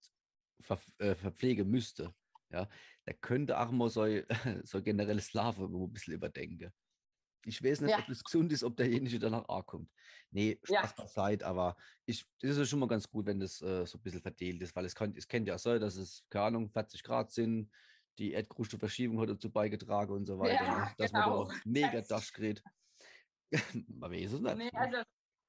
ver, 0.61 0.81
äh, 0.99 1.15
verpflegen 1.15 1.71
müsste, 1.71 2.15
ja, 2.51 2.69
der 3.07 3.15
könnte 3.15 3.59
auch 3.61 3.71
mal 3.71 3.89
so, 3.89 4.05
so 4.65 4.83
generelles 4.83 5.27
Slave 5.27 5.65
ein 5.65 5.93
bisschen 5.93 6.15
überdenken. 6.15 6.73
Ich 7.47 7.63
weiß 7.63 7.81
nicht, 7.81 7.93
Ja. 7.93 8.01
ob 8.01 8.07
das 8.07 8.23
gesund 8.23 8.53
ist, 8.53 8.65
ob 8.65 8.77
derjenige 8.77 9.19
danach 9.19 9.49
ankommt. 9.49 9.91
Nee, 10.31 10.61
Ja. 10.69 10.81
Spaß 10.81 10.97
beiseite, 10.97 11.47
aber 11.47 11.77
ich, 12.05 12.27
das 12.41 12.51
ist 12.51 12.59
ja 12.59 12.65
schon 12.67 12.81
mal 12.81 12.89
ganz 12.89 13.09
gut, 13.09 13.25
wenn 13.25 13.41
das 13.41 13.63
äh, 13.63 13.87
so 13.87 13.99
ein 13.99 14.03
bisschen 14.03 14.21
verteilt 14.21 14.61
ist, 14.61 14.75
weil 14.77 14.85
es, 14.85 14.95
kann, 14.95 15.15
es 15.17 15.27
kennt 15.29 15.49
ja 15.49 15.57
sein, 15.57 15.81
dass 15.81 15.97
es, 15.97 16.27
keine 16.29 16.47
Ahnung, 16.47 16.69
40 16.71 17.03
Grad 17.03 17.31
sind, 17.31 17.71
die 18.21 18.33
Erdkrusteverschiebung 18.33 19.21
hat 19.21 19.31
dazu 19.31 19.51
beigetragen 19.51 20.13
und 20.13 20.27
so 20.27 20.39
weiter, 20.39 20.63
Ja, 20.65 20.79
ne? 20.85 20.95
dass 20.99 21.13
genau. 21.13 21.45
man 21.45 21.49
da 21.49 21.55
mega 21.65 21.91
40. 21.91 22.09
das 22.09 22.33
gerät. 22.33 22.63
man 23.89 24.11
weiß 24.13 24.33
es 24.35 24.41
nicht. 24.41 24.57
Nee, 24.57 24.65
ne? 24.65 24.75
also, 24.75 25.03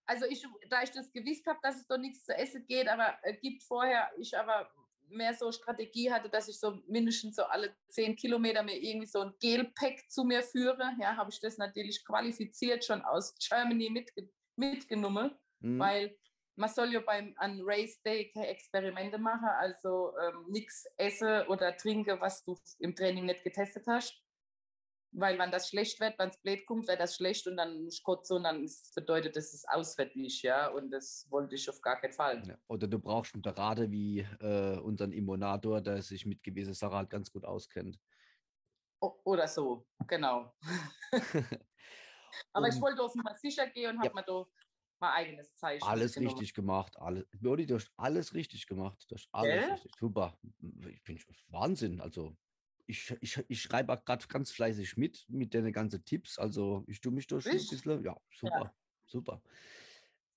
also 0.08 0.26
ich, 0.28 0.46
da 0.70 0.82
ich 0.82 0.92
das 0.92 1.12
gewusst 1.12 1.46
habe, 1.46 1.60
dass 1.62 1.76
es 1.78 1.88
da 1.88 1.98
nichts 1.98 2.26
zu 2.26 2.36
essen 2.36 2.66
geht, 2.66 2.88
aber 2.88 3.18
äh, 3.24 3.36
gibt 3.38 3.64
vorher, 3.64 4.10
ich 4.18 4.36
aber 4.38 4.72
mehr 5.10 5.34
so 5.34 5.52
Strategie 5.52 6.10
hatte, 6.12 6.30
dass 6.30 6.48
ich 6.48 6.58
so 6.60 6.82
mindestens 6.88 7.36
so 7.36 7.44
alle 7.44 7.76
zehn 7.90 8.16
Kilometer 8.16 8.64
mir 8.64 8.82
irgendwie 8.82 9.08
so 9.08 9.20
ein 9.20 9.34
Gelpack 9.42 10.10
zu 10.10 10.24
mir 10.24 10.42
führe. 10.42 10.94
Ja, 11.02 11.18
habe 11.18 11.30
ich 11.30 11.40
das 11.42 11.58
natürlich 11.58 12.06
qualifiziert 12.06 12.86
schon 12.86 13.02
aus 13.02 13.36
Germany 13.48 13.90
mitge 13.90 14.30
mitgenommen, 14.56 15.32
Mhm. 15.60 15.80
weil 15.80 16.18
man 16.56 16.70
soll 16.70 16.94
ja 16.94 17.00
beim 17.02 17.34
an 17.38 17.60
Race 17.64 18.02
Day 18.04 18.32
keine 18.32 18.48
Experimente 18.48 19.18
machen, 19.18 19.48
also 19.48 20.14
ähm, 20.18 20.46
nichts 20.50 20.86
essen 20.98 21.48
oder 21.48 21.76
trinken, 21.78 22.20
was 22.20 22.44
du 22.44 22.58
im 22.80 22.96
Training 22.96 23.26
nicht 23.26 23.44
getestet 23.44 23.86
hast. 23.88 24.22
Weil 25.14 25.38
wenn 25.38 25.52
das 25.52 25.68
schlecht 25.70 26.00
wird, 26.00 26.18
wenn 26.20 26.30
es 26.30 26.42
blöd 26.42 26.66
kommt, 26.66 26.88
wird 26.88 27.00
das 27.02 27.18
schlecht 27.18 27.46
und 27.46 27.58
dann 27.58 27.84
muss 27.84 27.98
ich 27.98 28.04
kotzen 28.04 28.38
und 28.38 28.44
dann 28.44 28.64
ist, 28.64 28.96
bedeutet 28.96 29.36
das, 29.36 29.54
es 29.54 29.66
auswärtig, 29.68 30.42
ja. 30.42 30.70
Und 30.70 30.90
das 30.92 31.28
wollte 31.30 31.56
ich 31.56 31.70
auf 31.70 31.82
gar 31.82 32.00
keinen 32.00 32.14
Fall. 32.14 32.42
Ja, 32.48 32.58
oder 32.68 32.88
du 32.88 32.98
brauchst 32.98 33.34
einen 33.34 33.42
Berater 33.42 33.92
wie 33.92 34.20
äh, 34.40 34.78
unseren 34.80 35.12
Immunator, 35.12 35.82
der 35.82 36.02
sich 36.02 36.26
mit 36.26 36.44
gewissen 36.44 36.74
Sachen 36.74 36.96
halt 36.96 37.10
ganz 37.10 37.30
gut 37.30 37.44
auskennt. 37.44 38.00
O 39.02 39.20
oder 39.26 39.48
so, 39.48 39.86
genau. 40.08 40.54
Aber 42.54 42.68
ich 42.70 42.80
wollte 42.80 43.02
auf 43.02 43.16
Nummer 43.16 43.36
sicher 43.36 43.68
gehen 43.68 43.92
und 43.92 43.98
Ja. 44.04 44.04
habe 44.04 44.16
mir 44.16 44.24
da 44.24 44.46
mein 45.02 45.12
eigenes 45.12 45.56
Zeichen 45.56 45.84
alles 45.84 46.12
mitgenommen. 46.12 46.38
richtig 46.38 46.54
gemacht. 46.54 46.98
Alles, 47.00 47.26
Birdi, 47.32 47.66
du 47.66 47.76
hast 47.76 47.92
alles 47.98 48.34
richtig 48.34 48.68
gemacht. 48.68 49.06
Du 49.10 49.16
hast 49.16 49.28
alles 49.32 49.66
Gell? 49.66 49.72
richtig. 49.74 49.92
Super. 50.00 50.38
Ich 50.90 51.04
bin 51.04 51.20
Wahnsinn. 51.50 52.00
Also 52.00 52.38
ich, 52.86 53.12
ich, 53.22 53.44
ich 53.48 53.62
schreibe 53.62 53.94
auch 53.94 54.06
gerade 54.06 54.26
ganz 54.28 54.52
fleißig 54.52 54.98
mit, 54.98 55.26
mit 55.30 55.54
den 55.54 55.72
ganzen 55.74 56.04
Tipps. 56.06 56.38
Also 56.38 56.84
ich 56.88 57.02
tue 57.02 57.12
mich 57.12 57.28
da 57.28 57.42
schon 57.42 57.52
ein 57.54 57.68
bisschen. 57.68 58.04
Ja, 58.04 58.16
super. 58.34 58.74
Super. 59.08 59.42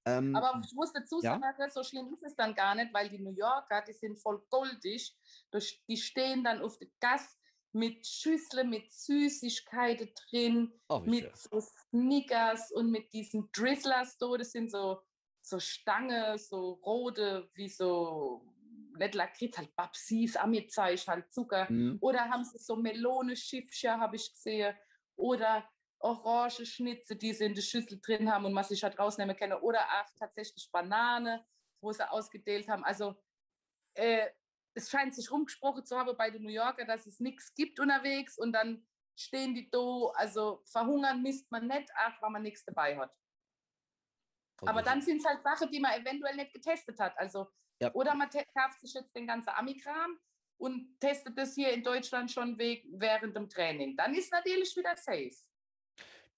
Ähm, 0.06 0.34
Aber 0.36 0.60
ich 0.64 0.72
muss 0.74 0.92
dazu 0.92 1.20
Ja? 1.22 1.38
sagen, 1.40 1.70
so 1.70 1.82
schlimm 1.82 2.12
ist 2.12 2.22
es 2.24 2.34
dann 2.36 2.54
gar 2.54 2.74
nicht, 2.74 2.92
weil 2.92 3.08
die 3.08 3.18
New 3.18 3.30
Yorker, 3.32 3.82
die 3.82 3.92
sind 3.92 4.18
voll 4.18 4.44
goldig. 4.50 5.16
durch- 5.50 5.82
Die 5.88 5.96
stehen 5.96 6.44
dann 6.44 6.60
auf 6.60 6.78
der 6.78 6.88
Gas 7.00 7.38
mit 7.74 8.06
Schüsseln, 8.06 8.70
mit 8.70 8.90
Süßigkeiten 8.92 10.10
drin, 10.30 10.72
oh, 10.88 11.00
mit 11.00 11.36
so 11.36 11.60
Snickers 11.60 12.70
und 12.72 12.90
mit 12.90 13.12
diesen 13.12 13.50
Drizzlers, 13.52 14.16
da, 14.18 14.36
das 14.36 14.52
sind 14.52 14.70
so, 14.70 15.00
so 15.42 15.58
Stange, 15.58 16.38
so 16.38 16.74
rote, 16.84 17.50
wie 17.54 17.68
so, 17.68 18.46
nicht 18.96 19.14
Lakritz, 19.14 19.58
halt 19.58 19.74
Babsis, 19.74 20.36
Amizeich, 20.36 21.06
halt 21.08 21.32
Zucker. 21.32 21.70
Mhm. 21.70 21.98
Oder 22.00 22.28
haben 22.28 22.44
sie 22.44 22.58
so 22.58 22.76
Melone-Schiffchen, 22.76 24.00
habe 24.00 24.16
ich 24.16 24.32
gesehen. 24.32 24.76
Oder 25.16 25.68
orange 25.98 26.64
Schnitze, 26.64 27.16
die 27.16 27.32
sie 27.32 27.44
in 27.46 27.54
der 27.54 27.62
Schüssel 27.62 28.00
drin 28.00 28.30
haben 28.30 28.44
und 28.44 28.52
man 28.52 28.64
sich 28.64 28.82
halt 28.82 28.98
rausnehmen 28.98 29.36
kann. 29.36 29.52
Oder 29.52 29.80
auch 29.80 30.18
tatsächlich 30.18 30.70
Banane, 30.70 31.44
wo 31.80 31.92
sie 31.92 32.08
ausgedealt 32.08 32.68
haben. 32.68 32.84
Also 32.84 33.14
äh, 33.94 34.28
es 34.74 34.90
scheint 34.90 35.14
sich 35.14 35.30
rumgesprochen 35.30 35.84
zu 35.84 35.96
haben 35.96 36.16
bei 36.16 36.30
den 36.30 36.42
New 36.42 36.50
Yorker, 36.50 36.84
dass 36.84 37.06
es 37.06 37.20
nichts 37.20 37.54
gibt 37.54 37.78
unterwegs 37.80 38.38
und 38.38 38.52
dann 38.52 38.86
stehen 39.16 39.54
die 39.54 39.70
da. 39.70 40.10
Also 40.14 40.62
verhungern 40.64 41.22
misst 41.22 41.50
man 41.50 41.66
nicht, 41.66 41.88
ach, 41.96 42.20
weil 42.20 42.30
man 42.30 42.42
nichts 42.42 42.64
dabei 42.64 42.96
hat. 42.96 43.14
Aber 44.60 44.78
Also, 44.78 44.90
dann 44.90 45.02
sind 45.02 45.18
es 45.18 45.24
halt 45.24 45.42
Sachen, 45.42 45.70
die 45.70 45.80
man 45.80 45.92
eventuell 46.00 46.36
nicht 46.36 46.52
getestet 46.52 46.98
hat. 46.98 47.16
Also, 47.18 47.48
Ja. 47.80 47.92
Oder 47.94 48.14
man 48.14 48.30
kauft 48.30 48.80
sich 48.80 48.94
jetzt 48.94 49.14
den 49.14 49.26
ganzen 49.26 49.50
Amikram 49.50 50.18
und 50.58 50.98
testet 51.00 51.36
das 51.36 51.54
hier 51.54 51.72
in 51.72 51.82
Deutschland 51.82 52.30
schon 52.30 52.56
weg 52.56 52.84
während 52.88 53.36
dem 53.36 53.48
Training. 53.48 53.96
Dann 53.96 54.14
ist 54.14 54.32
natürlich 54.32 54.76
wieder 54.76 54.96
safe. 54.96 55.34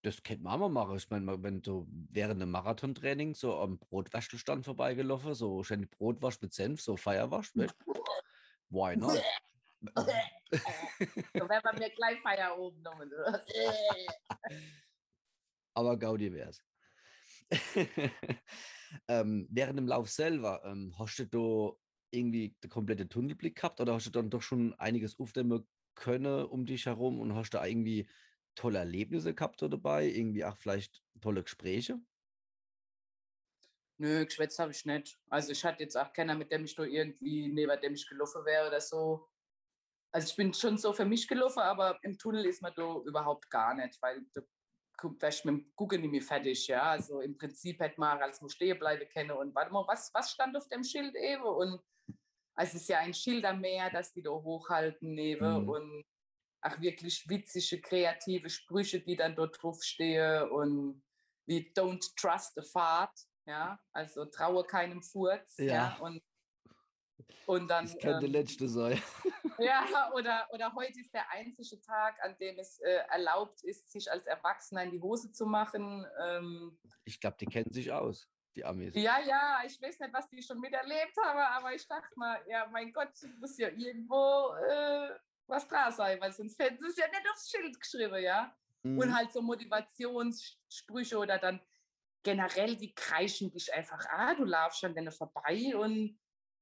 Das 0.07 0.23
kennt 0.23 0.41
man 0.41 0.53
auch 0.53 0.69
mal 0.69 0.85
machen. 0.85 0.97
Ich 0.99 1.11
meine, 1.11 1.43
wenn 1.43 1.63
du 1.63 1.85
während 1.91 2.41
einem 2.41 2.53
Marathontraining 2.53 3.35
so 3.35 3.59
am 3.59 3.77
Brotwaschelstand 3.77 4.65
vorbeigelaufen, 4.65 5.35
so 5.35 5.65
schön 5.65 5.89
Brotwasch 5.89 6.41
mit 6.41 6.53
Senf, 6.53 6.81
so 6.81 6.97
Feierwasch? 6.97 7.53
Why 8.71 8.97
not? 8.97 9.21
So 9.97 10.07
werden 10.07 11.65
wir 11.65 11.73
mir 11.81 11.91
gleich 11.91 12.21
Feier 12.23 12.57
oben 12.57 12.77
genommen. 12.85 13.11
Aber 15.75 15.99
Gaudi 15.99 16.33
wär's. 16.33 16.63
ähm, 19.09 19.49
während 19.51 19.81
dem 19.81 19.89
Lauf 19.89 20.09
selber, 20.09 20.63
ähm, 20.65 20.95
hast 20.97 21.19
du 21.33 21.81
irgendwie 22.13 22.55
den 22.63 22.71
kompletten 22.71 23.09
Tunnelblick 23.09 23.57
gehabt 23.57 23.81
oder 23.81 23.95
hast 23.95 24.07
du 24.07 24.11
dann 24.11 24.31
doch 24.31 24.43
schon 24.43 24.73
einiges 24.75 25.19
aufnehmen 25.19 25.67
können 25.97 26.45
um 26.45 26.65
dich 26.65 26.87
herum 26.87 27.19
und 27.19 27.35
hast 27.35 27.51
da 27.51 27.67
irgendwie 27.67 28.09
tolle 28.57 28.79
Erlebnisse 28.81 29.35
gehabt 29.35 29.63
da 29.63 29.69
dabei? 29.69 30.07
Irgendwie 30.09 30.45
auch 30.45 30.57
vielleicht 30.59 31.05
tolle 31.21 31.45
Gespräche? 31.45 32.01
Nö, 33.99 34.25
geschwätzt 34.27 34.59
habe 34.59 34.73
ich 34.73 34.85
nicht. 34.85 35.19
Also 35.31 35.53
ich 35.53 35.65
hatte 35.65 35.83
jetzt 35.83 35.97
auch 35.97 36.13
keiner, 36.13 36.35
mit 36.35 36.53
dem 36.53 36.65
ich 36.65 36.75
da 36.75 36.83
irgendwie, 36.85 37.49
neben 37.49 37.81
dem 37.81 37.95
ich 37.95 38.07
gelaufen 38.09 38.45
wäre 38.45 38.69
oder 38.69 38.81
so. 38.81 39.29
Also 40.13 40.31
ich 40.31 40.37
bin 40.37 40.55
schon 40.55 40.79
so 40.79 40.93
für 40.93 41.05
mich 41.05 41.29
gelaufen, 41.29 41.61
aber 41.61 41.99
im 42.03 42.19
Tunnel 42.19 42.47
ist 42.47 42.63
man 42.63 42.75
da 42.77 42.97
überhaupt 43.07 43.51
gar 43.51 43.75
nicht, 43.75 44.01
weil 44.03 44.27
da 44.35 44.43
wärst 45.21 45.45
mit 45.47 45.55
dem 45.55 45.77
Gucken 45.77 46.03
nicht 46.03 46.11
mehr 46.13 46.23
fertig, 46.23 46.67
ja. 46.69 46.83
Also 46.93 47.21
im 47.21 47.37
Prinzip 47.39 47.81
hätte 47.81 48.01
man 48.01 48.23
als 48.23 48.41
nur 48.41 48.51
stehen 48.51 48.79
bleiben 48.79 49.09
können. 49.13 49.33
Und 49.33 49.55
warte 49.55 49.73
mal, 49.73 49.87
was, 49.89 50.13
was 50.15 50.33
stand 50.33 50.57
auf 50.57 50.69
dem 50.69 50.85
Schild 50.85 51.15
eben? 51.17 51.45
Und 51.45 51.83
es 52.57 52.75
ist 52.75 52.89
ja 52.89 53.01
ein 53.01 53.15
Schildermeer, 53.15 53.91
das 53.91 54.13
die 54.15 54.23
da 54.23 54.31
hochhalten 54.31 55.15
neben 55.15 55.65
Mhm. 55.65 55.69
und 55.69 56.05
auch 56.67 56.81
wirklich 56.81 57.29
witzige, 57.29 57.81
kreative 57.81 58.51
Sprüche, 58.51 59.01
die 59.01 59.17
dann 59.17 59.35
dort 59.37 59.63
draufstehen 59.63 60.51
und 60.51 61.03
wie 61.47 61.73
Don't 61.77 62.05
trust 62.21 62.59
a 62.59 62.63
fart, 62.63 63.17
ja, 63.47 63.79
also 63.93 64.25
traue 64.27 64.65
keinem 64.65 65.03
Furz, 65.03 65.57
ja, 65.59 65.67
Ja. 65.67 65.97
und, 66.01 66.21
und 67.47 67.69
dann, 67.69 67.85
Das 67.87 67.99
könnte 67.99 68.27
ähm, 68.27 68.33
letzte 68.33 68.69
sein. 68.69 69.01
ja, 69.59 70.13
oder, 70.13 70.49
oder 70.53 70.75
heute 70.75 71.01
ist 71.01 71.15
der 71.15 71.31
einzige 71.31 71.81
Tag, 71.81 72.21
an 72.23 72.37
dem 72.39 72.59
es 72.59 72.81
äh, 72.81 73.05
erlaubt 73.11 73.63
ist, 73.63 73.91
sich 73.93 74.11
als 74.11 74.27
Erwachsener 74.27 74.83
in 74.83 74.91
die 74.91 75.01
Hose 75.01 75.31
zu 75.33 75.47
machen. 75.47 76.05
Ähm, 76.21 76.79
Ich 77.05 77.21
glaube, 77.21 77.37
die 77.39 77.47
kennen 77.47 77.73
sich 77.73 77.93
aus, 77.93 78.29
die 78.57 78.65
Amis. 78.65 78.95
ja, 78.97 79.21
ja, 79.21 79.63
ich 79.65 79.81
weiß 79.81 80.01
nicht, 80.01 80.13
was 80.13 80.29
die 80.29 80.43
schon 80.43 80.59
miterlebt 80.61 81.17
haben, 81.23 81.39
aber 81.39 81.73
ich 81.75 81.87
dachte 81.87 82.19
mal, 82.19 82.41
ja, 82.49 82.67
mein 82.73 82.93
Gott, 82.93 83.13
muss 83.39 83.57
ja 83.59 83.69
irgendwo 83.69 84.53
äh, 84.69 85.11
was 85.49 85.69
dran 85.69 85.93
sein, 85.93 86.21
weil 86.21 86.33
sonst 86.33 86.59
hätten 86.59 86.79
sie 86.79 86.89
es 86.89 86.97
ja 86.97 87.09
nicht 87.09 87.29
aufs 87.31 87.51
Schild 87.51 87.79
geschrieben, 87.81 88.23
ja. 88.23 88.55
Mhm. 88.83 88.99
Und 88.99 89.17
halt 89.17 89.33
so 89.33 89.43
Motivationssprüche 89.43 91.19
oder 91.19 91.39
dann 91.39 91.61
generell, 92.23 92.77
die 92.77 92.95
kreischen 92.95 93.51
dich 93.51 93.73
einfach, 93.73 94.05
ah, 94.11 94.35
du 94.35 94.45
laufst 94.45 94.83
an 94.85 94.95
denen 94.95 95.13
vorbei 95.13 95.77
und 95.77 96.21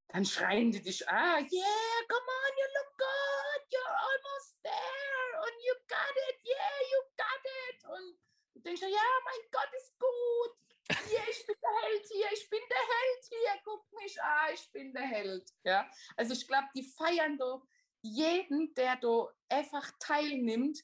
dann 0.08 0.24
schreien 0.24 0.70
die 0.70 0.82
dich, 0.82 1.08
ah, 1.08 1.38
yeah, 1.38 1.98
come 2.08 2.30
on, 2.38 2.52
you 2.60 2.66
look 2.76 2.98
good, 2.98 3.62
you're 3.72 3.96
almost 4.08 4.56
there 4.62 5.40
und 5.42 5.54
you 5.64 5.74
got 5.88 6.16
it, 6.28 6.38
yeah, 6.44 6.78
you 6.90 7.00
got 7.16 7.44
it. 7.68 7.84
Und 7.88 8.18
du 8.54 8.60
denkst, 8.60 8.82
ja, 8.82 9.08
mein 9.24 9.50
Gott, 9.50 9.70
ist 9.76 9.98
gut. 9.98 10.64
Hier, 11.08 11.22
ich 11.30 11.46
bin 11.46 11.56
der 11.62 11.82
Held 11.82 12.06
hier, 12.08 12.32
ich 12.32 12.50
bin 12.50 12.60
der 12.68 12.76
Held 12.76 13.24
hier, 13.28 13.62
guck 13.64 13.92
mich 13.94 14.22
an, 14.22 14.52
ich 14.52 14.70
bin 14.70 14.92
der 14.92 15.02
Held. 15.02 15.50
Ja, 15.64 15.90
also 16.16 16.34
ich 16.34 16.46
glaube, 16.46 16.68
die 16.76 16.82
feiern 16.82 17.38
doch 17.38 17.66
jeden, 18.04 18.74
der 18.74 18.96
da 18.96 19.28
einfach 19.48 19.90
teilnimmt, 19.98 20.78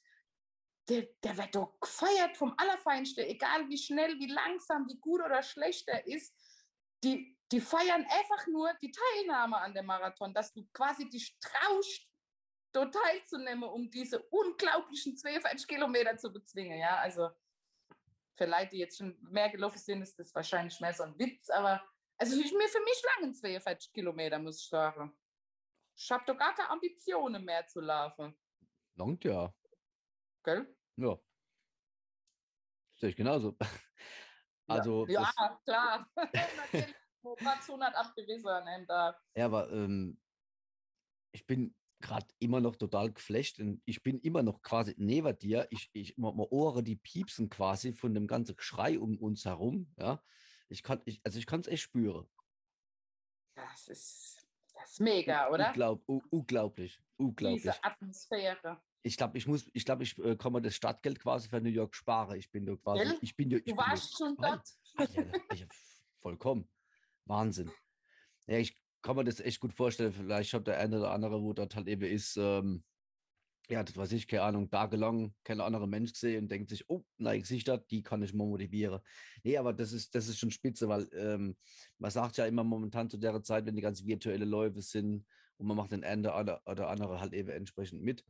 der, 0.88 1.06
der 1.22 1.36
wird 1.36 1.54
doch 1.54 1.78
gefeiert 1.80 2.36
vom 2.36 2.54
Allerfeinsten, 2.56 3.24
egal 3.24 3.68
wie 3.68 3.78
schnell, 3.78 4.18
wie 4.18 4.26
langsam, 4.26 4.88
wie 4.88 4.98
gut 4.98 5.20
oder 5.22 5.42
schlecht 5.42 5.88
er 5.88 6.06
ist. 6.06 6.34
Die, 7.04 7.38
die 7.52 7.60
feiern 7.60 8.04
einfach 8.04 8.46
nur 8.46 8.72
die 8.82 8.90
Teilnahme 8.90 9.58
an 9.58 9.74
dem 9.74 9.86
Marathon, 9.86 10.34
dass 10.34 10.52
du 10.52 10.66
quasi 10.72 11.08
dich 11.08 11.38
traust, 11.40 12.06
dort 12.72 12.94
teilzunehmen, 12.94 13.64
um 13.64 13.90
diese 13.90 14.22
unglaublichen 14.30 15.16
42 15.16 15.66
Kilometer 15.66 16.16
zu 16.16 16.32
bezwingen. 16.32 16.78
Ja, 16.78 16.96
also 16.96 17.30
für 18.36 18.46
Leute, 18.46 18.70
die 18.70 18.78
jetzt 18.78 18.98
schon 18.98 19.18
mehr 19.20 19.50
gelaufen 19.50 19.78
sind, 19.78 20.02
ist 20.02 20.18
das 20.18 20.34
wahrscheinlich 20.34 20.80
mehr 20.80 20.94
so 20.94 21.02
ein 21.02 21.18
Witz, 21.18 21.50
aber 21.50 21.82
also 22.16 22.36
für 22.36 22.56
mich, 22.56 22.70
für 22.70 22.80
mich 22.80 23.02
langen 23.16 23.34
42 23.34 23.92
Kilometer, 23.92 24.38
muss 24.38 24.60
ich 24.62 24.68
sagen. 24.68 25.16
Ich 26.02 26.10
habe 26.10 26.24
doch 26.26 26.36
gar 26.36 26.54
keine 26.54 26.70
Ambitionen 26.70 27.44
mehr 27.44 27.66
zu 27.66 27.80
laufen. 27.80 28.34
Langt 28.94 29.22
ja. 29.22 29.54
Gell? 30.42 30.74
Ja. 30.96 31.18
Sehe 32.96 33.10
ich 33.10 33.16
genauso. 33.16 33.56
Also, 34.66 35.06
ja, 35.08 35.30
ja 35.36 35.60
klar. 35.64 36.10
Natürlich. 36.56 36.94
Wo 37.22 37.34
Platz 37.34 37.68
100 37.68 37.94
abgewiesen 37.94 38.48
haben 38.48 38.86
da. 38.86 39.20
ja, 39.34 39.44
aber 39.44 39.70
ähm, 39.72 40.18
ich 41.32 41.46
bin 41.46 41.74
gerade 42.00 42.28
immer 42.38 42.62
noch 42.62 42.76
total 42.76 43.12
geflasht 43.12 43.58
und 43.58 43.82
ich 43.84 44.02
bin 44.02 44.20
immer 44.20 44.42
noch 44.42 44.62
quasi 44.62 44.94
neben 44.96 45.38
dir. 45.38 45.66
Ich, 45.70 45.90
ich, 45.92 46.16
meine 46.16 46.48
Ohren, 46.48 46.82
die 46.82 46.96
piepsen 46.96 47.50
quasi 47.50 47.92
von 47.92 48.14
dem 48.14 48.26
ganzen 48.26 48.56
Geschrei 48.56 48.98
um 48.98 49.18
uns 49.18 49.44
herum. 49.44 49.92
Ja, 49.98 50.22
ich 50.68 50.82
kann, 50.82 51.02
ich, 51.04 51.20
also 51.24 51.38
ich 51.38 51.44
kann 51.44 51.60
es 51.60 51.66
echt 51.66 51.82
spüren. 51.82 52.26
Das 53.54 53.88
ist, 53.88 54.39
ist 54.90 55.00
mega, 55.00 55.48
oder? 55.50 55.68
Unglaub, 55.68 56.02
unglaublich, 56.30 57.00
unglaublich. 57.16 57.62
Diese 57.62 57.84
Atmosphäre. 57.84 58.80
Ich 59.02 59.16
glaube, 59.16 59.38
ich 59.38 59.46
muss, 59.46 59.66
ich 59.72 59.84
glaube, 59.84 60.02
ich 60.02 60.18
äh, 60.18 60.36
kann 60.36 60.52
mir 60.52 60.60
das 60.60 60.74
Stadtgeld 60.74 61.20
quasi 61.20 61.48
für 61.48 61.60
New 61.60 61.70
York 61.70 61.94
sparen. 61.94 62.38
Ich 62.38 62.50
bin 62.50 62.66
da 62.66 62.76
quasi, 62.76 63.04
Gell? 63.04 63.18
ich 63.22 63.34
bin 63.34 63.50
ich 63.50 63.64
Du 63.64 63.64
bin 63.64 63.76
warst 63.78 64.16
schon 64.16 64.36
dort. 64.36 64.68
Ah, 64.96 65.06
ja, 65.54 65.66
vollkommen. 66.18 66.68
Wahnsinn. 67.24 67.70
Ja, 68.46 68.58
ich 68.58 68.76
kann 69.00 69.16
mir 69.16 69.24
das 69.24 69.40
echt 69.40 69.60
gut 69.60 69.72
vorstellen. 69.72 70.12
Vielleicht 70.12 70.52
hat 70.52 70.66
der 70.66 70.78
eine 70.78 70.98
oder 70.98 71.12
andere, 71.12 71.40
wo 71.42 71.52
das 71.52 71.74
halt 71.74 71.88
eben 71.88 72.02
ist, 72.02 72.36
ähm, 72.36 72.84
ja, 73.70 73.82
das 73.82 73.96
weiß 73.96 74.12
ich, 74.12 74.26
keine 74.26 74.42
Ahnung, 74.42 74.70
tagelang 74.70 75.34
kein 75.44 75.60
anderer 75.60 75.86
Mensch 75.86 76.12
gesehen 76.12 76.44
und 76.44 76.50
denkt 76.50 76.70
sich, 76.70 76.88
oh, 76.88 77.04
nein, 77.18 77.40
Gesichter, 77.40 77.78
die 77.78 78.02
kann 78.02 78.22
ich 78.22 78.34
mal 78.34 78.46
motivieren. 78.46 79.00
Nee, 79.44 79.56
aber 79.56 79.72
das 79.72 79.92
ist, 79.92 80.14
das 80.14 80.28
ist 80.28 80.38
schon 80.38 80.50
spitze, 80.50 80.88
weil 80.88 81.08
ähm, 81.14 81.56
man 81.98 82.10
sagt 82.10 82.36
ja 82.36 82.46
immer 82.46 82.64
momentan 82.64 83.08
zu 83.08 83.16
der 83.16 83.42
Zeit, 83.42 83.66
wenn 83.66 83.76
die 83.76 83.82
ganzen 83.82 84.06
virtuelle 84.06 84.44
Läufe 84.44 84.82
sind 84.82 85.24
und 85.56 85.66
man 85.66 85.76
macht 85.76 85.92
den 85.92 86.02
Ende 86.02 86.32
oder, 86.32 86.62
oder 86.66 86.88
andere 86.88 87.20
halt 87.20 87.32
eben 87.32 87.50
entsprechend 87.50 88.02
mit. 88.02 88.24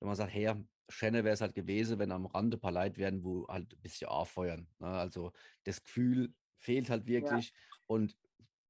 Wenn 0.00 0.08
man 0.08 0.16
sagt, 0.16 0.34
hey, 0.34 0.54
schöner 0.88 1.24
wäre 1.24 1.34
es 1.34 1.40
halt 1.40 1.54
gewesen, 1.54 1.98
wenn 1.98 2.12
am 2.12 2.26
Rande 2.26 2.56
ein 2.56 2.60
paar 2.60 2.72
Leute 2.72 2.98
werden, 2.98 3.24
wo 3.24 3.46
halt 3.48 3.72
ein 3.72 3.80
bisschen 3.80 4.08
anfeuern. 4.08 4.68
Ne? 4.78 4.86
Also 4.86 5.32
das 5.64 5.82
Gefühl 5.82 6.34
fehlt 6.58 6.90
halt 6.90 7.06
wirklich. 7.06 7.52
Und 7.86 8.16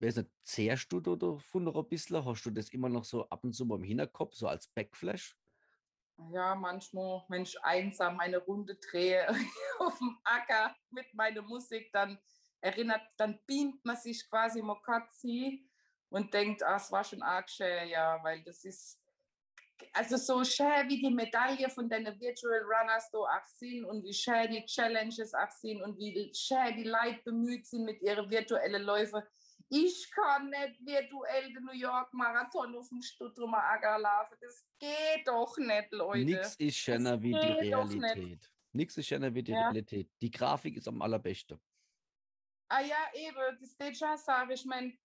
weiß 0.01 0.17
nicht, 0.17 0.31
zehrst 0.43 0.93
du 0.93 1.01
da 1.01 1.17
davon 1.17 1.65
noch 1.65 1.77
ein 1.77 1.89
bisschen? 1.89 2.25
Hast 2.25 2.45
du 2.45 2.51
das 2.51 2.69
immer 2.69 2.89
noch 2.89 3.05
so 3.05 3.29
ab 3.29 3.45
und 3.45 3.53
zu 3.53 3.65
mal 3.65 3.77
im 3.77 3.85
Hinterkopf, 3.85 4.35
so 4.35 4.47
als 4.47 4.69
Backflash? 4.69 5.37
Ja, 6.33 6.55
manchmal, 6.55 7.25
wenn 7.29 7.43
ich 7.43 7.61
einsam 7.63 8.21
eine 8.21 8.39
Runde 8.39 8.77
drehe 8.77 9.27
auf 9.79 9.99
dem 9.99 10.19
Acker 10.25 10.75
mit 10.91 11.13
meiner 11.13 11.43
Musik, 11.43 11.91
dann 11.93 12.19
erinnert, 12.61 13.03
dann 13.17 13.39
beamt 13.47 13.85
man 13.85 13.97
sich 13.97 14.29
quasi 14.31 14.63
Mokatzi 14.63 15.69
und 16.09 16.33
denkt, 16.33 16.63
ah, 16.63 16.77
es 16.77 16.91
war 16.93 17.05
schon 17.05 17.23
arg 17.23 17.51
schön, 17.51 17.89
ja, 17.89 18.23
weil 18.23 18.43
das 18.45 18.65
ist, 18.65 19.01
also 19.93 20.17
so 20.17 20.45
schön 20.45 20.89
wie 20.89 21.01
die 21.01 21.11
Medaille 21.11 21.69
von 21.69 21.89
den 21.89 22.07
Virtual 22.21 22.61
Runners 22.63 23.11
da 23.11 23.19
auch 23.19 23.47
sind 23.47 23.85
und 23.85 24.05
wie 24.05 24.15
schön 24.15 24.51
die 24.51 24.65
Challenges 24.65 25.35
auch 25.35 25.51
sind 25.51 25.83
und 25.83 25.99
wie 25.99 26.33
schön 26.35 26.77
die 26.77 26.85
Leute 26.85 27.21
bemüht 27.25 27.67
sind 27.67 27.85
mit 27.85 28.01
ihren 28.01 28.31
virtuellen 28.31 28.83
Läufen. 28.83 29.23
Ich 29.69 30.11
kann 30.11 30.51
nicht 30.51 30.85
virtuell 30.85 31.53
den 31.53 31.65
New 31.65 31.73
York 31.73 32.13
Marathon 32.13 32.77
auf 32.77 32.89
dem 32.89 33.01
Stuttrumer 33.03 33.59
Acker 33.65 33.99
laufen. 33.99 34.37
Das 34.41 34.67
geht 34.79 35.27
doch 35.27 35.57
nicht, 35.59 35.93
Leute. 35.93 36.25
Nichts 36.25 36.57
ist 36.57 36.77
schöner 36.77 37.21
wie 37.21 37.33
die. 37.33 37.39
Realität. 37.39 38.51
Nichts 38.73 38.97
ist 38.97 39.07
schöner 39.07 39.35
wie 39.35 39.43
die 39.43 39.53
Ja. 39.53 39.63
Realität. 39.69 40.11
Die 40.21 40.31
Grafik 40.31 40.77
ist 40.77 40.89
am 40.89 41.01
allerbesten. 41.03 41.61
Ah 42.69 42.81
ja, 42.81 42.97
eben, 43.15 43.59
das 43.61 43.77
Deja 43.77 44.17
sage 44.17 44.55
ich 44.55 44.65
meine, 44.65 44.97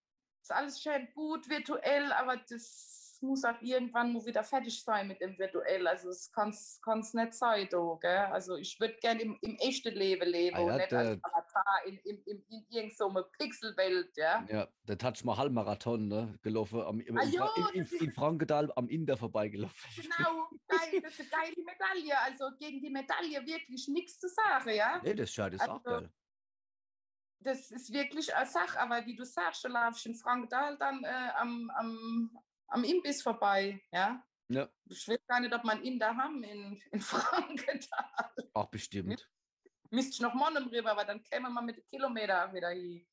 ist 0.42 0.52
alles 0.52 0.82
schön 0.82 1.12
gut 1.14 1.48
virtuell, 1.50 2.12
aber 2.14 2.38
das 2.38 3.09
muss 3.22 3.44
auch 3.44 3.62
irgendwann 3.62 4.14
mal 4.14 4.26
wieder 4.26 4.44
fertig 4.44 4.84
sein 4.84 5.08
mit 5.08 5.20
dem 5.22 5.38
virtuell. 5.38 5.88
Also 5.88 6.10
es 6.10 6.32
kann 6.32 6.50
es 6.50 7.14
nicht 7.14 7.34
sein, 7.34 7.68
da, 7.70 7.98
gell? 8.00 8.18
Also 8.32 8.56
ich 8.56 8.80
würde 8.80 8.96
gerne 8.96 9.22
im, 9.22 9.38
im 9.42 9.56
echten 9.58 9.94
Leben 9.94 10.30
leben 10.30 10.56
Ah 10.56 10.60
ja, 10.60 10.72
und 10.74 10.78
nicht 10.78 10.94
als 10.94 11.20
Avatar 11.24 11.82
in, 11.86 11.98
in, 12.00 12.24
in, 12.24 12.44
in 12.50 12.66
irgendeiner 12.70 13.24
Pixelwelt, 13.38 14.16
ja. 14.18 14.46
Ja, 14.50 14.68
der 14.88 14.98
Touch 14.98 15.24
Mahal 15.24 15.50
Marathon, 15.50 16.08
ne, 16.08 16.38
gelaufen, 16.42 16.82
am, 16.82 17.00
im, 17.02 17.18
Ah 17.18 17.22
Fra- 17.22 17.72
in, 17.74 17.84
in, 17.86 18.00
in 18.00 18.12
Frankenthal 18.12 18.72
am 18.76 18.88
Inder 18.90 19.18
vorbeigelaufen. 19.18 19.90
Genau, 20.10 20.50
geil, 20.68 21.02
das 21.02 21.20
ist 21.20 21.34
eine 21.34 21.44
geile 21.46 21.64
Medaille. 21.64 22.20
Also 22.22 22.46
gegen 22.58 22.82
die 22.82 22.90
Medaille 22.90 23.46
wirklich 23.46 23.88
nichts 23.88 24.20
zu 24.20 24.28
sagen, 24.28 24.70
ja. 24.76 25.02
Nee, 25.04 25.14
das 25.14 25.32
Schade 25.32 25.56
ist 25.56 25.68
auch 25.68 25.84
Also, 25.86 26.02
geil. 26.02 26.10
das 27.40 27.72
ist 27.72 27.92
wirklich 27.94 28.34
eine 28.36 28.46
Sache, 28.50 28.80
aber 28.80 29.06
wie 29.06 29.16
du 29.16 29.24
sagst, 29.26 29.64
du 29.64 29.68
laufst 29.70 30.06
in 30.06 30.16
Frankdal 30.16 30.78
dann 30.78 31.04
äh, 31.04 31.30
am, 31.36 31.70
am, 31.76 32.38
am 32.70 32.84
Imbiss 32.84 33.22
vorbei, 33.22 33.82
ja. 33.92 34.24
Ja, 34.52 34.68
Ich 34.86 35.08
weiß 35.08 35.20
gar 35.28 35.40
nicht, 35.40 35.54
ob 35.54 35.64
man 35.64 35.84
ihn 35.84 36.00
da 36.00 36.16
haben 36.16 36.44
in, 36.44 36.82
in 36.92 37.00
Frankenthal. 37.00 38.34
auch 38.54 38.70
bestimmt. 38.72 39.30
Müsste 39.92 40.12
ich 40.14 40.22
noch 40.22 40.34
Monnen 40.34 40.68
rüber, 40.68 40.92
aber 40.92 41.06
dann 41.06 41.22
käme 41.24 41.50
man 41.50 41.66
mit 41.66 41.78
den 41.78 41.86
Kilometer 41.88 42.52
wieder 42.54 42.70
hin. 42.70 43.08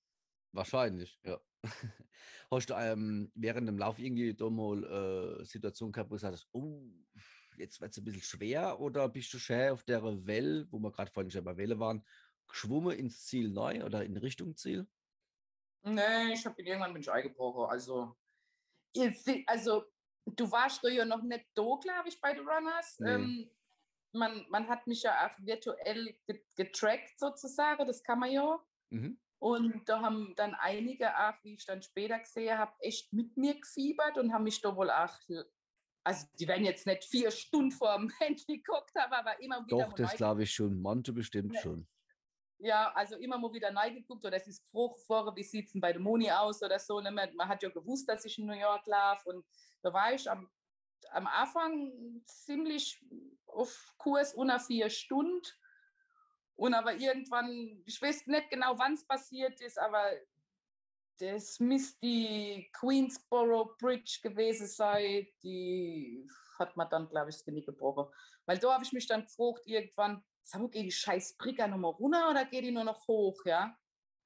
Wahrscheinlich, 0.53 1.19
ja. 1.25 1.39
Hast 2.51 2.71
du 2.71 2.75
ähm, 2.75 3.31
während 3.35 3.69
dem 3.69 3.79
Lauf 3.79 3.99
irgendwie 3.99 4.35
da 4.35 4.49
mal 4.49 5.41
äh, 5.41 5.45
Situation 5.45 5.93
gehabt, 5.93 6.11
wo 6.11 6.15
du 6.15 6.21
sagst, 6.21 6.49
oh, 6.53 6.91
jetzt 7.59 7.81
wird 7.81 7.91
es 7.93 7.99
ein 7.99 8.05
bisschen 8.05 8.23
schwer 8.23 8.79
oder 8.81 9.09
bist 9.09 9.33
du 9.35 9.39
schön 9.39 9.71
auf 9.71 9.85
der 9.85 10.03
Welle, 10.27 10.67
wo 10.71 10.79
wir 10.79 10.93
gerade 10.93 11.11
vorhin 11.11 11.31
schon 11.31 11.45
bei 11.45 11.57
Welle 11.57 11.79
waren, 11.79 12.07
geschwommen 12.47 12.97
ins 12.97 13.25
Ziel 13.27 13.51
neu 13.51 13.85
oder 13.85 14.05
in 14.05 14.17
Richtung 14.17 14.57
Ziel? 14.57 14.87
Nee, 15.83 16.33
ich 16.33 16.45
habe 16.47 16.63
irgendwann 16.63 16.93
bin 16.93 17.03
ich 17.03 17.11
eingebrochen. 17.11 17.71
Also, 17.71 18.17
also 19.47 19.85
du 20.27 20.51
warst 20.51 20.83
ja 20.85 21.05
noch 21.05 21.23
nicht 21.23 21.47
da, 21.55 21.63
glaube 21.81 22.09
ich, 22.09 22.21
bei 22.21 22.35
den 22.35 22.47
Runners. 22.47 22.99
Nee. 22.99 23.11
Ähm, 23.11 23.51
man, 24.13 24.47
man 24.49 24.69
hat 24.69 24.87
mich 24.87 25.03
ja 25.03 25.27
auch 25.27 25.45
virtuell 25.45 26.19
ge- 26.27 26.45
getrackt 26.57 27.19
sozusagen, 27.19 27.87
das 27.87 28.03
kann 28.03 28.19
man 28.19 28.31
ja. 28.31 28.59
Mhm. 28.91 29.21
Und 29.39 29.89
da 29.89 30.01
haben 30.01 30.33
dann 30.37 30.55
einige 30.55 31.17
auch, 31.19 31.35
wie 31.43 31.55
ich 31.55 31.67
dann 31.67 31.83
später 31.83 32.19
gesehen 32.19 32.57
habe, 32.57 32.73
echt 32.81 33.13
mit 33.13 33.37
mir 33.37 33.61
gefiebert 33.61 34.17
und 34.17 34.33
haben 34.33 34.45
mich 34.45 34.61
da 34.61 34.75
wohl 34.75 34.91
auch 34.91 35.19
also 36.07 36.25
die 36.39 36.47
werden 36.47 36.65
jetzt 36.65 36.87
nicht 36.87 37.05
vier 37.05 37.33
Stunden 37.33 37.73
vor 37.73 37.97
dem 37.99 38.09
Handy 38.21 38.59
geguckt 38.59 38.95
haben, 38.97 39.13
aber 39.13 39.41
immer 39.41 39.67
wieder. 39.67 39.87
Doch, 39.87 39.93
das 39.93 40.15
glaube 40.15 40.45
ich 40.45 40.55
schon. 40.55 40.81
Manche 40.81 41.13
bestimmt 41.13 41.53
ja. 41.55 41.61
schon. 41.61 41.89
Ja, 42.59 42.91
also 42.95 43.17
immer 43.17 43.39
mal 43.39 43.53
wieder 43.53 43.75
reingeguckt 43.75 44.25
oder 44.25 44.37
es 44.37 44.47
ist 44.47 44.63
gefragt 44.63 45.01
vorher, 45.07 45.37
wie 45.37 45.43
sieht 45.43 45.67
es 45.67 45.81
bei 45.81 45.93
der 45.93 46.01
Moni 46.01 46.31
aus 46.31 46.63
oder 46.63 46.79
so. 46.79 47.01
Ne? 47.01 47.11
Man 47.11 47.49
hat 47.49 47.63
ja 47.63 47.69
gewusst, 47.69 48.09
dass 48.09 48.25
ich 48.25 48.39
in 48.39 48.47
New 48.47 48.55
York 48.55 48.87
laufe 48.87 49.29
und 49.29 49.45
da 49.83 49.93
war 49.93 50.13
ich 50.15 50.31
am, 50.31 50.51
am 51.11 51.27
Anfang 51.27 52.23
ziemlich 52.25 53.05
auf 53.47 53.95
Kurs 53.99 54.35
unter 54.35 54.59
vier 54.59 54.89
Stunden. 54.89 55.47
Und 56.57 56.73
aber 56.73 56.95
irgendwann, 56.95 57.83
ich 57.85 58.01
weiß 58.01 58.27
nicht 58.27 58.51
genau, 58.51 58.79
wann 58.79 58.95
es 58.95 59.07
passiert 59.07 59.61
ist, 59.61 59.79
aber 59.79 60.11
das 61.19 61.61
müsste 61.61 61.99
die 62.01 62.71
Queensboro 62.73 63.77
Bridge 63.79 64.21
gewesen 64.23 64.67
sein. 64.67 65.27
Die 65.43 66.27
hat 66.59 66.77
man 66.77 66.89
dann, 66.89 67.09
glaube 67.09 67.31
ich, 67.31 67.37
das 67.37 67.45
Genick 67.45 67.67
gebrochen. 67.67 68.07
Weil 68.47 68.59
da 68.59 68.75
habe 68.75 68.85
ich 68.85 68.93
mich 68.93 69.07
dann 69.07 69.25
gefragt, 69.25 69.67
irgendwann, 69.67 70.25
sag 70.47 70.61
mal, 70.61 70.71
geht 70.71 70.85
die 70.85 70.93
scheiß 70.93 71.37
Brigger 71.37 71.67
nochmal 71.67 71.93
runter 71.93 72.31
oder 72.31 72.45
geht 72.45 72.65
die 72.65 72.71
nur 72.71 72.85
noch 72.85 73.07
hoch, 73.09 73.45
ja? 73.45 73.77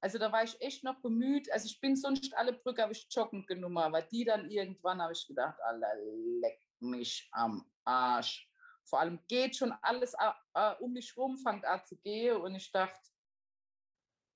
Also 0.01 0.17
da 0.17 0.31
war 0.31 0.43
ich 0.43 0.59
echt 0.61 0.83
noch 0.83 1.01
bemüht. 1.01 1.51
Also 1.51 1.65
ich 1.65 1.79
bin 1.79 1.95
sonst 1.95 2.33
alle 2.35 2.53
Brücke 2.53 2.81
habe 2.83 2.91
ich 2.91 3.07
joggend 3.09 3.47
genommen, 3.47 3.77
aber 3.79 4.01
die 4.01 4.23
dann 4.23 4.49
irgendwann 4.49 5.01
habe 5.01 5.13
ich 5.13 5.27
gedacht, 5.27 5.59
Alter, 5.61 5.95
leck 6.41 6.59
mich 6.79 7.27
am 7.31 7.71
Arsch. 7.83 8.47
Vor 8.83 8.99
allem 8.99 9.19
geht 9.27 9.55
schon 9.55 9.71
alles 9.81 10.15
äh, 10.53 10.75
um 10.79 10.93
mich 10.93 11.15
rum, 11.17 11.37
fängt 11.37 11.65
an 11.65 11.83
zu 11.85 11.97
gehen 11.97 12.37
und 12.37 12.55
ich 12.55 12.71
dachte, 12.71 12.99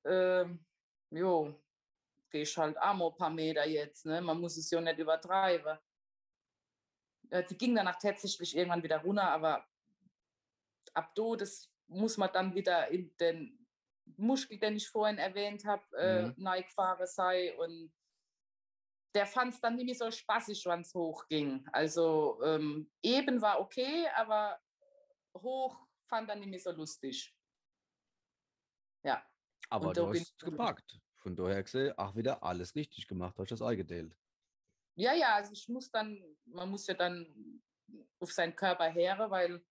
ähm, 0.06 0.66
jo, 1.12 1.60
gehe 2.32 2.44
ich 2.44 2.58
halt 2.58 2.78
ein 2.78 3.00
paar 3.18 3.30
Meter 3.30 3.68
jetzt, 3.68 4.06
ne? 4.06 4.22
Man 4.22 4.40
muss 4.40 4.58
es 4.58 4.70
ja 4.70 4.82
nicht 4.82 5.00
übertreiben. 5.00 5.78
Die 7.50 7.58
ging 7.58 7.76
danach 7.76 7.98
tatsächlich 7.98 8.56
irgendwann 8.56 8.84
wieder 8.84 9.00
runter, 9.00 9.30
aber 9.30 9.66
ab 10.94 11.14
do, 11.16 11.36
das 11.36 11.75
muss 11.88 12.18
man 12.18 12.32
dann 12.34 12.56
wieder 12.56 12.90
in 12.90 13.16
den 13.18 13.66
Muskel, 14.18 14.60
den 14.60 14.76
ich 14.76 14.88
vorhin 14.88 15.18
erwähnt 15.18 15.66
habe, 15.66 15.84
äh, 15.98 16.28
mhm. 16.28 16.64
gefahren 16.64 17.08
sei. 17.08 17.56
Und 17.58 17.94
der 19.14 19.26
fand 19.26 19.54
es 19.54 19.62
dann 19.62 19.76
nicht 19.76 19.86
mehr 19.86 19.96
so 19.96 20.12
spaßig, 20.12 20.66
wenn 20.66 20.82
es 20.82 20.94
hochging. 20.94 21.68
Also 21.72 22.40
ähm, 22.44 22.92
eben 23.02 23.42
war 23.42 23.60
okay, 23.60 24.08
aber 24.16 24.60
hoch 25.36 25.88
fand 26.08 26.30
er 26.30 26.36
nicht 26.36 26.50
mehr 26.50 26.60
so 26.60 26.72
lustig. 26.72 27.36
Ja. 29.04 29.26
Aber 29.70 29.94
du 29.94 30.08
hast 30.08 30.22
es 30.22 30.38
gepackt. 30.38 31.00
Von 31.18 31.36
daher 31.36 31.64
gesehen, 31.64 31.98
auch 31.98 32.16
wieder 32.16 32.44
alles 32.44 32.76
richtig 32.76 33.08
gemacht, 33.08 33.36
hast 33.40 33.50
du 33.50 33.56
das 33.56 33.62
eingeteilt. 33.62 34.16
Ja, 34.96 35.14
ja, 35.14 35.36
also 35.36 35.54
ich 35.54 35.68
muss 35.68 35.90
dann, 35.90 36.24
man 36.46 36.70
muss 36.70 36.86
ja 36.88 36.94
dann 36.94 37.62
auf 38.20 38.32
seinen 38.32 38.56
Körper 38.56 38.86
her, 38.86 39.18
weil 39.30 39.64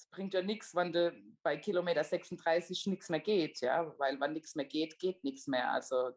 es 0.00 0.06
bringt 0.06 0.32
ja 0.32 0.42
nichts, 0.42 0.74
wenn 0.74 0.92
du 0.92 1.12
bei 1.42 1.56
Kilometer 1.58 2.02
36 2.02 2.86
nichts 2.86 3.10
mehr 3.10 3.20
geht, 3.20 3.60
ja, 3.60 3.92
weil 3.98 4.18
wenn 4.18 4.32
nichts 4.32 4.54
mehr 4.54 4.64
geht, 4.64 4.98
geht 4.98 5.22
nichts 5.24 5.46
mehr. 5.46 5.70
Also 5.70 6.12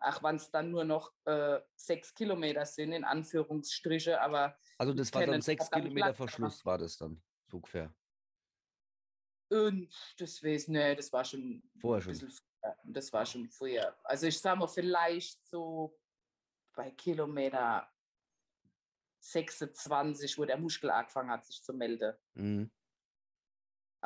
ach, 0.00 0.22
wenn 0.22 0.36
es 0.36 0.50
dann 0.50 0.70
nur 0.70 0.84
noch 0.84 1.12
äh, 1.24 1.60
sechs 1.74 2.14
Kilometer 2.14 2.64
sind, 2.64 2.92
in 2.92 3.04
Anführungsstriche, 3.04 4.20
aber. 4.20 4.58
Also 4.78 4.94
das 4.94 5.12
war 5.12 5.26
dann 5.26 5.42
sechs 5.42 5.70
Kilometer 5.70 6.14
Verschluss, 6.14 6.64
war 6.64 6.78
das 6.78 6.96
dann, 6.96 7.22
so 7.46 7.58
ungefähr. 7.58 7.94
Und 9.48 9.94
das 10.18 10.42
weiß 10.42 10.68
nee, 10.68 10.96
das 10.96 11.12
war 11.12 11.24
schon 11.24 11.62
vorher 11.78 12.02
schon. 12.02 12.12
Bisschen, 12.12 12.40
das 12.84 13.12
war 13.12 13.26
schon 13.26 13.48
früher. 13.48 13.96
Also 14.02 14.26
ich 14.26 14.40
sage 14.40 14.58
mal, 14.58 14.66
vielleicht 14.66 15.46
so 15.46 15.96
bei 16.74 16.90
Kilometer 16.90 17.88
26, 19.20 20.38
wo 20.38 20.44
der 20.44 20.58
Muskel 20.58 20.90
angefangen 20.90 21.30
hat, 21.30 21.44
sich 21.44 21.62
zu 21.62 21.72
melden. 21.72 22.16
Mhm. 22.34 22.70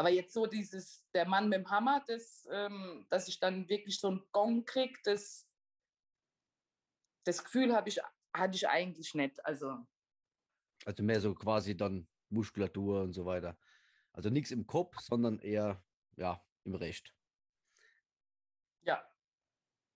Aber 0.01 0.09
jetzt 0.09 0.32
so 0.32 0.46
dieses, 0.46 1.07
der 1.12 1.28
Mann 1.28 1.51
mit 1.51 1.59
dem 1.59 1.70
Hammer, 1.70 2.03
das, 2.09 2.48
ähm, 2.51 3.07
dass 3.11 3.28
ich 3.28 3.38
dann 3.38 3.68
wirklich 3.68 4.01
so 4.01 4.09
einen 4.09 4.22
Gong 4.32 4.64
kriege, 4.64 4.98
das, 5.05 5.46
das 7.24 7.44
Gefühl 7.44 7.74
habe 7.74 7.90
ich, 7.90 8.01
hatte 8.32 8.57
ich 8.57 8.66
eigentlich 8.66 9.12
nicht. 9.12 9.44
Also, 9.44 9.76
also 10.86 11.03
mehr 11.03 11.20
so 11.20 11.34
quasi 11.34 11.76
dann 11.76 12.09
Muskulatur 12.30 13.03
und 13.03 13.12
so 13.12 13.26
weiter. 13.26 13.59
Also 14.14 14.30
nichts 14.30 14.53
im 14.53 14.66
Kopf, 14.66 14.96
sondern 15.01 15.38
eher 15.38 15.84
ja, 16.16 16.42
im 16.64 16.76
Recht. 16.76 17.14
Ja, 18.80 19.07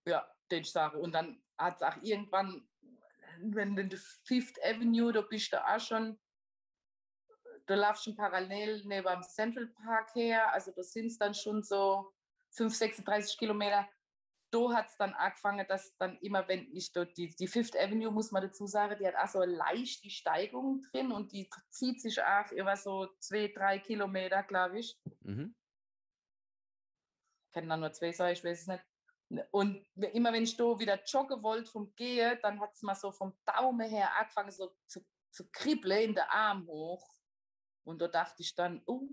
ja, 0.05 0.31
den 0.51 0.61
ich 0.61 0.71
sage. 0.71 0.99
Und 0.99 1.13
dann 1.13 1.43
hat 1.57 1.77
es 1.77 1.81
auch 1.81 1.99
irgendwann, 2.03 2.69
wenn 3.39 3.75
du 3.75 3.81
in 3.81 3.89
der 3.89 3.99
Fifth 4.23 4.63
Avenue, 4.63 5.11
da 5.11 5.21
bist 5.21 5.51
du 5.51 5.67
auch 5.67 5.79
schon 5.79 6.19
da 7.67 7.75
laufst 7.75 8.03
schon 8.03 8.15
parallel 8.15 8.83
neben 8.85 9.07
dem 9.07 9.23
Central 9.23 9.67
Park 9.67 10.13
her. 10.15 10.51
Also 10.53 10.71
da 10.71 10.83
sind 10.83 11.07
es 11.07 11.17
dann 11.17 11.33
schon 11.33 11.63
so 11.63 12.13
5, 12.51 12.73
36 12.73 13.37
Kilometer. 13.37 13.87
Da 14.51 14.73
hat 14.73 14.87
es 14.87 14.97
dann 14.97 15.13
angefangen, 15.13 15.65
dass 15.67 15.95
dann 15.97 16.17
immer, 16.19 16.47
wenn 16.47 16.71
ich 16.71 16.91
dort, 16.93 17.17
die, 17.17 17.35
die 17.35 17.47
Fifth 17.47 17.75
Avenue, 17.75 18.11
muss 18.11 18.31
man 18.31 18.43
dazu 18.43 18.67
sagen, 18.67 18.97
die 18.99 19.07
hat 19.07 19.15
auch 19.15 19.27
so 19.27 19.43
leicht 19.43 20.03
die 20.03 20.11
Steigung 20.11 20.81
drin 20.91 21.11
und 21.11 21.31
die 21.31 21.49
zieht 21.69 21.99
sich 22.01 22.21
auch 22.21 22.51
über 22.51 22.77
so 22.77 23.07
zwei, 23.19 23.51
drei 23.53 23.79
Kilometer, 23.79 24.43
glaube 24.43 24.79
ich. 24.79 24.97
Mhm. 25.21 25.55
Ich 27.47 27.53
kann 27.53 27.67
dann 27.67 27.79
nur 27.79 27.91
zwei 27.91 28.11
sagen, 28.11 28.33
ich 28.33 28.43
weiß 28.43 28.61
es 28.61 28.67
nicht. 28.67 28.83
Und 29.51 29.85
immer 29.95 30.31
wenn 30.31 30.43
ich 30.43 30.55
da 30.55 30.77
wieder 30.77 31.03
joggen 31.03 31.41
wollte 31.41 31.71
vom 31.71 31.93
Gehen, 31.95 32.37
dann 32.43 32.59
hat 32.59 32.73
es 32.73 32.83
mal 32.83 32.95
so 32.95 33.11
vom 33.11 33.35
Daumen 33.45 33.89
her 33.89 34.15
angefangen, 34.17 34.51
so 34.51 34.75
zu, 34.87 35.03
zu 35.31 35.49
kribbeln 35.51 36.09
in 36.09 36.15
der 36.15 36.31
Arm 36.31 36.67
hoch. 36.67 37.14
Und 37.85 37.99
da 37.99 38.07
dachte 38.07 38.41
ich 38.41 38.53
dann, 38.55 38.81
oh, 38.85 39.07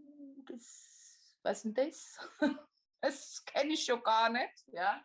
das, 0.46 1.38
was 1.42 1.58
ist 1.58 1.64
denn 1.64 1.74
das? 1.74 2.18
das 3.00 3.44
kenne 3.44 3.74
ich 3.74 3.84
schon 3.84 4.02
gar 4.02 4.28
nicht, 4.30 4.66
ja. 4.68 5.04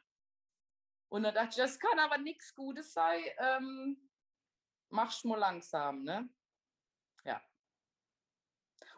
Und 1.10 1.24
dann 1.24 1.36
dachte 1.36 1.50
ich, 1.50 1.56
das 1.58 1.80
kann 1.80 2.00
aber 2.00 2.18
nichts 2.18 2.56
Gutes 2.56 2.94
sein. 2.94 3.24
Ähm, 3.38 4.10
machst 4.90 5.26
mal 5.26 5.38
langsam, 5.38 6.04
ne? 6.04 6.30
Ja. 7.24 7.42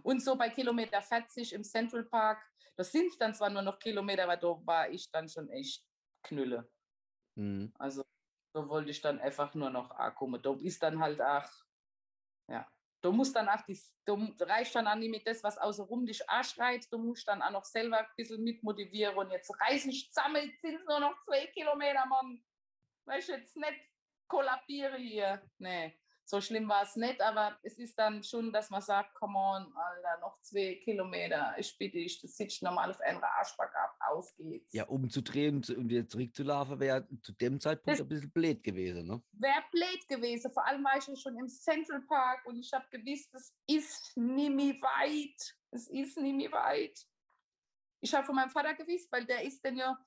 Und 0.03 0.23
so 0.23 0.35
bei 0.35 0.49
Kilometer 0.49 1.01
40 1.01 1.53
im 1.53 1.63
Central 1.63 2.03
Park, 2.05 2.43
das 2.75 2.91
sind 2.91 3.19
dann 3.19 3.33
zwar 3.33 3.49
nur 3.49 3.61
noch 3.61 3.79
Kilometer, 3.79 4.23
aber 4.23 4.37
da 4.37 4.65
war 4.65 4.89
ich 4.89 5.11
dann 5.11 5.27
schon 5.27 5.49
echt 5.49 5.85
knülle. 6.23 6.71
Mhm. 7.35 7.73
Also 7.77 8.03
da 8.53 8.67
wollte 8.67 8.91
ich 8.91 9.01
dann 9.01 9.19
einfach 9.19 9.53
nur 9.53 9.69
noch 9.69 9.91
ankommen. 9.91 10.41
Da 10.41 10.55
ist 10.61 10.81
dann 10.81 10.99
halt 10.99 11.21
auch, 11.21 11.49
ja, 12.47 12.67
Du 13.01 13.11
musst 13.11 13.35
dann 13.35 13.47
auch, 13.47 13.61
die, 13.61 13.79
du 14.05 14.15
reicht 14.41 14.75
dann 14.75 14.87
auch 14.87 14.95
nicht 14.95 15.11
mit 15.11 15.25
das, 15.25 15.43
was 15.43 15.57
außenrum 15.57 16.05
dich 16.05 16.29
anschreit, 16.29 16.85
du 16.91 16.97
musst 16.97 17.27
dann 17.27 17.41
auch 17.41 17.51
noch 17.51 17.63
selber 17.63 17.99
ein 17.99 18.07
bisschen 18.17 18.43
mitmotivieren 18.43 19.15
und 19.15 19.31
jetzt 19.31 19.51
reißen 19.61 19.89
ich 19.89 20.11
zusammen, 20.11 20.45
jetzt 20.45 20.61
sind 20.61 20.75
es 20.75 20.85
nur 20.85 20.99
noch 20.99 21.15
zwei 21.23 21.47
Kilometer, 21.47 22.05
Mann. 22.05 22.43
Weißt 23.05 23.29
du, 23.29 23.33
jetzt 23.33 23.55
nicht 23.55 23.79
kollabiere 24.27 24.97
hier. 24.97 25.41
Nee 25.57 25.97
so 26.29 26.39
schlimm 26.39 26.69
war 26.69 26.83
es 26.83 26.95
nicht, 26.95 27.19
aber 27.21 27.57
es 27.63 27.79
ist 27.79 27.97
dann 27.97 28.23
schon, 28.23 28.53
dass 28.53 28.69
man 28.69 28.81
sagt, 28.81 29.15
come 29.15 29.37
on, 29.37 29.75
Alter, 29.75 30.19
noch 30.21 30.39
zwei 30.41 30.75
Kilometer, 30.83 31.55
ich 31.57 31.75
bitte 31.75 31.97
dich, 31.97 32.21
das 32.21 32.37
sitzt 32.37 32.61
normal 32.61 32.91
auf 32.91 33.01
einer 33.01 33.23
Arschback 33.23 33.73
ab, 33.75 33.95
auf 34.11 34.35
geht's. 34.35 34.71
Ja, 34.71 34.85
umzudrehen 34.85 35.55
und 35.55 35.89
wieder 35.89 36.07
zurückzulaufen, 36.07 36.79
wäre 36.79 37.07
zu 37.23 37.31
dem 37.31 37.59
Zeitpunkt 37.59 37.99
das 37.99 38.05
ein 38.05 38.07
bisschen 38.07 38.31
blöd 38.31 38.63
gewesen, 38.63 39.07
ne? 39.07 39.23
Wäre 39.31 39.63
blöd 39.71 40.07
gewesen, 40.07 40.51
vor 40.51 40.65
allem 40.67 40.83
war 40.83 40.97
ich 40.99 41.07
ja 41.07 41.15
schon 41.15 41.35
im 41.35 41.47
Central 41.47 42.01
Park 42.01 42.45
und 42.45 42.59
ich 42.59 42.71
habe 42.73 42.85
gewusst, 42.91 43.33
es 43.33 43.55
ist 43.65 44.15
nicht 44.15 44.51
mehr 44.51 44.75
weit, 44.75 45.55
es 45.71 45.87
ist 45.87 46.17
nicht 46.17 46.35
mehr 46.35 46.51
weit. 46.51 46.99
Ich 48.01 48.13
habe 48.13 48.25
von 48.25 48.35
meinem 48.35 48.51
Vater 48.51 48.75
gewusst, 48.75 49.11
weil 49.11 49.25
der 49.25 49.41
ist 49.41 49.65
dann 49.65 49.77
ja 49.77 49.97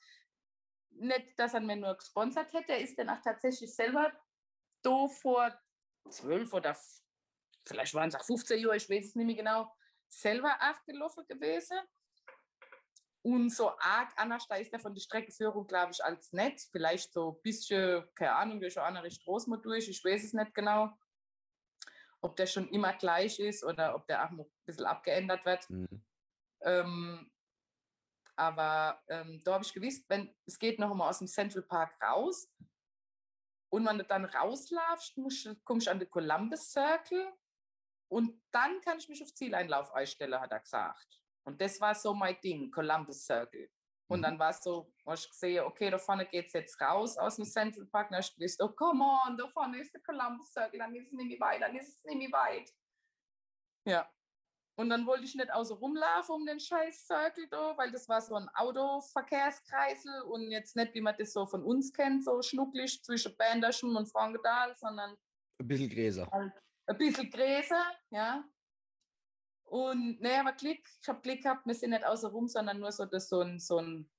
nicht, 0.91 1.37
dass 1.37 1.55
er 1.55 1.61
mir 1.61 1.77
nur 1.77 1.97
gesponsert 1.97 2.53
hätte, 2.53 2.69
der 2.69 2.81
ist 2.81 2.97
dann 2.97 3.11
auch 3.11 3.21
tatsächlich 3.21 3.75
selber 3.75 4.13
da 4.83 5.09
vor 5.09 5.53
zwölf 6.09 6.53
oder 6.53 6.77
vielleicht 7.67 7.95
waren 7.95 8.09
es 8.09 8.15
auch 8.15 8.25
15 8.25 8.61
Jahre, 8.61 8.77
ich 8.77 8.89
weiß 8.89 9.07
es 9.07 9.15
nicht 9.15 9.27
mehr 9.27 9.37
genau, 9.37 9.73
selber 10.09 10.57
auch 10.61 10.85
gelaufen 10.85 11.25
gewesen. 11.27 11.79
Und 13.25 13.51
so 13.51 13.71
arg 13.79 14.13
anders, 14.17 14.49
da 14.49 14.57
ist 14.57 14.73
er 14.73 14.81
von 14.81 14.95
der 14.95 15.01
Streckenführung, 15.01 15.67
glaube 15.69 15.93
ich, 15.93 16.05
als 16.05 16.33
nett. 16.33 16.61
Vielleicht 16.73 17.13
so 17.13 17.31
ein 17.31 17.43
bisschen, 17.43 18.05
keine 18.17 18.35
Ahnung, 18.35 18.61
durch 18.61 18.77
eine 18.77 18.87
andere 18.87 19.11
Straße 19.13 19.49
mal 19.49 19.59
durch, 19.59 19.89
ich 19.89 20.05
weiß 20.05 20.25
es 20.25 20.33
nicht 20.33 20.55
genau. 20.55 20.91
Ob 22.21 22.35
der 22.37 22.47
schon 22.47 22.69
immer 22.69 22.93
gleich 22.95 23.39
ist 23.39 23.63
oder 23.63 23.95
ob 23.95 24.07
der 24.09 24.25
auch 24.25 24.31
noch 24.33 24.47
ein 24.47 24.65
bisschen 24.65 24.87
abgeändert 24.87 25.45
wird. 25.45 25.71
Mhm. 25.71 26.05
Ähm, 26.63 27.31
aber 28.35 29.01
ähm, 29.09 29.41
da 29.45 29.55
habe 29.55 29.65
ich 29.65 29.73
gewusst, 29.73 30.05
wenn 30.09 30.35
es 30.47 30.59
geht 30.59 30.79
noch 30.79 30.91
einmal 30.91 31.11
aus 31.11 31.19
dem 31.19 31.29
Central 31.29 31.63
Park 31.63 31.95
raus, 32.03 32.49
und 33.73 33.87
wenn 33.87 33.97
du 33.97 34.05
dann 34.05 34.27
rauslaufst, 34.27 35.15
kommst 35.65 35.87
du 35.87 35.91
an 35.91 35.99
den 35.99 36.11
Columbus 36.11 36.71
Circle 36.73 37.33
und 38.09 38.43
dann 38.51 38.83
kann 38.83 38.99
ich 38.99 39.09
mich 39.09 39.23
auf 39.23 39.33
Zieleinlauf 39.33 39.91
einstellen, 39.95 40.39
hat 40.39 40.53
er 40.53 40.61
gesagt. 40.61 41.23
Und 41.45 41.59
das 41.59 41.81
war 41.81 41.95
so 41.95 42.13
mein 42.13 42.39
Ding, 42.43 42.71
Columbus 42.71 43.25
Circle. 43.25 43.71
Und 44.09 44.19
Mhm. 44.19 44.23
dann 44.25 44.39
war 44.39 44.51
es 44.51 44.63
so, 44.63 44.93
hast 45.07 45.31
gesehen, 45.31 45.65
okay, 45.65 45.89
da 45.89 45.97
vorne 45.97 46.27
geht 46.27 46.49
es 46.49 46.53
jetzt 46.53 46.79
raus 46.83 47.17
aus 47.17 47.37
dem 47.37 47.47
Central 47.47 47.87
Park. 47.87 48.11
Dann 48.11 48.19
hast 48.19 48.35
du 48.35 48.41
gewusst, 48.41 48.61
oh, 48.63 48.69
come 48.69 49.03
on, 49.05 49.39
da 49.39 49.49
vorne 49.49 49.81
ist 49.81 49.95
der 49.95 50.03
Columbus 50.03 50.53
Circle, 50.53 50.79
dann 50.79 50.95
ist 50.95 51.07
es 51.07 51.13
nicht 51.13 51.29
mehr 51.29 51.41
weit, 51.41 51.63
dann 51.63 51.75
ist 51.75 51.97
es 51.97 52.05
nicht 52.05 52.19
mehr 52.19 52.33
weit. 52.33 52.71
Ja. 53.87 54.13
Und 54.79 54.89
dann 54.89 55.07
wollte 55.07 55.25
ich 55.25 55.35
nicht 55.35 55.53
außer 55.53 55.75
rumlaufen 55.75 56.35
um 56.35 56.47
den 56.47 56.59
scheiß 56.59 57.07
Circle 57.07 57.47
da, 57.51 57.77
weil 57.77 57.91
das 57.93 58.09
war 58.09 58.21
so 58.23 58.35
ein 58.35 58.49
Autoverkehrskreisel 58.55 60.23
und 60.23 60.51
jetzt 60.51 60.77
nicht, 60.77 60.95
wie 60.95 61.03
man 61.03 61.15
das 61.19 61.33
so 61.33 61.45
von 61.45 61.63
uns 61.63 61.93
kennt, 61.93 62.25
so 62.25 62.41
schnucklig 62.41 63.03
zwischen 63.03 63.37
Banderschen 63.37 63.95
und 63.95 64.11
Frankenthal, 64.11 64.75
sondern 64.77 65.17
Ein 65.61 65.69
bisschen 65.69 65.91
Gräser. 65.91 66.33
ein 66.33 66.99
bisschen 66.99 67.31
Gräser, 67.31 67.85
ja. 68.11 68.45
Und 69.65 70.21
naja, 70.21 70.41
aber 70.41 70.53
Klick, 70.53 70.87
ich 71.01 71.09
habe 71.09 71.21
Glück 71.21 71.43
gehabt, 71.43 71.67
wir 71.67 71.75
sind 71.75 71.91
nicht 71.91 72.05
außer 72.05 72.29
rum, 72.29 72.49
sondern 72.49 72.81
nur 72.81 72.93
so, 72.93 73.05
das, 73.05 73.29
so, 73.29 73.41
ein, 73.41 73.59
so, 73.59 73.79
ein, 73.79 74.11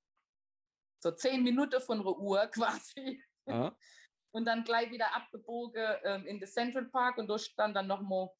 so 1.00 1.12
zehn 1.12 1.42
Minuten 1.42 1.80
von 1.80 1.98
der 2.02 2.16
Uhr 2.16 2.46
quasi. 2.52 3.22
Aha. 3.46 3.76
Und 4.32 4.46
dann 4.46 4.64
gleich 4.64 4.90
wieder 4.90 5.14
abgebogen 5.14 5.96
ähm, 6.02 6.26
in 6.26 6.40
den 6.40 6.48
Central 6.48 6.86
Park 6.86 7.18
und 7.18 7.28
da 7.28 7.38
stand 7.38 7.76
dann 7.76 7.86
nochmal 7.86 8.30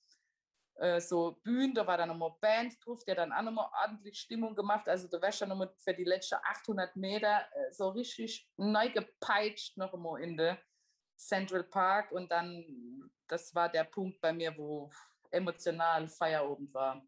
äh, 0.77 1.01
so 1.01 1.39
Bühnen, 1.43 1.75
da 1.75 1.87
war 1.87 1.97
dann 1.97 2.09
nochmal 2.09 2.35
Band 2.41 2.75
drauf, 2.85 3.05
der 3.05 3.15
dann 3.15 3.33
auch 3.33 3.43
nochmal 3.43 3.71
ordentlich 3.83 4.19
Stimmung 4.19 4.55
gemacht. 4.55 4.89
Also 4.89 5.09
da 5.09 5.21
wärst 5.21 5.41
du 5.41 5.47
nochmal 5.47 5.73
für 5.77 5.95
die 5.95 6.05
letzten 6.05 6.37
800 6.37 6.97
Meter 6.97 7.47
äh, 7.53 7.73
so 7.73 7.91
richtig 7.91 8.49
neu 8.57 8.91
gepeitscht 8.91 9.77
noch 9.77 9.95
einmal 9.95 10.21
in 10.23 10.37
den 10.37 10.57
Central 11.17 11.63
Park 11.65 12.11
und 12.13 12.31
dann, 12.31 13.11
das 13.29 13.55
war 13.55 13.69
der 13.69 13.85
Punkt 13.85 14.21
bei 14.21 14.33
mir, 14.33 14.57
wo 14.57 14.91
emotional 15.31 16.09
Feierabend 16.09 16.73
war. 16.75 17.07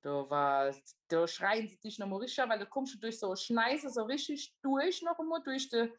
Da 0.00 0.30
war, 0.30 0.74
da 1.08 1.26
schreien 1.26 1.68
sie 1.68 1.78
dich 1.80 1.98
nochmal 1.98 2.20
richtig, 2.20 2.48
weil 2.48 2.58
da 2.58 2.64
kommst 2.64 2.94
du 2.94 2.98
durch 2.98 3.18
so 3.18 3.34
Schneise 3.34 3.90
so 3.90 4.04
richtig 4.04 4.54
durch 4.62 5.02
noch 5.02 5.18
einmal, 5.18 5.42
durch 5.42 5.68
die, 5.68 5.92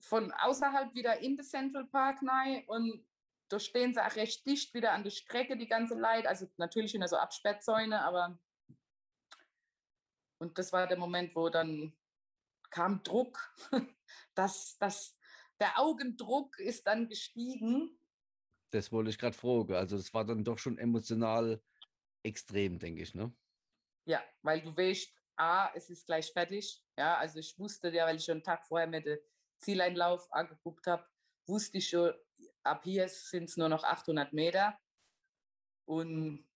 von 0.00 0.32
außerhalb 0.32 0.94
wieder 0.94 1.18
in 1.20 1.36
den 1.36 1.44
Central 1.44 1.84
Park 1.86 2.18
rein 2.26 2.64
und 2.66 3.06
da 3.48 3.58
stehen 3.58 3.94
sie 3.94 4.04
auch 4.04 4.16
recht 4.16 4.46
dicht 4.46 4.74
wieder 4.74 4.92
an 4.92 5.04
der 5.04 5.10
Strecke, 5.10 5.56
die 5.56 5.68
ganze 5.68 5.94
Leid. 5.94 6.26
Also 6.26 6.46
natürlich 6.56 6.94
in 6.94 7.06
so 7.06 7.16
Absperrzäune, 7.16 8.02
aber 8.02 8.38
und 10.38 10.56
das 10.58 10.72
war 10.72 10.86
der 10.86 10.98
Moment, 10.98 11.34
wo 11.34 11.48
dann 11.48 11.92
kam 12.70 13.02
Druck. 13.02 13.54
Das, 14.34 14.78
das, 14.78 15.18
der 15.60 15.78
Augendruck 15.78 16.58
ist 16.60 16.86
dann 16.86 17.08
gestiegen. 17.08 17.98
Das 18.70 18.90
wollte 18.92 19.10
ich 19.10 19.18
gerade 19.18 19.36
fragen. 19.36 19.74
Also 19.74 19.96
das 19.96 20.14
war 20.14 20.24
dann 20.24 20.44
doch 20.44 20.58
schon 20.58 20.78
emotional 20.78 21.60
extrem, 22.22 22.78
denke 22.78 23.02
ich, 23.02 23.14
ne? 23.14 23.34
Ja, 24.06 24.22
weil 24.42 24.62
du 24.62 24.74
weißt, 24.74 25.12
A, 25.36 25.70
es 25.74 25.90
ist 25.90 26.06
gleich 26.06 26.32
fertig. 26.32 26.82
Ja, 26.96 27.18
also 27.18 27.38
ich 27.38 27.58
wusste 27.58 27.90
ja, 27.90 28.06
weil 28.06 28.16
ich 28.16 28.24
schon 28.24 28.36
einen 28.36 28.44
Tag 28.44 28.64
vorher 28.66 28.86
mir 28.86 29.02
den 29.02 29.18
Zieleinlauf 29.58 30.32
angeguckt 30.32 30.86
habe, 30.86 31.04
wusste 31.46 31.78
ich 31.78 31.88
schon, 31.88 32.14
ab 32.62 32.82
hier 32.84 33.08
sind 33.08 33.44
es 33.44 33.56
nur 33.56 33.68
noch 33.68 33.84
800 33.84 34.32
Meter. 34.32 34.78
Und 35.84 36.48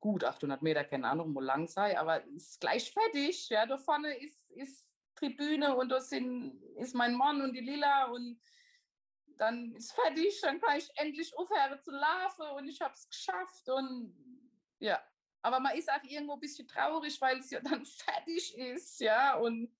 gut, 0.00 0.24
800 0.24 0.62
Meter, 0.62 0.84
keine 0.84 1.08
Ahnung, 1.08 1.34
wo 1.34 1.40
lang 1.40 1.68
sei, 1.68 1.98
aber 1.98 2.26
es 2.36 2.50
ist 2.50 2.60
gleich 2.60 2.92
fertig. 2.92 3.48
Ja, 3.48 3.66
da 3.66 3.76
vorne 3.76 4.16
ist, 4.18 4.50
ist 4.50 4.88
Tribüne 5.14 5.76
und 5.76 5.90
da 5.90 6.00
sind, 6.00 6.62
ist 6.76 6.94
mein 6.94 7.14
Mann 7.14 7.42
und 7.42 7.52
die 7.52 7.60
Lila 7.60 8.06
und 8.06 8.40
dann 9.38 9.74
ist 9.74 9.92
fertig, 9.92 10.40
dann 10.42 10.60
kann 10.60 10.78
ich 10.78 10.90
endlich 10.96 11.36
aufhören 11.36 11.80
zu 11.82 11.90
laufen 11.90 12.42
und 12.56 12.68
ich 12.68 12.80
habe 12.80 12.92
es 12.92 13.08
geschafft 13.08 13.68
und 13.70 14.14
ja, 14.78 15.02
aber 15.42 15.60
man 15.60 15.76
ist 15.76 15.90
auch 15.90 16.02
irgendwo 16.02 16.34
ein 16.34 16.40
bisschen 16.40 16.68
traurig, 16.68 17.20
weil 17.20 17.38
es 17.38 17.50
ja 17.50 17.60
dann 17.60 17.84
fertig 17.86 18.56
ist, 18.56 19.00
ja, 19.00 19.36
und 19.36 19.74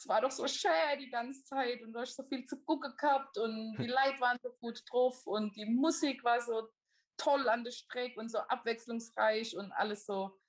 es 0.00 0.08
war 0.08 0.22
doch 0.22 0.30
so 0.30 0.48
schön 0.48 0.98
die 0.98 1.10
ganze 1.10 1.44
Zeit 1.44 1.82
und 1.82 1.92
du 1.92 2.00
hast 2.00 2.16
so 2.16 2.22
viel 2.22 2.46
zu 2.46 2.56
gucken 2.64 2.94
gehabt 2.96 3.36
und 3.36 3.76
die 3.76 3.86
Leute 3.86 4.18
waren 4.18 4.38
so 4.42 4.50
gut 4.58 4.82
drauf 4.90 5.26
und 5.26 5.54
die 5.56 5.66
Musik 5.66 6.24
war 6.24 6.40
so 6.40 6.70
toll 7.18 7.46
an 7.50 7.64
der 7.64 7.70
Strecke 7.70 8.18
und 8.18 8.30
so 8.30 8.38
abwechslungsreich 8.38 9.54
und 9.58 9.70
alles 9.72 10.06
so, 10.06 10.40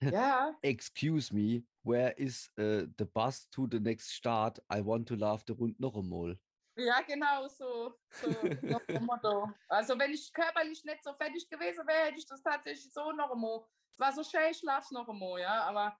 ja, 0.00 0.56
Excuse 0.62 1.34
me, 1.34 1.64
where 1.82 2.12
is 2.16 2.50
uh, 2.58 2.86
the 2.96 3.04
bus 3.04 3.46
to 3.50 3.68
the 3.70 3.78
next 3.78 4.10
start? 4.10 4.58
I 4.72 4.80
want 4.82 5.06
to 5.08 5.16
laugh 5.16 5.44
the 5.46 5.52
Rund 5.52 5.78
noch 5.78 5.94
einmal. 5.94 6.38
ja, 6.78 7.02
genau 7.02 7.46
so, 7.48 7.94
so 8.10 8.28
Motto. 9.00 9.50
Also 9.68 9.98
wenn 9.98 10.12
ich 10.12 10.32
körperlich 10.32 10.82
nicht 10.84 11.04
so 11.04 11.12
fertig 11.12 11.46
gewesen 11.50 11.86
wäre, 11.86 12.06
hätte 12.06 12.18
ich 12.18 12.26
das 12.26 12.42
tatsächlich 12.42 12.90
so 12.90 13.12
noch 13.12 13.32
einmal, 13.32 13.66
es 13.92 13.98
war 13.98 14.12
so 14.14 14.24
schön, 14.24 14.50
ich 14.50 14.58
schlaf's 14.58 14.90
noch 14.92 15.08
einmal, 15.10 15.40
ja, 15.40 15.64
aber 15.64 15.94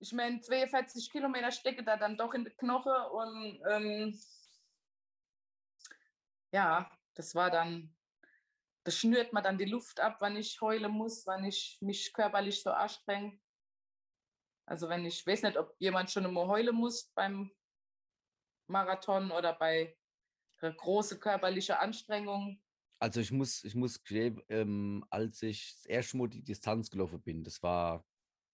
ich 0.00 0.12
meine, 0.12 0.40
42 0.40 1.10
Kilometer 1.10 1.52
stecke 1.52 1.84
da 1.84 1.96
dann 1.96 2.16
doch 2.16 2.32
in 2.32 2.44
die 2.44 2.50
Knochen 2.50 2.92
und 3.12 3.62
ähm, 3.70 4.18
ja, 6.52 6.90
das 7.14 7.34
war 7.34 7.50
dann, 7.50 7.94
das 8.82 8.96
schnürt 8.96 9.32
man 9.32 9.44
dann 9.44 9.58
die 9.58 9.66
Luft 9.66 10.00
ab, 10.00 10.16
wann 10.20 10.36
ich 10.36 10.60
heulen 10.62 10.90
muss, 10.90 11.26
wann 11.26 11.44
ich 11.44 11.78
mich 11.82 12.12
körperlich 12.14 12.62
so 12.62 12.70
anstrenge. 12.70 13.38
Also 14.66 14.88
wenn 14.88 15.04
ich 15.04 15.26
weiß 15.26 15.42
nicht, 15.42 15.58
ob 15.58 15.74
jemand 15.78 16.10
schon 16.10 16.24
immer 16.24 16.46
heulen 16.46 16.74
muss 16.74 17.10
beim 17.14 17.52
Marathon 18.68 19.30
oder 19.32 19.52
bei 19.52 19.96
einer 20.60 20.72
großen 20.72 21.20
körperlichen 21.20 21.74
Anstrengung. 21.74 22.62
Also 23.00 23.20
ich 23.20 23.32
muss, 23.32 23.64
ich 23.64 23.74
muss 23.74 24.00
ähm, 24.10 25.04
als 25.10 25.42
ich 25.42 25.74
das 25.74 25.86
erste 25.86 26.16
Mal 26.16 26.28
die 26.28 26.42
Distanz 26.42 26.90
gelaufen 26.90 27.20
bin, 27.20 27.44
das 27.44 27.62
war 27.62 28.04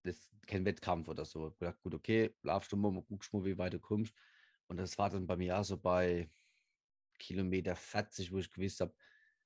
das, 0.06 0.30
kein 0.46 0.64
Wettkampf 0.64 1.08
oder 1.08 1.24
so. 1.24 1.48
Ich 1.48 1.58
gedacht, 1.58 1.80
gut, 1.82 1.94
okay, 1.94 2.34
laufst 2.42 2.72
du 2.72 2.76
mal, 2.76 2.90
mal 2.90 3.02
guckst 3.02 3.32
mal, 3.32 3.44
wie 3.44 3.58
weit 3.58 3.74
du 3.74 3.80
kommst. 3.80 4.14
Und 4.68 4.78
das 4.78 4.98
war 4.98 5.10
dann 5.10 5.26
bei 5.26 5.36
mir 5.36 5.58
auch 5.58 5.64
so 5.64 5.76
bei 5.76 6.30
Kilometer 7.18 7.76
40, 7.76 8.32
wo 8.32 8.38
ich 8.38 8.50
gewusst 8.50 8.80
habe, 8.80 8.94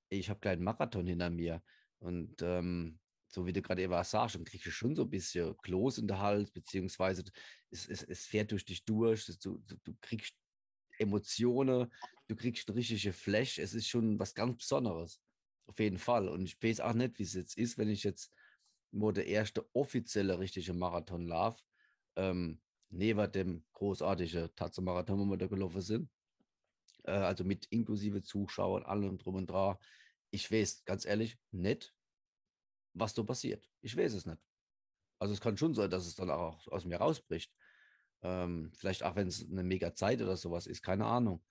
ich 0.08 0.28
habe 0.28 0.40
gleich 0.40 0.54
einen 0.54 0.64
Marathon 0.64 1.06
hinter 1.06 1.30
mir. 1.30 1.62
Und 1.98 2.42
ähm, 2.42 2.98
so 3.28 3.46
wie 3.46 3.52
du 3.52 3.62
gerade 3.62 3.82
eben 3.82 4.04
sagst, 4.04 4.34
dann 4.34 4.44
kriegst 4.44 4.66
du 4.66 4.70
schon 4.70 4.96
so 4.96 5.02
ein 5.02 5.10
bisschen 5.10 5.56
Kloß 5.58 5.98
in 5.98 6.08
der 6.08 6.18
Hals, 6.18 6.50
beziehungsweise 6.50 7.24
es, 7.70 7.88
es, 7.88 8.02
es 8.02 8.26
fährt 8.26 8.50
durch 8.50 8.64
dich 8.64 8.84
durch, 8.84 9.26
du, 9.26 9.58
du, 9.58 9.76
du 9.84 9.94
kriegst 10.00 10.34
Emotionen, 10.98 11.92
du 12.28 12.36
kriegst 12.36 12.68
ein 12.68 12.74
richtiges 12.74 13.16
Flash. 13.16 13.58
Es 13.58 13.74
ist 13.74 13.88
schon 13.88 14.18
was 14.18 14.34
ganz 14.34 14.58
Besonderes. 14.58 15.20
Auf 15.66 15.78
jeden 15.78 15.98
Fall. 15.98 16.28
Und 16.28 16.44
ich 16.44 16.60
weiß 16.62 16.80
auch 16.80 16.92
nicht, 16.92 17.18
wie 17.18 17.22
es 17.22 17.34
jetzt 17.34 17.56
ist, 17.56 17.78
wenn 17.78 17.88
ich 17.88 18.02
jetzt 18.02 18.32
nur 18.92 19.12
der 19.12 19.26
erste 19.26 19.68
offizielle 19.74 20.38
richtige 20.38 20.72
Marathon 20.72 21.26
laufe, 21.26 21.62
ähm, 22.16 22.60
neben 22.88 23.30
dem 23.32 23.64
großartigen 23.72 24.54
Tatze-Marathon, 24.56 25.18
wo 25.20 25.24
wir 25.24 25.36
da 25.36 25.46
gelaufen 25.46 25.80
sind. 25.80 26.10
Äh, 27.04 27.12
also 27.12 27.44
mit 27.44 27.66
inklusive 27.66 28.22
Zuschauern, 28.22 28.82
allem 28.84 29.18
drum 29.18 29.36
und 29.36 29.48
dran. 29.48 29.76
Ich 30.30 30.50
weiß 30.50 30.84
ganz 30.84 31.04
ehrlich 31.04 31.38
nicht, 31.50 31.94
was 32.94 33.14
da 33.14 33.22
passiert. 33.22 33.68
Ich 33.80 33.96
weiß 33.96 34.14
es 34.14 34.26
nicht. 34.26 34.40
Also 35.18 35.34
es 35.34 35.40
kann 35.40 35.56
schon 35.56 35.74
sein, 35.74 35.90
dass 35.90 36.06
es 36.06 36.14
dann 36.14 36.30
auch 36.30 36.66
aus 36.68 36.84
mir 36.84 36.96
rausbricht. 36.96 37.52
Ähm, 38.22 38.72
vielleicht 38.74 39.02
auch, 39.02 39.16
wenn 39.16 39.28
es 39.28 39.46
eine 39.48 39.62
mega 39.62 39.94
Zeit 39.94 40.20
oder 40.20 40.36
sowas 40.36 40.66
ist, 40.66 40.82
keine 40.82 41.06
Ahnung. 41.06 41.42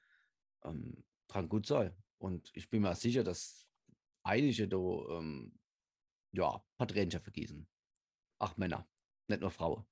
Ähm, 0.64 1.04
kann 1.28 1.50
gut 1.50 1.66
sein. 1.66 1.96
Und 2.18 2.52
ich 2.54 2.70
bin 2.70 2.82
mir 2.82 2.96
sicher, 2.96 3.24
dass 3.24 3.68
einige 4.24 4.68
da 4.68 4.78
ähm, 4.78 5.54
ja, 6.32 6.56
ein 6.56 6.62
paar 6.78 6.88
Tränchen 6.88 7.22
vergießen. 7.22 7.68
Ach, 8.40 8.58
Männer, 8.58 8.90
nicht 9.28 9.42
nur 9.42 9.52
Frauen. 9.52 9.86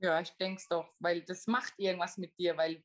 Ja, 0.00 0.20
ich 0.20 0.30
denke 0.36 0.60
es 0.60 0.68
doch, 0.68 0.94
weil 0.98 1.22
das 1.22 1.46
macht 1.46 1.74
irgendwas 1.78 2.18
mit 2.18 2.38
dir, 2.38 2.56
weil 2.56 2.84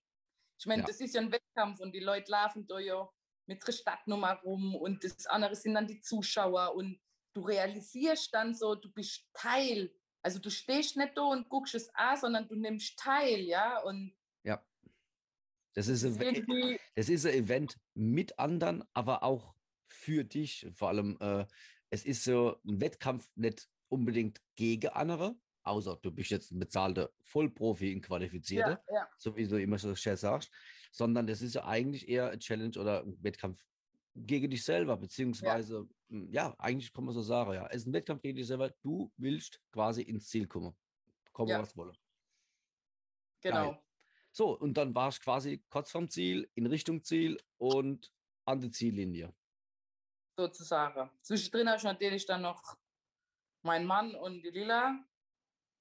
ich 0.60 0.66
meine, 0.66 0.82
Ja. 0.82 0.88
das 0.88 1.00
ist 1.00 1.16
ja 1.16 1.22
ein 1.22 1.32
Wettkampf 1.32 1.80
und 1.80 1.94
die 1.94 2.00
Leute 2.02 2.32
laufen 2.32 2.68
da 2.68 2.80
ja 2.80 3.10
mit 3.48 3.64
ihrer 3.64 3.72
Stadtnummer 3.72 4.36
rum 4.44 4.76
und 4.76 5.04
das 5.04 5.26
andere 5.26 5.56
sind 5.56 5.74
dann 5.74 5.88
die 5.88 6.02
Zuschauer 6.02 6.76
und 6.76 7.00
du 7.34 7.42
realisierst 7.42 8.34
dann 8.34 8.54
so, 8.54 8.76
du 8.76 8.92
bist 8.92 9.30
Teil. 9.34 9.94
Also 10.22 10.40
du 10.40 10.50
stehst 10.52 10.98
nicht 10.98 11.18
da 11.18 11.22
und 11.24 11.50
guckst 11.50 11.76
es 11.76 11.90
an, 11.96 12.18
sondern 12.18 12.48
du 12.48 12.56
nimmst 12.56 13.00
teil, 13.00 13.40
ja, 13.42 13.82
und 13.84 14.16
Ja. 14.44 14.66
Das 15.74 15.88
ist, 15.88 16.04
das 16.04 17.10
ist 17.10 17.26
ein 17.26 17.34
Event 17.34 17.78
mit 17.94 18.38
anderen, 18.38 18.84
aber 18.94 19.24
auch 19.24 19.56
für 19.88 20.26
dich. 20.26 20.68
Vor 20.74 20.90
allem, 20.90 21.18
äh, 21.22 21.46
es 21.90 22.06
ist 22.06 22.24
so 22.24 22.60
ein 22.68 22.80
Wettkampf 22.82 23.30
nicht 23.36 23.70
unbedingt 23.90 24.42
gegen 24.56 24.90
andere, 24.90 25.36
außer 25.64 25.98
du 26.02 26.12
bist 26.12 26.30
jetzt 26.32 26.52
ein 26.52 26.60
bezahlter 26.60 27.12
Vollprofi 27.24 27.92
in 27.92 28.02
Qualifizierte, 28.02 28.82
ja, 28.88 28.94
ja, 28.96 29.10
so 29.18 29.36
wie 29.36 29.48
du 29.48 29.62
immer 29.62 29.78
so 29.78 29.96
schön 29.96 30.16
sagst, 30.18 30.52
sondern 30.92 31.28
das 31.28 31.42
ist 31.42 31.56
ja 31.56 31.66
eigentlich 31.66 32.08
eher 32.08 32.30
ein 32.32 32.40
Challenge 32.40 32.78
oder 32.80 33.04
ein 33.04 33.22
Wettkampf 33.24 33.64
gegen 34.16 34.50
dich 34.50 34.64
selber, 34.64 34.98
beziehungsweise, 34.98 35.88
hm, 36.10 36.32
ja, 36.32 36.56
eigentlich 36.60 36.92
kann 36.92 37.06
man 37.06 37.14
so 37.14 37.22
sagen, 37.22 37.54
ja, 37.54 37.68
es 37.68 37.78
ist 37.84 37.88
ein 37.88 37.94
Wettkampf 37.94 38.22
gegen 38.22 38.36
dich 38.38 38.48
selber, 38.48 38.70
du 38.82 39.12
willst 39.18 39.62
quasi 39.72 40.02
ins 40.02 40.28
Ziel 40.28 40.48
kommen. 40.48 40.76
Kommen, 41.32 41.50
Ja. 41.52 41.62
was 41.62 41.76
wolle. 41.78 41.94
genau. 43.42 43.82
So, 44.32 44.58
und 44.60 44.76
dann 44.76 44.94
war 44.94 45.10
ich 45.10 45.20
quasi 45.22 45.64
kurz 45.70 45.90
vorm 45.92 46.08
Ziel, 46.10 46.50
in 46.54 46.68
Richtung 46.68 47.04
Ziel 47.04 47.40
und 47.58 48.14
an 48.46 48.62
der 48.62 48.72
Ziellinie. 48.72 49.34
Sozusagen. 50.40 51.10
Zwischendrin 51.22 51.68
habe 51.68 51.78
ich 51.78 51.84
natürlich 51.84 52.26
dann 52.26 52.42
noch 52.44 52.78
meinen 53.62 53.86
Mann 53.86 54.16
und 54.16 54.42
die 54.42 54.50
Lila 54.52 55.04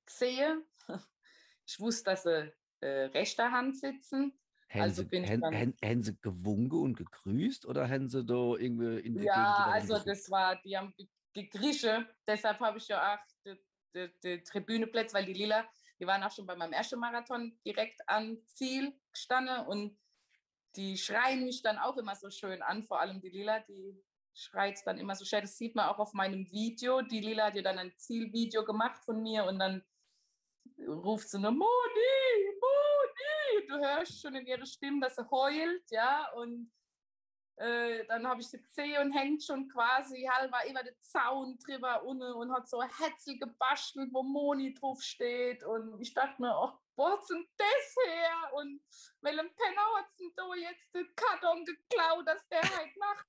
gesehen. 0.07 0.65
Ich 1.71 1.79
wusste, 1.81 2.05
dass 2.05 2.23
sie 2.23 2.51
äh, 2.81 3.05
rechter 3.13 3.53
Hand 3.53 3.77
sitzen. 3.77 4.41
Haben 4.71 4.81
Also 4.81 5.03
sie, 5.03 5.09
bin 5.09 5.25
ich 5.25 5.31
dann- 5.39 5.55
haben, 5.55 5.75
haben 5.85 6.03
sie 6.03 6.17
gewunken 6.19 6.79
und 6.81 6.97
gegrüßt 6.97 7.67
oder 7.67 7.87
haben 7.91 8.09
sie 8.09 8.25
da 8.25 8.55
irgendwie 8.57 9.01
in 9.07 9.15
der 9.17 9.25
Ja, 9.27 9.67
Gegend 9.67 9.75
also 9.75 9.99
das 9.99 10.31
war, 10.31 10.57
die 10.63 10.75
haben 10.79 10.95
gegriechen. 11.35 12.07
Deshalb 12.27 12.59
habe 12.61 12.79
ich 12.79 12.89
ja 12.89 13.15
auch 13.15 13.19
die, 13.45 13.61
die, 13.95 14.19
die 14.25 14.43
Tribüneplätze, 14.43 15.13
weil 15.15 15.27
die 15.27 15.35
Lila, 15.35 15.69
die 16.01 16.07
waren 16.07 16.23
auch 16.23 16.33
schon 16.33 16.47
bei 16.47 16.57
meinem 16.57 16.73
ersten 16.73 16.99
Marathon 16.99 17.59
direkt 17.67 18.01
am 18.09 18.39
Ziel 18.47 18.99
gestanden 19.13 19.67
und 19.67 19.99
die 20.75 20.97
schreien 20.97 21.45
mich 21.45 21.61
dann 21.61 21.77
auch 21.77 21.99
immer 21.99 22.17
so 22.17 22.31
schön 22.31 22.63
an, 22.63 22.83
vor 22.83 22.99
allem 22.99 23.21
die 23.21 23.29
Lila, 23.29 23.61
die 23.61 24.03
schreit 24.39 24.81
dann 24.87 24.99
immer 24.99 25.15
so 25.15 25.25
schön. 25.25 25.41
Das 25.41 25.57
sieht 25.57 25.75
man 25.75 25.89
auch 25.89 25.99
auf 25.99 26.13
meinem 26.13 26.51
Video. 26.51 27.03
Die 27.03 27.21
Lila 27.21 27.47
hat 27.47 27.57
ja 27.57 27.63
dann 27.63 27.79
ein 27.79 27.93
Zielvideo 27.97 28.65
gemacht 28.65 29.05
von 29.05 29.23
mir 29.23 29.45
und 29.45 29.59
dann 29.59 29.85
ruft 30.87 31.29
sie 31.29 31.39
nur 31.39 31.51
Moni, 31.51 31.67
Moni. 32.61 33.67
Du 33.69 33.79
hörst 33.79 34.21
schon 34.21 34.35
in 34.35 34.47
ihrer 34.47 34.67
Stimme, 34.67 35.01
dass 35.01 35.17
sie 35.17 35.29
heult, 35.31 35.91
ja, 35.91 36.31
und 36.35 36.71
äh, 37.57 38.07
dann 38.07 38.27
habe 38.27 38.41
ich 38.41 38.49
sie 38.49 38.61
gesehen 38.61 39.07
und 39.07 39.13
hängt 39.13 39.43
schon 39.43 39.69
quasi 39.69 40.23
halber 40.33 40.59
über 40.71 40.83
den 40.83 40.95
Zaun 41.01 41.59
drüber 41.59 42.05
unten 42.05 42.33
und 42.35 42.53
hat 42.53 42.69
so 42.69 42.79
ein 42.79 42.91
Hetzel 42.99 43.37
gebastelt, 43.37 44.11
wo 44.13 44.23
Moni 44.23 44.75
drauf 44.75 45.03
steht. 45.03 45.65
Und 45.65 46.01
ich 46.01 46.15
dachte 46.15 46.41
mir, 46.41 46.55
ach, 46.55 46.79
wo 46.97 47.09
hat's 47.09 47.27
denn 47.27 47.45
das 47.57 47.97
her? 48.07 48.53
Und 48.55 48.81
welchem 49.23 49.53
Penner 49.57 49.97
hat 49.97 50.07
denn 50.21 50.33
da 50.37 50.55
jetzt 50.55 50.95
den 50.95 51.09
Karton 51.17 51.65
geklaut, 51.65 52.29
dass 52.29 52.47
der 52.49 52.63
heute 52.63 52.99
Nacht 52.99 53.27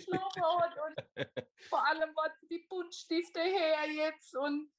Schlafen 0.00 0.42
hat? 0.42 0.76
Und 0.86 1.04
vor 1.68 1.86
allem, 1.86 2.10
was 2.14 2.32
die 2.50 2.66
Buntstifte 2.68 3.40
her 3.40 3.90
jetzt? 3.90 4.36
Und 4.36 4.70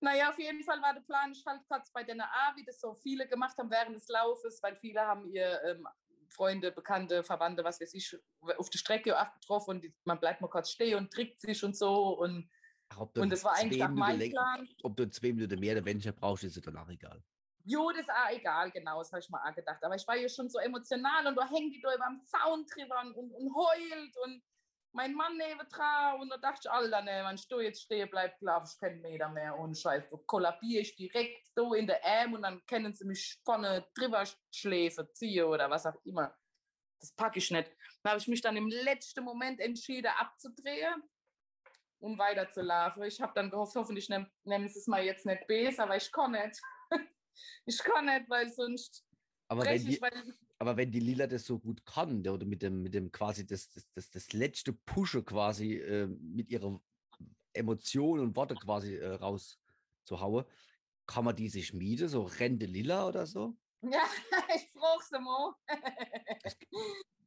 naja, 0.00 0.30
auf 0.30 0.38
jeden 0.38 0.62
Fall 0.62 0.80
war 0.82 0.94
der 0.94 1.00
Plan, 1.00 1.32
ich 1.32 1.44
halt 1.46 1.62
kurz 1.68 1.90
bei 1.90 2.04
der 2.04 2.16
A, 2.22 2.54
wie 2.56 2.64
das 2.64 2.80
so 2.80 2.94
viele 2.94 3.26
gemacht 3.26 3.56
haben 3.58 3.70
während 3.70 3.96
des 3.96 4.08
Laufes, 4.08 4.62
weil 4.62 4.76
viele 4.76 5.00
haben 5.00 5.26
ihr 5.28 5.62
ähm, 5.64 5.88
Freunde, 6.28 6.70
Bekannte, 6.72 7.22
Verwandte, 7.24 7.64
was 7.64 7.80
weiß 7.80 7.94
ich, 7.94 8.16
auf 8.58 8.68
der 8.68 8.78
Strecke 8.78 9.18
auch 9.18 9.32
getroffen 9.32 9.70
und 9.70 9.84
die, 9.84 9.94
man 10.04 10.20
bleibt 10.20 10.40
mal 10.40 10.48
kurz 10.48 10.70
stehen 10.70 10.96
und 10.98 11.10
trickt 11.12 11.40
sich 11.40 11.62
und 11.64 11.76
so. 11.76 12.18
Und, 12.18 12.50
Ach, 12.90 13.06
und 13.16 13.30
das 13.30 13.42
war 13.42 13.54
eigentlich 13.54 13.80
meinem 13.88 14.20
läng- 14.20 14.30
Plan. 14.30 14.68
Ob 14.82 14.96
du 14.96 15.08
zwei 15.10 15.32
Minuten 15.32 15.58
mehr 15.58 15.76
oder 15.76 15.84
weniger 15.84 16.12
brauchst, 16.12 16.44
ist 16.44 16.56
dir 16.56 16.60
danach 16.60 16.88
egal. 16.88 17.22
Jo, 17.68 17.90
das 17.90 18.02
ist 18.02 18.10
auch 18.10 18.30
egal, 18.30 18.70
genau, 18.70 18.98
das 19.00 19.10
habe 19.10 19.20
ich 19.20 19.28
mal 19.28 19.42
auch 19.50 19.54
gedacht. 19.54 19.82
Aber 19.82 19.96
ich 19.96 20.06
war 20.06 20.16
ja 20.16 20.28
schon 20.28 20.48
so 20.48 20.58
emotional 20.60 21.26
und 21.26 21.34
da 21.34 21.48
hängt 21.48 21.74
die 21.74 21.80
da 21.80 21.94
über 21.94 22.06
dem 22.06 22.24
Zaun 22.24 22.64
drüber 22.66 23.00
und, 23.00 23.32
und 23.32 23.54
heult 23.56 24.16
und 24.24 24.42
mein 24.92 25.12
Mann 25.14 25.36
neben 25.36 25.68
dran 25.68 26.20
und 26.20 26.30
da 26.30 26.36
dachte 26.38 26.60
ich, 26.64 26.70
Alter, 26.70 27.02
ne, 27.02 27.24
wenn 27.26 27.34
ich 27.34 27.48
da 27.48 27.58
jetzt 27.60 27.82
stehe, 27.82 28.06
bleibt, 28.06 28.38
glaube 28.38 28.66
ich, 28.70 28.78
kein 28.78 29.00
Meter 29.00 29.28
mehr 29.28 29.58
ohne 29.58 29.74
Scheiß. 29.74 30.08
Da 30.10 30.16
kollabiere 30.26 30.82
ich 30.82 30.94
direkt 30.96 31.48
da 31.56 31.74
in 31.74 31.88
der 31.88 32.02
Arm 32.04 32.34
und 32.34 32.42
dann 32.42 32.64
können 32.66 32.94
sie 32.94 33.04
mich 33.04 33.40
vorne 33.44 33.84
drüber 33.94 34.24
schläfen, 34.54 35.08
ziehen 35.12 35.44
oder 35.44 35.68
was 35.68 35.86
auch 35.86 35.96
immer. 36.04 36.38
Das 37.00 37.12
packe 37.14 37.38
ich 37.40 37.50
nicht. 37.50 37.72
Da 38.02 38.10
habe 38.10 38.20
ich 38.20 38.28
mich 38.28 38.40
dann 38.40 38.56
im 38.56 38.68
letzten 38.68 39.24
Moment 39.24 39.60
entschieden, 39.60 40.12
abzudrehen 40.16 41.02
um 41.98 42.18
weiterzulaufen. 42.18 43.02
Ich 43.04 43.20
habe 43.20 43.32
dann 43.34 43.50
gehofft, 43.50 43.74
hoffentlich 43.74 44.08
nehm- 44.08 44.30
nehmen 44.44 44.68
sie 44.68 44.78
es 44.78 44.86
mal 44.86 45.02
jetzt 45.04 45.26
nicht 45.26 45.46
besser, 45.46 45.84
aber 45.84 45.96
ich 45.96 46.12
kann 46.12 46.32
nicht. 46.32 46.60
ich 47.64 47.78
kann 47.78 48.06
nicht, 48.06 48.28
weil 48.28 48.52
sonst 48.52 49.04
Aber 49.48 49.64
wenn, 49.64 49.76
ich, 49.76 49.96
die, 49.96 50.00
weil 50.00 50.34
aber 50.58 50.76
wenn 50.76 50.90
die 50.90 51.00
Lila 51.00 51.26
das 51.26 51.44
so 51.44 51.58
gut 51.58 51.84
kann, 51.84 52.22
der- 52.22 52.34
oder 52.34 52.46
mit 52.46 52.62
dem, 52.62 52.82
mit 52.82 52.94
dem 52.94 53.12
quasi 53.12 53.46
das, 53.46 53.70
das, 53.70 53.86
das, 53.94 54.10
das 54.10 54.32
letzte 54.32 54.72
Pushe 54.72 55.22
quasi 55.22 55.74
äh, 55.74 56.06
mit 56.06 56.50
ihrer 56.50 56.80
Emotionen 57.52 58.22
und 58.22 58.36
Worte 58.36 58.54
quasi 58.54 58.96
äh, 58.96 59.14
rauszuhauen, 59.14 60.44
kann 61.06 61.24
man 61.24 61.36
die 61.36 61.48
sich 61.48 61.72
mieten, 61.72 62.08
so 62.08 62.22
Rente 62.22 62.66
Lila 62.66 63.08
oder 63.08 63.26
so? 63.26 63.56
Ja, 63.82 64.02
ich 64.54 64.68
frage 64.72 65.04
sie 65.08 65.18
mal. 65.20 65.54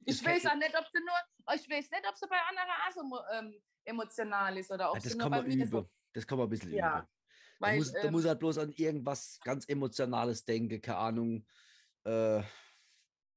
Ich 0.05 0.25
weiß 0.25 0.45
auch 0.47 0.55
nicht, 0.55 0.75
ob 0.75 0.85
sie 0.91 0.99
nur, 0.99 1.55
ich 1.55 1.69
weiß 1.69 1.91
nicht, 1.91 2.03
ob 2.09 2.17
sie 2.17 2.27
bei 2.27 2.37
anderen 2.41 2.69
auch 2.69 2.91
so 2.91 3.01
ähm, 3.33 3.61
emotional 3.85 4.57
ist 4.57 4.71
oder 4.71 4.91
ob 4.91 4.99
sie 4.99 5.09
das 5.09 5.17
nur 5.17 5.23
kann 5.23 5.31
bei 5.31 5.37
man 5.41 5.47
mir 5.47 5.55
üben. 5.55 5.69
so. 5.69 5.89
Das 6.13 6.25
kann 6.25 6.37
man 6.39 6.47
ein 6.47 6.49
bisschen 6.49 6.73
Ja, 6.73 6.97
üben. 6.99 7.07
Weil, 7.59 7.77
muss, 7.77 7.91
da 7.91 8.03
ähm, 8.03 8.11
muss 8.11 8.25
halt 8.25 8.39
bloß 8.39 8.57
an 8.57 8.71
irgendwas 8.71 9.39
ganz 9.43 9.67
Emotionales 9.67 10.45
denken, 10.45 10.81
keine 10.81 10.97
Ahnung. 10.97 11.45
Äh, 12.05 12.41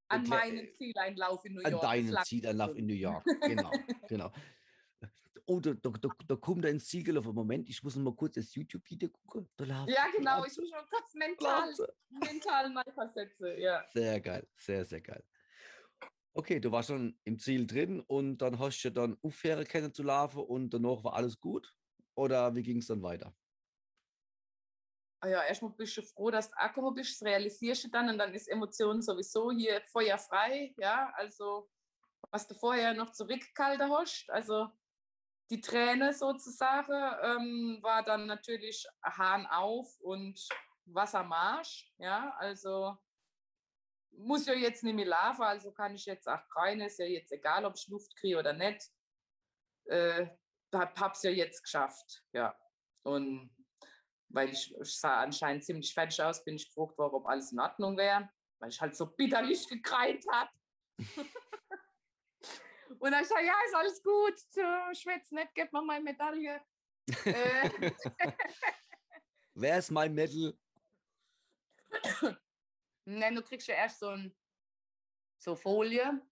an 0.08 0.28
meinen 0.28 0.68
Zieleinlauf 0.76 1.44
in 1.44 1.54
New 1.54 1.62
an 1.62 1.72
York. 1.72 1.82
das 1.82 2.28
deinen 2.30 2.58
schon. 2.58 2.76
in 2.76 2.86
New 2.86 2.94
York. 2.94 3.24
Genau, 3.40 3.70
genau. 4.08 4.32
Oh, 5.46 5.58
da, 5.58 5.74
da, 5.74 5.90
da, 5.90 6.08
da 6.28 6.36
kommt 6.36 6.64
ein 6.66 6.78
Ziel 6.78 7.02
gelaufen. 7.02 7.34
Moment, 7.34 7.68
ich 7.68 7.82
muss 7.82 7.96
noch 7.96 8.04
mal 8.04 8.14
kurz 8.14 8.34
das 8.34 8.54
YouTube-Video 8.54 9.08
gucken. 9.08 9.48
Ja, 9.88 10.06
genau. 10.16 10.44
Ich 10.44 10.56
muss 10.56 10.70
schon 10.70 10.86
kurz 10.88 11.14
mental, 11.14 11.74
mental 12.10 12.70
mal 12.70 12.84
versetzen. 12.94 13.58
Ja. 13.58 13.84
Sehr 13.92 14.20
geil, 14.20 14.46
sehr, 14.56 14.84
sehr 14.84 15.00
geil. 15.00 15.24
Okay, 16.34 16.60
du 16.60 16.70
warst 16.70 16.88
schon 16.88 17.18
im 17.24 17.38
Ziel 17.38 17.66
drin 17.66 18.00
und 18.00 18.38
dann 18.38 18.58
hast 18.58 18.82
du 18.82 18.90
dann 18.90 19.18
aufhören 19.22 19.66
können 19.66 19.92
zu 19.92 20.02
laufen 20.02 20.40
und 20.40 20.70
danach 20.70 21.02
war 21.02 21.14
alles 21.14 21.40
gut? 21.40 21.74
Oder 22.14 22.54
wie 22.54 22.62
ging 22.62 22.78
es 22.78 22.86
dann 22.86 23.02
weiter? 23.02 23.34
Ah 25.24 25.28
ja, 25.28 25.44
erstmal 25.44 25.70
bist 25.70 25.96
du 25.96 26.02
froh, 26.02 26.32
dass 26.32 26.50
du 26.50 26.58
angekommen 26.58 26.94
bist, 26.94 27.12
das 27.12 27.28
realisierst 27.28 27.84
du 27.84 27.88
dann 27.88 28.08
und 28.08 28.18
dann 28.18 28.34
ist 28.34 28.48
Emotion 28.48 29.00
sowieso 29.00 29.52
hier 29.52 29.80
feuerfrei, 29.82 30.74
ja, 30.76 31.12
also 31.14 31.70
was 32.32 32.48
du 32.48 32.54
vorher 32.56 32.92
noch 32.92 33.12
zurückgehalten 33.12 33.88
hast, 33.88 34.28
also 34.30 34.68
die 35.48 35.60
Träne 35.60 36.12
sozusagen, 36.12 36.92
ähm, 37.22 37.78
war 37.82 38.02
dann 38.02 38.26
natürlich 38.26 38.84
Hahn 39.00 39.46
auf 39.46 39.96
und 40.00 40.44
Wassermarsch, 40.86 41.94
ja, 41.98 42.34
also 42.38 42.98
muss 44.10 44.46
ja 44.46 44.54
jetzt 44.54 44.82
nicht 44.82 44.96
mehr 44.96 45.06
laufen, 45.06 45.42
also 45.42 45.70
kann 45.70 45.94
ich 45.94 46.04
jetzt 46.04 46.26
auch 46.26 46.42
rein, 46.56 46.80
ist 46.80 46.98
ja 46.98 47.06
jetzt 47.06 47.30
egal, 47.30 47.64
ob 47.64 47.76
ich 47.76 47.86
Luft 47.86 48.16
kriege 48.16 48.40
oder 48.40 48.54
nicht, 48.54 48.90
äh, 49.84 50.26
hab, 50.74 50.98
hab's 50.98 51.22
ja 51.22 51.30
jetzt 51.30 51.62
geschafft, 51.62 52.24
ja, 52.32 52.58
und 53.04 53.61
weil 54.33 54.51
ich, 54.51 54.74
ich 54.80 54.99
sah 54.99 55.20
anscheinend 55.20 55.64
ziemlich 55.64 55.93
fertig 55.93 56.22
aus, 56.22 56.43
bin 56.45 56.57
ich 56.57 56.66
gefragt 56.66 56.99
worden, 56.99 57.14
ob 57.14 57.26
alles 57.26 57.53
in 57.53 57.61
Ordnung 57.61 57.97
wäre, 57.97 58.28
weil 58.59 58.70
ich 58.70 58.80
halt 58.80 58.97
so 58.97 59.07
bitterlich 59.07 59.68
gekreint 59.68 60.24
habe. 60.30 60.51
Und 62.99 63.11
dann 63.11 63.22
ich 63.22 63.28
sage, 63.28 63.47
ja, 63.47 63.55
ist 63.66 63.74
alles 63.74 64.03
gut, 64.03 64.39
so, 64.39 64.61
schwätz 64.93 65.30
nicht, 65.33 65.55
gib 65.55 65.72
mir 65.72 65.83
meine 65.83 66.05
Medaille. 66.05 66.61
Wer 69.55 69.78
ist 69.78 69.91
mein 69.91 70.14
Medal? 70.14 70.57
nein, 73.05 73.35
du 73.35 73.43
kriegst 73.43 73.66
ja 73.68 73.74
erst 73.74 73.99
so, 73.99 74.09
ein, 74.09 74.35
so 75.39 75.57
Folie, 75.57 76.22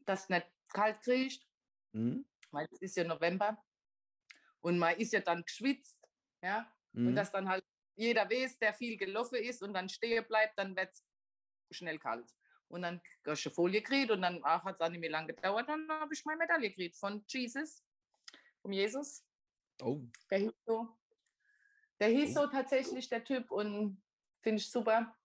dass 0.00 0.26
du 0.26 0.34
nicht 0.34 0.46
kalt 0.72 1.00
kriegst, 1.02 1.46
Hm? 1.92 2.24
weil 2.50 2.66
es 2.70 2.80
ist 2.82 2.96
ja 2.96 3.04
November. 3.04 3.62
Und 4.60 4.78
man 4.78 4.96
ist 4.96 5.12
ja 5.12 5.20
dann 5.20 5.42
geschwitzt, 5.42 6.06
ja, 6.42 6.70
Und 6.92 7.06
Hm? 7.08 7.14
dass 7.16 7.30
dann 7.32 7.48
halt 7.48 7.64
jeder 7.96 8.28
weiß, 8.28 8.58
der 8.58 8.72
viel 8.74 8.96
gelaufen 8.96 9.36
ist 9.36 9.62
und 9.62 9.74
dann 9.74 9.88
stehen 9.88 10.24
bleibt, 10.26 10.58
dann 10.58 10.74
wird 10.76 10.90
es 10.92 11.04
schnell 11.76 11.98
kalt. 11.98 12.34
Und 12.68 12.82
dann 12.82 13.00
hast 13.26 13.44
du 13.44 13.48
eine 13.48 13.54
Folie 13.54 13.80
gekriegt 13.82 14.10
und 14.10 14.22
dann 14.22 14.42
hat 14.44 14.76
es 14.76 14.80
auch 14.80 14.88
nicht 14.90 15.00
mehr 15.00 15.10
lange 15.10 15.34
gedauert. 15.34 15.68
Dann 15.68 15.88
habe 15.88 16.14
ich 16.14 16.24
meine 16.24 16.38
Medaille 16.38 16.70
gekriegt 16.70 16.96
von 16.96 17.24
Jesus, 17.28 17.84
vom 18.62 18.72
Jesus. 18.72 19.24
Oh, 19.82 20.00
Der 20.30 20.38
hieß 20.38 20.52
so. 20.66 20.88
Der 21.98 22.08
hieß 22.08 22.36
Oh. 22.36 22.42
so 22.42 22.46
tatsächlich, 22.46 23.08
der 23.08 23.24
Typ, 23.24 23.50
und 23.50 24.02
finde 24.40 24.60
ich 24.62 24.70
super. 24.70 25.16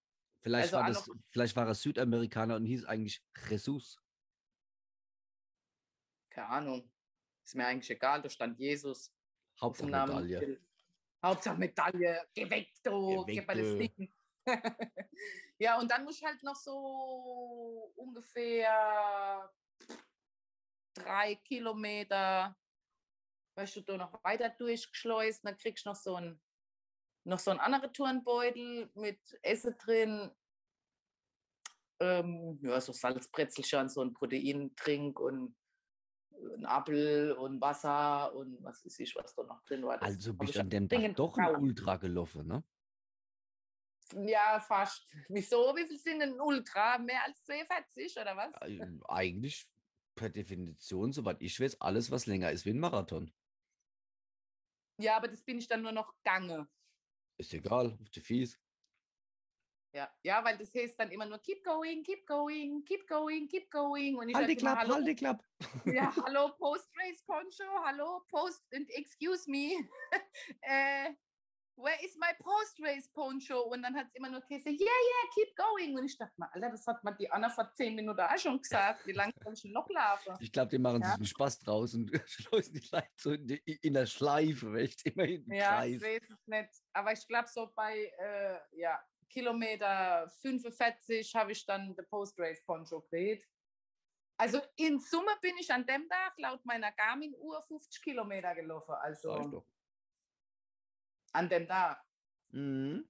vielleicht, 0.42 0.74
Also 0.74 0.78
war 0.78 0.88
das, 0.88 1.10
vielleicht 1.32 1.56
war 1.56 1.68
er 1.68 1.76
Südamerikaner 1.76 2.56
und 2.56 2.66
hieß 2.66 2.86
eigentlich 2.86 3.24
Jesus. 3.50 4.00
Keine 6.30 6.48
Ahnung. 6.50 6.92
Ist 7.44 7.56
mir 7.56 7.68
eigentlich 7.68 7.90
egal, 7.92 8.22
da 8.22 8.30
stand 8.30 8.60
Jesus 8.60 9.14
Hauptsache. 9.62 9.86
Medaille. 9.90 10.60
Hauptsache 11.26 11.58
Medaille, 11.58 12.28
geh 12.34 12.50
weg, 12.50 12.72
du, 12.84 13.26
Geh 13.26 13.38
weg, 13.38 13.48
du. 13.48 13.78
Ding. 13.78 14.14
ja, 15.60 15.80
und 15.80 15.90
dann 15.90 16.04
muss 16.04 16.18
ich 16.18 16.24
halt 16.24 16.42
noch 16.44 16.56
so 16.56 17.92
ungefähr 17.96 19.52
drei 20.94 21.36
Kilometer, 21.36 22.56
weißt 23.56 23.78
du, 23.78 23.82
da 23.82 23.98
noch 23.98 24.24
weiter 24.24 24.50
durchgeschleust, 24.50 25.44
dann 25.44 25.58
kriegst 25.58 25.86
du 25.86 25.90
noch 25.90 25.96
so 25.96 26.16
ein 26.16 26.42
noch 27.28 27.40
so 27.40 27.50
einen 27.50 27.60
anderen 27.60 27.92
Turnbeutel 27.92 28.92
mit 28.94 29.20
Essen 29.42 29.76
drin, 29.80 30.32
ähm, 32.00 32.60
ja, 32.62 32.80
so 32.82 32.92
Salzbrezelchen, 32.92 33.90
so 33.90 34.02
ein 34.02 34.14
Proteintrink 34.14 35.20
und 35.20 35.56
ein 36.58 36.66
Apfel 36.66 37.34
und 37.34 37.62
Wasser 37.62 38.34
und 38.36 38.64
was 38.64 38.86
weiß 38.86 39.00
ich, 39.00 39.16
was 39.16 39.34
da 39.36 39.44
noch 39.44 39.64
drin 39.64 39.84
war. 39.84 39.98
Das 39.98 40.10
Also 40.10 40.34
bist 40.34 40.50
ich 40.52 40.56
du 40.56 40.62
an 40.62 40.70
dem 40.70 40.90
Tag 40.90 41.16
doch 41.16 41.38
ein. 41.38 41.56
Ultra 41.56 41.98
gelaufen, 41.98 42.48
ne? 42.48 42.64
Ja, 44.14 44.60
fast. 44.60 45.16
Wieso? 45.30 45.76
Wie 45.76 45.86
viel 45.86 46.00
sind 46.00 46.20
denn 46.20 46.40
Ultra? 46.40 46.98
Mehr 46.98 47.24
als 47.24 47.44
42 47.44 48.18
oder 48.18 48.36
was? 48.38 48.54
Eigentlich 49.10 49.68
per 50.16 50.30
Definition, 50.30 51.12
soweit 51.12 51.42
ich 51.42 51.60
weiß, 51.60 51.82
alles, 51.82 52.12
was 52.12 52.26
länger 52.26 52.52
ist 52.52 52.66
wie 52.66 52.72
ein 52.72 52.80
Marathon. 52.80 53.34
Ja, 54.98 55.18
aber 55.18 55.28
das 55.28 55.44
bin 55.44 55.58
ich 55.58 55.68
dann 55.68 55.82
nur 55.82 55.92
noch 55.92 56.14
gange. 56.24 56.70
Ist 57.38 57.54
egal, 57.54 57.98
auf 58.02 58.10
die 58.12 58.22
Fies. 58.22 58.58
Ja, 59.96 60.14
ja, 60.24 60.44
weil 60.44 60.58
das 60.58 60.76
heißt 60.76 61.00
dann 61.00 61.10
immer 61.10 61.26
nur 61.26 61.40
keep 61.40 61.64
going, 61.64 62.04
keep 62.04 62.28
going, 62.28 62.84
keep 62.84 63.08
going, 63.08 63.48
keep 63.48 63.72
going. 63.72 64.18
Und 64.18 64.28
ich 64.28 64.36
Halt 64.36 64.50
die 64.50 64.58
Klappe, 64.58 64.80
hallo, 64.82 64.96
halt 64.96 65.08
die 65.08 65.16
Klappe. 65.16 65.42
ja, 65.86 66.14
hallo 66.26 66.50
Post-Race 66.58 67.24
Poncho, 67.26 67.64
hallo 67.82 68.22
Post 68.30 68.66
and 68.74 68.90
excuse 68.90 69.50
me. 69.50 69.88
äh, 70.64 71.14
where 71.78 71.96
is 72.04 72.18
my 72.18 72.34
Post-Race 72.40 73.10
Poncho? 73.14 73.62
Und 73.72 73.84
dann 73.84 73.96
hat 73.96 74.08
es 74.08 74.16
immer 74.16 74.30
nur 74.30 74.42
Käse, 74.42 74.70
yeah, 74.70 74.80
yeah, 74.82 75.30
keep 75.34 75.56
going. 75.56 75.98
Und 75.98 76.04
ich 76.04 76.18
dachte 76.18 76.34
mal, 76.36 76.50
Alter, 76.52 76.72
das 76.72 76.86
hat 76.88 77.02
man 77.02 77.16
die 77.18 77.32
Anna 77.32 77.50
vor 77.50 77.72
zehn 77.74 77.96
Minuten 77.96 78.20
auch 78.20 78.38
schon 78.38 78.62
gesagt. 78.62 79.08
Wie 79.08 79.14
lange 79.14 79.32
soll 79.46 79.54
ich 79.54 79.64
noch 79.64 79.90
laufen? 79.90 80.36
Ich 80.42 80.52
glaube, 80.52 80.72
die 80.72 80.78
machen 80.78 81.04
Ja. 81.04 81.08
sich 81.08 81.16
einen 81.16 81.26
Spaß 81.26 81.60
draus 81.60 81.94
und 81.94 82.12
schleusen 82.28 82.74
die 82.74 82.86
Leute 82.92 83.08
so 83.16 83.32
in, 83.32 83.48
die, 83.48 83.80
in 83.82 83.94
der 83.94 84.08
Schleife, 84.08 84.76
echt 84.78 85.06
immer 85.06 85.24
in 85.24 85.46
den 85.46 85.54
Ja, 85.56 85.86
ich 85.86 86.02
Kreis. 86.02 86.22
weiß 86.22 86.30
es 86.32 86.48
nicht. 86.48 86.70
Aber 86.92 87.14
ich 87.14 87.26
glaube, 87.30 87.48
so 87.48 87.72
bei 87.74 88.12
äh, 88.20 88.60
ja, 88.78 89.02
Kilometer 89.36 90.30
45 90.42 91.36
habe 91.36 91.52
ich 91.52 91.66
dann 91.66 91.94
den 91.94 92.08
Post-Race 92.08 92.64
Poncho 92.66 93.02
gekriegt. 93.02 93.46
Also 94.38 94.62
in 94.78 94.98
Summe 95.00 95.32
bin 95.42 95.58
ich 95.58 95.70
an 95.72 95.86
dem 95.86 96.08
Tag 96.08 96.38
laut 96.38 96.64
meiner 96.66 96.92
Garmin-Uhr 96.94 97.62
50 97.64 98.02
Kilometer 98.02 98.56
gelaufen. 98.56 98.94
Also 98.94 99.66
an 101.34 101.50
dem 101.50 101.68
Tag. 101.68 102.02
Mhm. 102.52 103.10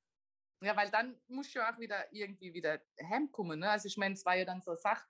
Ja, 0.64 0.76
weil 0.76 0.90
dann 0.90 1.22
muss 1.28 1.48
ich 1.48 1.54
ja 1.54 1.72
auch 1.72 1.80
wieder 1.80 2.12
irgendwie 2.12 2.52
wieder 2.54 2.82
heimkommen. 3.04 3.60
Ne? 3.60 3.70
Also 3.70 3.88
ich 3.88 3.98
meine, 3.98 4.16
es 4.16 4.26
war 4.26 4.36
ja 4.36 4.46
dann 4.46 4.62
so 4.62 4.76
Sache, 4.76 5.06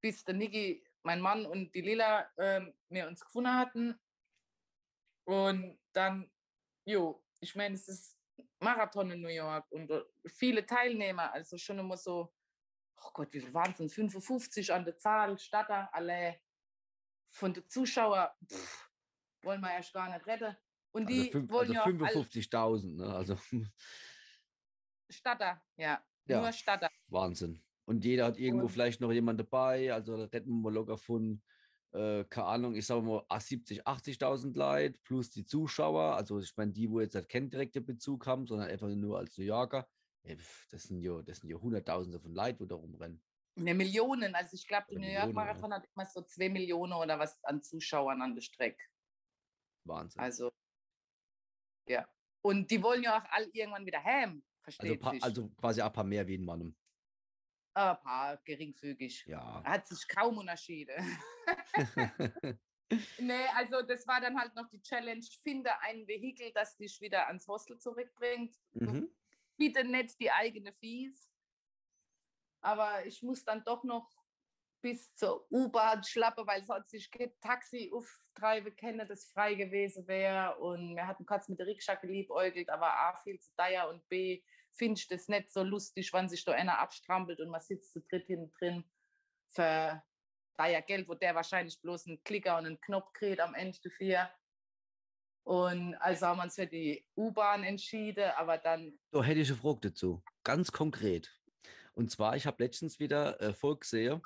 bis 0.00 0.24
der 0.24 0.34
Niki, 0.34 0.86
mein 1.02 1.20
Mann 1.20 1.44
und 1.44 1.74
die 1.74 1.80
Lila 1.80 2.30
ähm, 2.38 2.72
wir 2.88 3.08
uns 3.08 3.24
gefunden 3.24 3.52
hatten. 3.52 4.00
Und 5.24 5.80
dann, 5.92 6.30
jo, 6.84 7.24
ich 7.40 7.56
meine, 7.56 7.74
es 7.74 7.88
ist 7.88 8.21
Marathon 8.62 9.10
in 9.10 9.20
New 9.20 9.28
York 9.28 9.70
und 9.70 9.90
äh, 9.90 10.02
viele 10.26 10.64
Teilnehmer, 10.64 11.32
also 11.32 11.58
schon 11.58 11.78
immer 11.78 11.96
so, 11.96 12.32
oh 12.96 13.10
Gott, 13.12 13.32
wie 13.32 13.40
viel 13.40 13.52
waren 13.54 13.72
es 13.72 13.78
denn? 13.78 13.88
55 13.90 14.72
an 14.72 14.84
der 14.84 14.96
Zahl, 14.98 15.38
Statter, 15.38 15.88
alle 15.92 16.40
von 17.30 17.52
den 17.52 17.68
Zuschauern, 17.68 18.28
pff, 18.50 18.90
wollen 19.42 19.60
wir 19.60 19.72
erst 19.72 19.92
gar 19.92 20.08
nicht 20.12 20.26
retten. 20.26 20.56
Und 20.92 21.06
Also, 21.08 21.22
die 21.22 21.30
fünf, 21.30 21.50
wollen 21.50 21.60
also 21.62 21.72
ja 21.74 21.80
auch 21.82 21.86
alle 21.86 21.96
55.000, 21.96 22.96
ne? 22.96 23.14
also 23.14 23.36
Statter, 25.10 25.62
ja, 25.76 26.04
Ja. 26.26 26.40
nur 26.40 26.52
Statter. 26.52 26.88
Wahnsinn. 27.08 27.62
Und 27.84 28.04
jeder 28.04 28.26
hat 28.26 28.38
irgendwo 28.38 28.66
Und- 28.66 28.72
vielleicht 28.72 29.00
noch 29.00 29.12
jemand 29.12 29.40
dabei, 29.40 29.92
also 29.92 30.14
retten 30.14 30.48
wir 30.50 30.62
mal 30.62 30.72
locker 30.72 30.96
von, 30.96 31.42
äh, 31.92 32.24
keine 32.24 32.46
Ahnung, 32.46 32.74
ich 32.74 32.86
sage 32.86 33.02
mal 33.02 33.24
ah, 33.28 33.40
70, 33.40 33.86
80.000 33.86 34.56
Leute 34.56 34.98
plus 35.04 35.30
die 35.30 35.44
Zuschauer, 35.44 36.16
also 36.16 36.38
ich 36.38 36.56
meine, 36.56 36.72
die, 36.72 36.90
wo 36.90 37.00
jetzt 37.00 37.14
halt 37.14 37.28
keinen 37.28 37.50
direkten 37.50 37.84
Bezug 37.84 38.26
haben, 38.26 38.46
sondern 38.46 38.68
einfach 38.68 38.88
nur 38.88 39.18
als 39.18 39.36
New 39.38 39.44
Yorker, 39.44 39.88
das 40.70 40.82
sind 40.84 41.00
ja, 41.02 41.20
das 41.22 41.38
sind 41.38 41.50
ja 41.50 41.56
Hunderttausende 41.56 42.20
von 42.20 42.32
Leuten, 42.34 42.60
wo 42.60 42.64
da 42.66 42.74
rumrennen. 42.76 43.22
Eine 43.58 43.74
Millionen, 43.74 44.34
also 44.34 44.54
ich 44.54 44.66
glaube, 44.66 44.86
der 44.90 44.98
New 44.98 45.04
York 45.06 45.26
Millionen, 45.26 45.36
ja. 45.36 45.44
Marathon 45.44 45.74
hat 45.74 45.86
immer 45.94 46.06
so 46.06 46.22
zwei 46.22 46.48
Millionen 46.48 46.92
oder 46.94 47.18
was 47.18 47.42
an 47.44 47.62
Zuschauern 47.62 48.22
an 48.22 48.34
der 48.34 48.40
Strecke. 48.42 48.82
Wahnsinn. 49.84 50.22
Also, 50.22 50.50
ja. 51.86 52.08
Und 52.40 52.70
die 52.70 52.82
wollen 52.82 53.02
ja 53.02 53.18
auch 53.20 53.24
alle 53.30 53.48
irgendwann 53.52 53.84
wieder 53.84 54.02
heim, 54.02 54.42
Also, 54.64 54.78
versteht 54.78 55.00
pa- 55.00 55.10
sich. 55.10 55.22
also 55.22 55.48
quasi 55.50 55.82
ein 55.82 55.92
paar 55.92 56.04
mehr 56.04 56.26
wie 56.26 56.36
in 56.36 56.44
Mannem. 56.44 56.74
ein 57.74 58.00
paar 58.00 58.36
geringfügig. 58.38 59.24
Ja. 59.26 59.62
Hat 59.64 59.86
sich 59.88 60.06
kaum 60.08 60.38
unterschieden. 60.38 60.94
nee, 63.18 63.46
also 63.54 63.82
das 63.82 64.06
war 64.06 64.20
dann 64.20 64.38
halt 64.38 64.54
noch 64.54 64.68
die 64.68 64.82
Challenge, 64.82 65.24
finde 65.42 65.70
ein 65.80 66.06
Vehikel, 66.06 66.52
das 66.52 66.76
dich 66.76 67.00
wieder 67.00 67.26
ans 67.26 67.46
Hostel 67.48 67.78
zurückbringt. 67.78 68.54
mhm. 68.72 69.08
bitte 69.56 69.84
nicht 69.84 70.18
die 70.20 70.30
eigene 70.30 70.72
Fies. 70.72 71.30
Aber 72.60 73.04
ich 73.06 73.22
muss 73.22 73.44
dann 73.44 73.64
doch 73.64 73.82
noch 73.84 74.08
bis 74.82 75.14
zur 75.14 75.46
U-Bahn 75.50 76.02
schlappen, 76.02 76.46
weil 76.46 76.64
sonst 76.64 76.92
ich 76.92 77.10
kein 77.10 77.32
Taxi 77.40 77.90
auftreiben 77.94 78.74
kenne, 78.74 79.06
das 79.06 79.24
frei 79.26 79.54
gewesen 79.54 80.06
wäre. 80.06 80.58
Und 80.58 80.96
wir 80.96 81.06
hatten 81.06 81.24
kurz 81.24 81.48
mit 81.48 81.58
der 81.58 81.66
Rikscha 81.66 81.94
geliebäugelt, 81.94 82.68
aber 82.68 82.92
A, 82.92 83.16
viel 83.22 83.38
zu 83.38 83.50
teuer 83.56 83.88
und 83.88 84.06
B, 84.08 84.42
finde 84.72 84.98
ich 84.98 85.08
das 85.08 85.28
nicht 85.28 85.52
so 85.52 85.62
lustig, 85.62 86.12
wenn 86.12 86.28
sich 86.28 86.44
da 86.44 86.52
einer 86.52 86.78
abstrampelt 86.78 87.40
und 87.40 87.48
man 87.48 87.60
sitzt 87.60 87.92
zu 87.92 88.00
dritt 88.00 88.26
hinten 88.26 88.50
drin 88.58 88.84
für 89.48 90.02
teuer 90.56 90.82
Geld, 90.82 91.08
wo 91.08 91.14
der 91.14 91.34
wahrscheinlich 91.34 91.80
bloß 91.80 92.06
einen 92.06 92.22
Klicker 92.24 92.58
und 92.58 92.66
einen 92.66 92.80
Knopf 92.80 93.12
kriegt 93.12 93.40
am 93.40 93.54
Ende 93.54 93.78
dafür. 93.82 94.30
Und 95.44 95.94
also 95.96 96.26
haben 96.26 96.38
wir 96.38 96.44
uns 96.44 96.54
für 96.54 96.66
die 96.66 97.04
U-Bahn 97.16 97.64
entschieden, 97.64 98.30
aber 98.36 98.58
dann 98.58 98.98
Da 99.10 99.22
hätte 99.22 99.40
ich 99.40 99.50
eine 99.50 99.58
Frage 99.58 99.80
dazu. 99.90 100.22
Ganz 100.44 100.70
konkret. 100.70 101.36
Und 101.94 102.10
zwar, 102.10 102.36
ich 102.36 102.46
habe 102.46 102.62
letztens 102.62 103.00
wieder 103.00 103.40
äh, 103.40 103.52
Folge 103.52 103.80
gesehen 103.80 104.22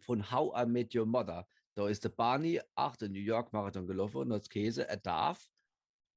von 0.00 0.30
How 0.30 0.62
I 0.62 0.66
Met 0.66 0.94
Your 0.94 1.06
Mother. 1.06 1.48
Da 1.74 1.88
ist 1.88 2.04
der 2.04 2.10
Barney 2.10 2.60
auch 2.74 2.96
den 2.96 3.12
New 3.12 3.20
York 3.20 3.52
Marathon 3.52 3.86
gelaufen 3.86 4.18
und 4.18 4.32
als 4.32 4.48
Käse, 4.48 4.88
er 4.88 4.96
darf 4.96 5.50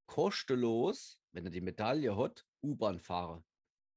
kostenlos, 0.05 1.19
wenn 1.31 1.45
er 1.45 1.51
die 1.51 1.61
Medaille 1.61 2.15
hat, 2.15 2.45
U-Bahn 2.63 2.99
fahren. 2.99 3.43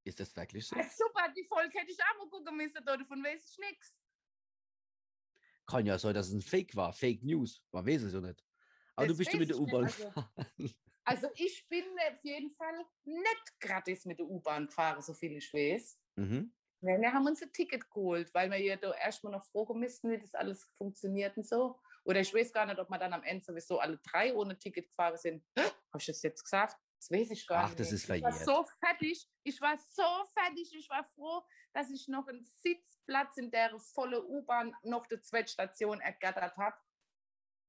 Ist 0.04 0.20
das 0.20 0.34
wirklich 0.36 0.66
so? 0.66 0.76
Ah, 0.76 0.84
super, 0.84 1.32
die 1.34 1.44
Folge 1.44 1.78
hätte 1.78 1.90
ich 1.90 1.98
auch 2.00 2.18
mal 2.18 2.28
gucken 2.28 2.56
müssen, 2.56 2.84
davon 2.84 3.24
weiß 3.24 3.50
ich 3.50 3.58
nichts. 3.58 3.96
Kann 5.66 5.86
ja 5.86 5.98
sein, 5.98 6.14
dass 6.14 6.28
es 6.28 6.34
ein 6.34 6.42
Fake 6.42 6.76
war. 6.76 6.92
Fake 6.92 7.22
News. 7.22 7.62
Man 7.72 7.86
weiß 7.86 8.02
es 8.02 8.12
ja 8.12 8.20
nicht. 8.20 8.44
Aber 8.96 9.06
du 9.06 9.12
Das 9.12 9.18
bist 9.18 9.32
ja 9.32 9.38
mit 9.38 9.50
der 9.50 9.58
U-Bahn 9.58 9.84
also-. 9.84 10.12
Also 11.06 11.28
ich 11.34 11.66
bin 11.68 11.84
auf 12.10 12.24
jeden 12.24 12.50
Fall 12.50 12.84
nicht 13.04 13.60
gratis 13.60 14.06
mit 14.06 14.18
der 14.18 14.26
U-Bahn 14.26 14.66
gefahren, 14.66 15.02
so 15.02 15.12
viel 15.12 15.36
ich 15.36 15.52
weiß. 15.52 16.00
Mhm. 16.16 16.54
Ja, 16.80 17.00
wir 17.00 17.12
haben 17.12 17.26
uns 17.26 17.42
ein 17.42 17.52
Ticket 17.52 17.90
geholt, 17.90 18.32
weil 18.34 18.50
wir 18.50 18.58
ja 18.58 18.76
da 18.76 18.92
erstmal 18.94 19.32
noch 19.32 19.44
fragen 19.44 19.78
müssten, 19.80 20.10
wie 20.10 20.18
das 20.18 20.34
alles 20.34 20.64
funktioniert 20.76 21.36
und 21.36 21.46
so. 21.46 21.78
Oder 22.04 22.20
ich 22.20 22.32
weiß 22.32 22.52
gar 22.52 22.66
nicht, 22.66 22.78
ob 22.78 22.90
wir 22.90 22.98
dann 22.98 23.12
am 23.12 23.22
Ende 23.22 23.44
sowieso 23.44 23.78
alle 23.78 23.98
drei 23.98 24.34
ohne 24.34 24.58
Ticket 24.58 24.88
gefahren 24.88 25.16
sind. 25.16 25.44
Habe 25.56 25.98
ich 25.98 26.06
das 26.06 26.22
jetzt 26.22 26.42
gesagt? 26.42 26.76
Das 27.04 27.10
weiß 27.10 27.30
ich 27.32 27.46
gar 27.46 27.64
Ach, 27.64 27.68
nicht. 27.68 27.80
das 27.80 27.92
ist 27.92 28.08
Ich 28.08 28.22
war 28.22 28.32
so 28.32 28.64
fertig. 28.80 29.28
Ich 29.42 29.60
war 29.60 29.76
so 29.76 30.24
fertig. 30.32 30.74
Ich 30.74 30.88
war 30.88 31.04
froh, 31.14 31.42
dass 31.74 31.90
ich 31.90 32.08
noch 32.08 32.26
einen 32.28 32.42
Sitzplatz 32.44 33.36
in 33.36 33.50
der 33.50 33.78
volle 33.78 34.24
U-Bahn 34.24 34.74
noch 34.84 35.06
der 35.06 35.20
Zweitstation 35.22 36.00
ergattert 36.00 36.56
habe. 36.56 36.76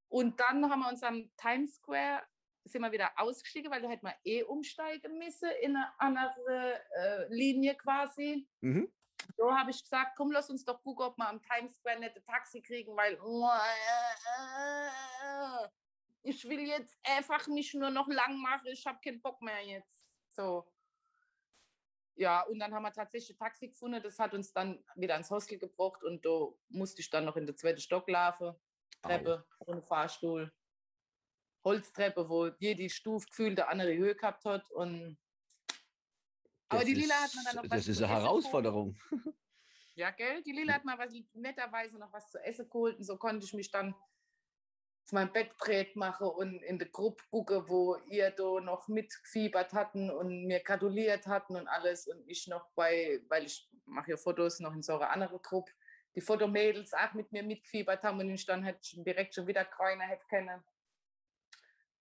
Und 0.08 0.40
dann 0.40 0.70
haben 0.70 0.80
wir 0.80 0.90
uns 0.90 1.04
am 1.04 1.30
Times 1.36 1.76
Square 1.76 2.26
sind 2.64 2.82
wir 2.82 2.92
wieder 2.92 3.12
ausgestiegen, 3.18 3.70
weil 3.70 3.82
da 3.82 3.90
hätten 3.90 4.08
wir 4.08 4.16
eh 4.24 4.44
umsteigen 4.44 5.20
müssen 5.20 5.50
in 5.62 5.76
eine 5.76 6.00
andere 6.00 6.82
äh, 6.96 7.28
Linie 7.30 7.76
quasi. 7.76 8.48
Mhm. 8.62 8.92
So 9.38 9.52
habe 9.52 9.72
ich 9.72 9.84
gesagt, 9.84 10.14
komm, 10.16 10.32
lass 10.32 10.50
uns 10.50 10.64
doch 10.64 10.82
gucken, 10.82 11.06
ob 11.06 11.18
wir 11.18 11.28
am 11.28 11.42
Times 11.42 11.76
Square 11.76 11.98
ein 11.98 12.24
Taxi 12.26 12.62
kriegen, 12.62 12.96
weil 12.96 13.20
ich 16.26 16.44
will 16.50 16.62
jetzt 16.68 16.98
einfach 17.04 17.48
mich 17.48 17.74
nur 17.74 17.90
noch 17.92 18.08
lang 18.08 18.38
machen, 18.42 18.68
ich 18.68 18.86
habe 18.86 19.00
keinen 19.04 19.22
Bock 19.22 19.42
mehr 19.42 19.62
jetzt. 19.66 20.04
So. 20.30 20.66
Ja, 22.16 22.42
und 22.44 22.60
dann 22.60 22.74
haben 22.74 22.84
wir 22.84 22.94
tatsächlich 22.94 23.36
ein 23.36 23.40
Taxi 23.40 23.68
gefunden, 23.68 24.02
das 24.02 24.18
hat 24.20 24.34
uns 24.34 24.52
dann 24.54 24.84
wieder 24.96 25.14
ans 25.16 25.30
Hostel 25.30 25.58
gebracht 25.60 26.04
und 26.04 26.26
da 26.26 26.48
musste 26.70 27.02
ich 27.02 27.10
dann 27.10 27.26
noch 27.26 27.36
in 27.36 27.46
den 27.46 27.58
zweiten 27.58 27.80
Stock 27.82 28.08
laufen, 28.10 28.56
Treppe, 29.02 29.46
ohne 29.60 29.82
Fahrstuhl. 29.82 30.52
Holztreppe, 31.64 32.30
wo 32.30 32.48
jede 32.60 32.90
Stufe 32.90 33.26
gefühlt 33.28 33.60
eine 33.60 33.68
andere 33.68 33.96
Höhe 33.96 34.16
gehabt 34.16 34.46
hat 34.46 34.70
und 34.72 35.18
aber 36.70 36.80
Das 36.82 36.86
die 36.86 36.94
Lila 36.96 37.16
hat 37.16 37.26
ist- 37.34 37.46
dann 37.46 37.56
noch 37.56 37.64
was 37.64 37.70
Das 37.70 37.88
ist 37.88 37.98
eine 37.98 38.06
essen 38.06 38.08
geholt. 38.08 38.22
Herausforderung. 38.24 39.00
Ja, 39.96 40.12
gell? 40.12 40.42
Die 40.44 40.52
Lila 40.52 40.74
hat 40.74 40.86
mal 40.86 40.98
was, 40.98 41.14
netterweise 41.34 41.98
noch 42.00 42.12
was 42.14 42.30
zu 42.30 42.38
essen 42.44 42.68
geholt 42.70 42.98
und 42.98 43.04
so 43.04 43.18
konnte 43.18 43.46
ich 43.46 43.54
mich 43.54 43.70
dann 43.72 43.96
zu 45.06 45.16
meinem 45.16 45.32
Bett 45.32 45.56
prägt 45.58 45.96
machen 45.96 46.28
und 46.28 46.62
in 46.64 46.80
der 46.80 46.90
Gruppe 46.90 47.24
gucken, 47.30 47.64
wo 47.68 47.96
ihr 48.10 48.32
da 48.32 48.60
noch 48.60 48.88
mitgefiebert 48.88 49.74
hatten 49.74 50.10
und 50.10 50.46
mir 50.46 50.62
gratuliert 50.62 51.28
hatten 51.28 51.56
und 51.56 51.68
alles 51.68 52.08
und 52.08 52.28
ich 52.28 52.48
noch 52.48 52.70
bei, 52.74 53.22
weil 53.28 53.46
ich 53.46 53.70
mache 53.86 54.12
ja 54.12 54.18
Fotos 54.18 54.60
noch 54.60 54.74
in 54.74 54.82
so 54.82 54.96
einer 54.96 55.12
anderen 55.12 55.42
Gruppe, 55.42 55.72
die 56.16 56.22
Fotomädels 56.22 56.94
auch 56.94 57.14
mit 57.14 57.32
mir 57.32 57.44
mitgefiebert 57.44 58.04
haben 58.04 58.20
und 58.20 58.30
ich 58.30 58.46
dann 58.46 58.64
hätte 58.64 58.80
ich 58.82 59.04
direkt 59.04 59.36
schon 59.36 59.46
wieder 59.46 59.64
Kräuner 59.64 60.06
hätte 60.06 60.26
können. 60.28 60.64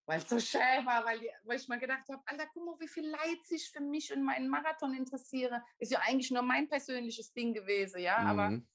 Weil 0.07 0.19
es 0.19 0.29
so 0.29 0.39
schön 0.39 0.85
war, 0.85 1.05
weil, 1.05 1.19
die, 1.19 1.31
weil 1.45 1.59
ich 1.59 1.69
mir 1.69 1.79
gedacht 1.79 2.07
habe, 2.11 2.23
Alter, 2.27 2.47
guck 2.53 2.65
mal, 2.65 2.79
wie 2.79 2.89
viel 2.89 3.09
Leid 3.09 3.43
sich 3.43 3.71
für 3.71 3.81
mich 3.81 4.13
und 4.15 4.23
meinen 4.23 4.49
Marathon 4.49 4.95
interessiere. 4.95 5.63
Ist 5.79 5.93
ja 5.93 6.01
eigentlich 6.01 6.31
nur 6.31 6.43
mein 6.43 6.69
persönliches 6.69 7.33
Ding 7.33 7.55
gewesen, 7.55 8.01
ja, 8.01 8.19
aber 8.19 8.51
Mhm. 8.51 8.69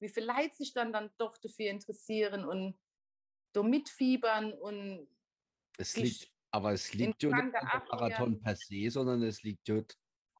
wie 0.00 0.08
viel 0.08 0.24
Leid 0.24 0.54
sich 0.54 0.72
dann, 0.72 0.92
dann 0.92 1.10
doch 1.18 1.36
dafür 1.38 1.70
interessieren 1.70 2.44
und 2.46 2.78
da 3.52 3.62
mitfiebern 3.62 4.52
und 4.52 5.08
Es 5.78 5.96
liegt, 5.96 6.32
aber 6.50 6.72
es 6.72 6.92
liegt 6.94 7.22
ja 7.22 7.30
nicht 7.30 7.54
abwehren. 7.54 7.86
Marathon 7.90 8.40
per 8.40 8.56
se, 8.56 8.90
sondern 8.90 9.22
es 9.22 9.42
liegt 9.42 9.68
ja 9.68 9.82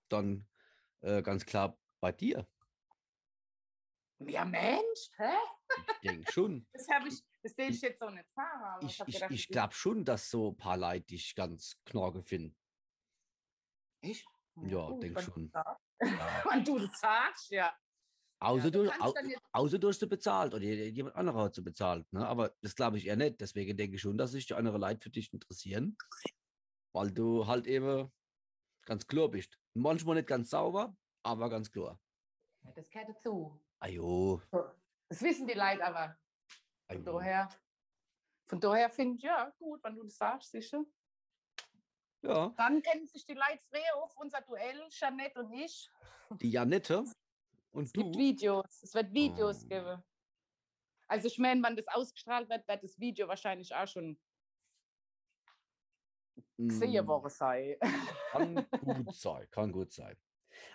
dann 0.09 0.47
äh, 1.01 1.23
ganz 1.23 1.45
klar 1.45 1.79
bei 2.01 2.13
dir. 2.13 2.47
ja 4.21 4.45
Mensch, 4.45 5.11
hä? 5.17 5.35
Ich 6.03 6.11
denke 6.11 6.33
schon. 6.33 6.67
Das 6.73 6.89
habe 6.89 7.09
ich, 7.09 7.23
das 7.43 7.57
will 7.57 7.71
ich 7.71 7.81
jetzt 7.81 8.01
so 8.01 8.11
nicht 8.11 8.27
aber 8.35 8.87
Ich, 8.87 9.01
ich, 9.07 9.23
ich 9.31 9.49
glaube 9.49 9.75
schon, 9.75 10.05
dass 10.05 10.31
so 10.31 10.51
ein 10.51 10.57
paar 10.57 10.77
Leute 10.77 11.07
dich 11.07 11.35
ganz 11.35 11.81
knorke 11.85 12.23
finden. 12.23 12.57
Ich? 14.01 14.25
Ja, 14.57 14.87
gut, 14.87 15.03
denk 15.03 15.17
wenn 15.17 15.25
du 15.25 15.33
schon. 15.33 15.51
Ja. 15.55 15.79
Wenn 16.51 16.65
du 16.65 16.79
das 16.81 16.99
sagst, 16.99 17.51
ja. 17.51 17.73
Außer, 18.43 18.71
du 18.71 18.85
du, 18.85 18.91
au, 19.01 19.15
außer 19.53 19.79
du 19.79 19.89
hast 19.89 20.01
sie 20.01 20.07
bezahlt 20.07 20.53
oder 20.55 20.65
jemand 20.65 21.15
anderer 21.17 21.45
hat 21.45 21.55
sie 21.55 21.63
bezahlt. 21.63 22.13
Ne? 22.13 22.27
Aber 22.27 22.55
das 22.61 22.75
glaube 22.75 22.99
ich 22.99 23.07
eher 23.07 23.17
nicht. 23.17 23.41
Deswegen 23.41 23.77
denke 23.77 23.97
ich 23.97 24.03
schon, 24.03 24.19
dass 24.19 24.33
sich 24.33 24.47
die 24.47 24.55
andere 24.55 24.79
Leute 24.79 25.01
für 25.01 25.11
dich 25.11 25.33
interessieren. 25.33 25.97
Weil 26.93 27.11
du 27.13 27.47
halt 27.47 27.67
eben 27.67 28.11
ganz 28.85 29.07
klar 29.07 29.29
bist. 29.29 29.59
Manchmal 29.75 30.17
nicht 30.17 30.27
ganz 30.29 30.51
sauber, 30.51 30.97
aber 31.23 31.49
ganz 31.49 31.71
klar. 31.71 32.01
Ja, 32.65 32.73
Das 32.73 32.91
gehört 32.91 33.11
dazu. 33.11 33.61
Ajo. 33.79 34.43
Das 35.09 35.23
wissen 35.23 35.47
die 35.47 35.55
Leute 35.55 35.85
aber. 35.85 36.19
Von 36.89 36.97
ajo. 36.97 37.19
daher, 37.19 37.49
von 38.49 38.61
daher 38.61 38.91
finde 38.91 39.17
ich, 39.17 39.23
ja, 39.23 39.51
gut, 39.59 39.83
wenn 39.85 39.95
du 39.95 40.03
das 40.03 40.17
sagst, 40.17 40.51
sicher. 40.51 40.85
Ja, 42.23 42.53
Dann 42.57 42.83
kennen 42.83 43.07
sich 43.07 43.25
die 43.25 43.35
Leute 43.35 43.59
früher 43.69 43.97
auf 44.03 44.17
unser 44.17 44.41
Duell, 44.43 44.89
Jeanette 44.91 45.41
und 45.43 45.53
ich. 45.53 45.91
die 46.41 46.51
Janette 46.51 47.05
und 47.73 47.89
Es 47.89 47.93
gibt 47.93 48.15
du. 48.15 48.19
Videos, 48.19 48.83
es 48.83 48.95
wird 48.95 49.13
Videos 49.13 49.65
Oh. 49.65 49.69
geben. 49.69 50.03
Also 51.09 51.29
ich 51.29 51.39
meine, 51.39 51.63
wenn 51.63 51.77
das 51.77 51.87
ausgestrahlt 51.89 52.49
wird, 52.49 52.67
wird 52.69 52.83
das 52.83 52.99
Video 52.99 53.29
wahrscheinlich 53.29 53.75
auch 53.75 53.87
schon 53.87 54.19
gesehen 56.69 57.07
Mm, 57.07 57.07
worden 57.07 57.31
sein. 57.31 57.77
Kann 58.31 58.69
gut 58.79 59.13
sein, 59.15 59.49
kann 59.51 59.73
gut 59.73 59.93
sein. 59.93 60.17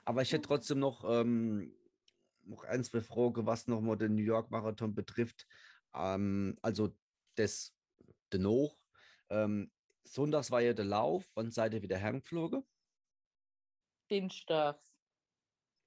Aber 0.06 0.22
ich 0.22 0.32
hätte 0.32 0.48
trotzdem 0.48 0.80
noch, 0.80 1.04
ähm, 1.10 1.76
noch 2.44 2.64
ein, 2.66 2.84
zwei 2.84 3.02
Fragen, 3.02 3.46
was 3.48 3.68
nochmal 3.68 3.98
den 3.98 4.16
New 4.16 4.24
York 4.24 4.52
Marathon 4.52 4.96
betrifft. 4.96 5.48
Ähm, 5.94 6.58
also 6.62 6.98
das 7.36 7.78
dennoch. 8.34 8.80
Ähm, 9.30 9.72
Sonntags 10.06 10.52
war 10.52 10.62
ja 10.62 10.74
der 10.74 10.86
Lauf, 10.86 11.32
wann 11.36 11.52
seid 11.52 11.74
ihr 11.74 11.82
wieder 11.84 12.02
heimgeflogen? 12.02 12.66
Dienstags. 14.10 14.87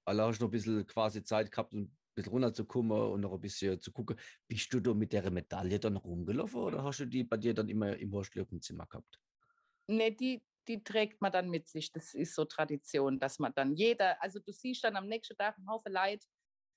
Alle 0.05 0.23
hast 0.23 0.39
du 0.39 0.45
noch 0.45 0.49
ein 0.49 0.51
bisschen 0.51 0.85
quasi 0.87 1.23
Zeit 1.23 1.51
gehabt, 1.51 1.73
um 1.73 1.81
ein 1.81 1.97
bisschen 2.15 2.31
runterzukommen 2.31 3.11
und 3.11 3.21
noch 3.21 3.33
ein 3.33 3.41
bisschen 3.41 3.79
zu 3.81 3.91
gucken. 3.91 4.17
Bist 4.47 4.73
du 4.73 4.79
da 4.79 4.93
mit 4.93 5.13
der 5.13 5.29
Medaille 5.31 5.79
dann 5.79 5.97
rumgelaufen 5.97 6.59
oder 6.59 6.83
hast 6.83 6.99
du 6.99 7.05
die 7.05 7.23
bei 7.23 7.37
dir 7.37 7.53
dann 7.53 7.69
immer 7.69 7.95
im 7.97 8.11
dem 8.11 8.61
Zimmer 8.61 8.87
gehabt? 8.87 9.19
Ne, 9.87 10.11
die, 10.11 10.43
die 10.67 10.83
trägt 10.83 11.21
man 11.21 11.31
dann 11.31 11.49
mit 11.49 11.67
sich. 11.67 11.91
Das 11.91 12.13
ist 12.13 12.35
so 12.35 12.45
Tradition, 12.45 13.19
dass 13.19 13.39
man 13.39 13.53
dann 13.53 13.75
jeder, 13.75 14.21
also 14.21 14.39
du 14.39 14.51
siehst 14.51 14.83
dann 14.83 14.95
am 14.95 15.07
nächsten 15.07 15.37
Tag 15.37 15.57
einen 15.57 15.69
Haufen 15.69 15.93
Leute 15.93 16.27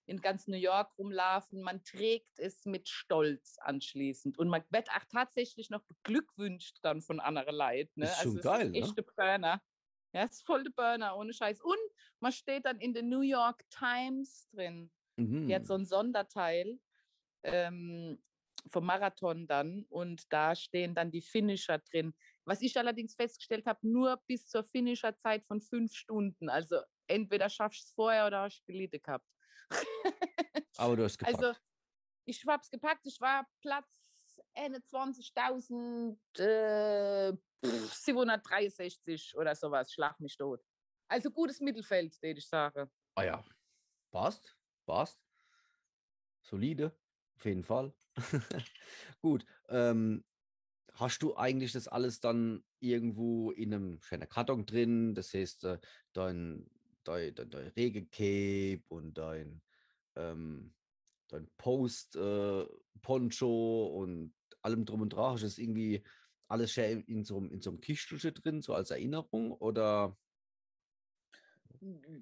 in 0.07 0.21
ganz 0.21 0.47
New 0.47 0.57
York 0.57 0.93
rumlaufen. 0.99 1.63
Man 1.63 1.83
trägt 1.83 2.39
es 2.39 2.65
mit 2.67 2.89
Stolz 2.89 3.57
anschließend. 3.61 4.39
Und 4.39 4.49
man 4.49 4.63
wird 4.71 4.89
auch 4.91 5.05
tatsächlich 5.11 5.71
noch 5.71 5.83
beglückwünscht 5.85 6.79
dann 6.83 7.01
von 7.03 7.21
anderen 7.21 7.57
Leuten. 7.57 8.01
Ne? 8.01 8.07
Ist 8.07 8.21
schon 8.21 8.37
es 8.37 8.43
geil, 8.43 8.67
ist 8.67 8.73
ne? 8.73 8.79
echte 8.81 9.03
Burner. 9.03 9.63
Ja, 10.15 10.25
ist 10.25 10.47
voll 10.47 10.63
der 10.63 10.71
Burner, 10.71 11.17
ohne 11.17 11.33
Scheiß. 11.33 11.61
Und 11.61 11.77
man 12.21 12.31
steht 12.31 12.65
dann 12.67 12.79
in 12.79 12.95
der 12.95 13.03
New 13.03 13.23
York 13.23 13.69
Times 13.69 14.49
drin. 14.51 14.93
Mhm. 15.17 15.49
Die 15.49 15.55
hat 15.55 15.67
so 15.67 15.75
ein 15.75 15.85
Sonderteil 15.85 16.79
ähm, 17.43 18.23
vom 18.71 18.87
Marathon 18.87 19.47
dann 19.49 19.85
und 19.89 20.33
da 20.33 20.55
stehen 20.55 20.95
dann 20.95 21.11
die 21.11 21.21
Finisher 21.21 21.79
drin. 21.79 22.15
Was 22.45 22.63
ich 22.63 22.79
allerdings 22.79 23.17
festgestellt 23.17 23.67
habe, 23.67 23.87
nur 23.87 24.23
bis 24.29 24.49
zur 24.49 24.65
Finisher-Zeit 24.65 25.45
von 25.47 25.61
fünf 25.61 25.93
Stunden. 25.93 26.49
Also 26.49 26.81
entweder 27.09 27.51
schaffst 27.51 27.83
du 27.83 27.85
es 27.89 27.93
vorher 27.93 28.27
oder 28.29 28.43
hast 28.43 28.61
du 28.61 28.73
gelitten 28.73 29.03
gehabt. 29.03 29.27
Aber 30.77 30.97
du 30.97 31.05
hast 31.05 31.19
gepackt. 31.19 31.43
Also 31.43 31.59
ich 32.25 32.47
habe 32.47 32.63
es 32.63 32.71
gepackt, 32.71 33.05
ich 33.05 33.21
war 33.21 33.47
Platz 33.61 34.04
21.763 34.57 36.39
äh, 36.39 37.37
pff, 37.65 37.95
763 37.95 39.37
oder 39.37 39.55
sowas, 39.55 39.93
schlag 39.93 40.19
mich 40.21 40.37
tot. 40.37 40.65
Also 41.09 41.31
gutes 41.31 41.61
Mittelfeld, 41.61 42.21
würde 42.23 42.39
ich 42.39 42.49
sagen. 42.49 42.91
Ah 43.15 43.25
ja, 43.25 43.45
passt, 44.11 44.57
passt. 44.87 45.21
Solide, 46.43 46.97
auf 47.37 47.45
jeden 47.45 47.65
Fall. 47.65 47.95
Gut. 49.21 49.45
Ähm, 49.69 50.25
hast 50.95 51.23
du 51.23 51.37
eigentlich 51.37 51.73
das 51.73 51.89
alles 51.89 52.21
dann 52.21 52.65
irgendwo 52.81 53.51
in 53.51 53.75
einem 53.75 54.01
schönen 54.03 54.29
Karton 54.29 54.67
drin? 54.67 55.15
Das 55.15 55.33
heißt, 55.35 55.65
äh, 55.65 55.79
dein, 56.13 56.71
dein, 57.05 57.35
dein, 57.35 57.51
dein 57.51 57.69
Regencape 57.69 58.83
und 58.89 59.15
dein, 59.15 59.63
ähm, 60.17 60.75
dein 61.29 61.49
Post 61.57 62.17
äh, 62.17 62.67
und 63.07 64.35
allem 64.65 64.85
drum 64.85 65.03
und 65.03 65.11
dran. 65.11 65.33
Hast 65.33 65.43
du 65.43 65.47
das 65.47 65.59
irgendwie 65.59 66.03
alles 66.49 66.73
schön 66.73 67.03
in, 67.05 67.25
so, 67.25 67.39
einem- 67.39 67.53
in 67.53 67.61
so 67.61 67.71
einem 67.71 67.81
Kistelchen 67.81 68.35
drin, 68.35 68.63
so 68.63 68.75
als 68.75 68.91
Erinnerung? 68.91 69.53
Oder 69.53 70.17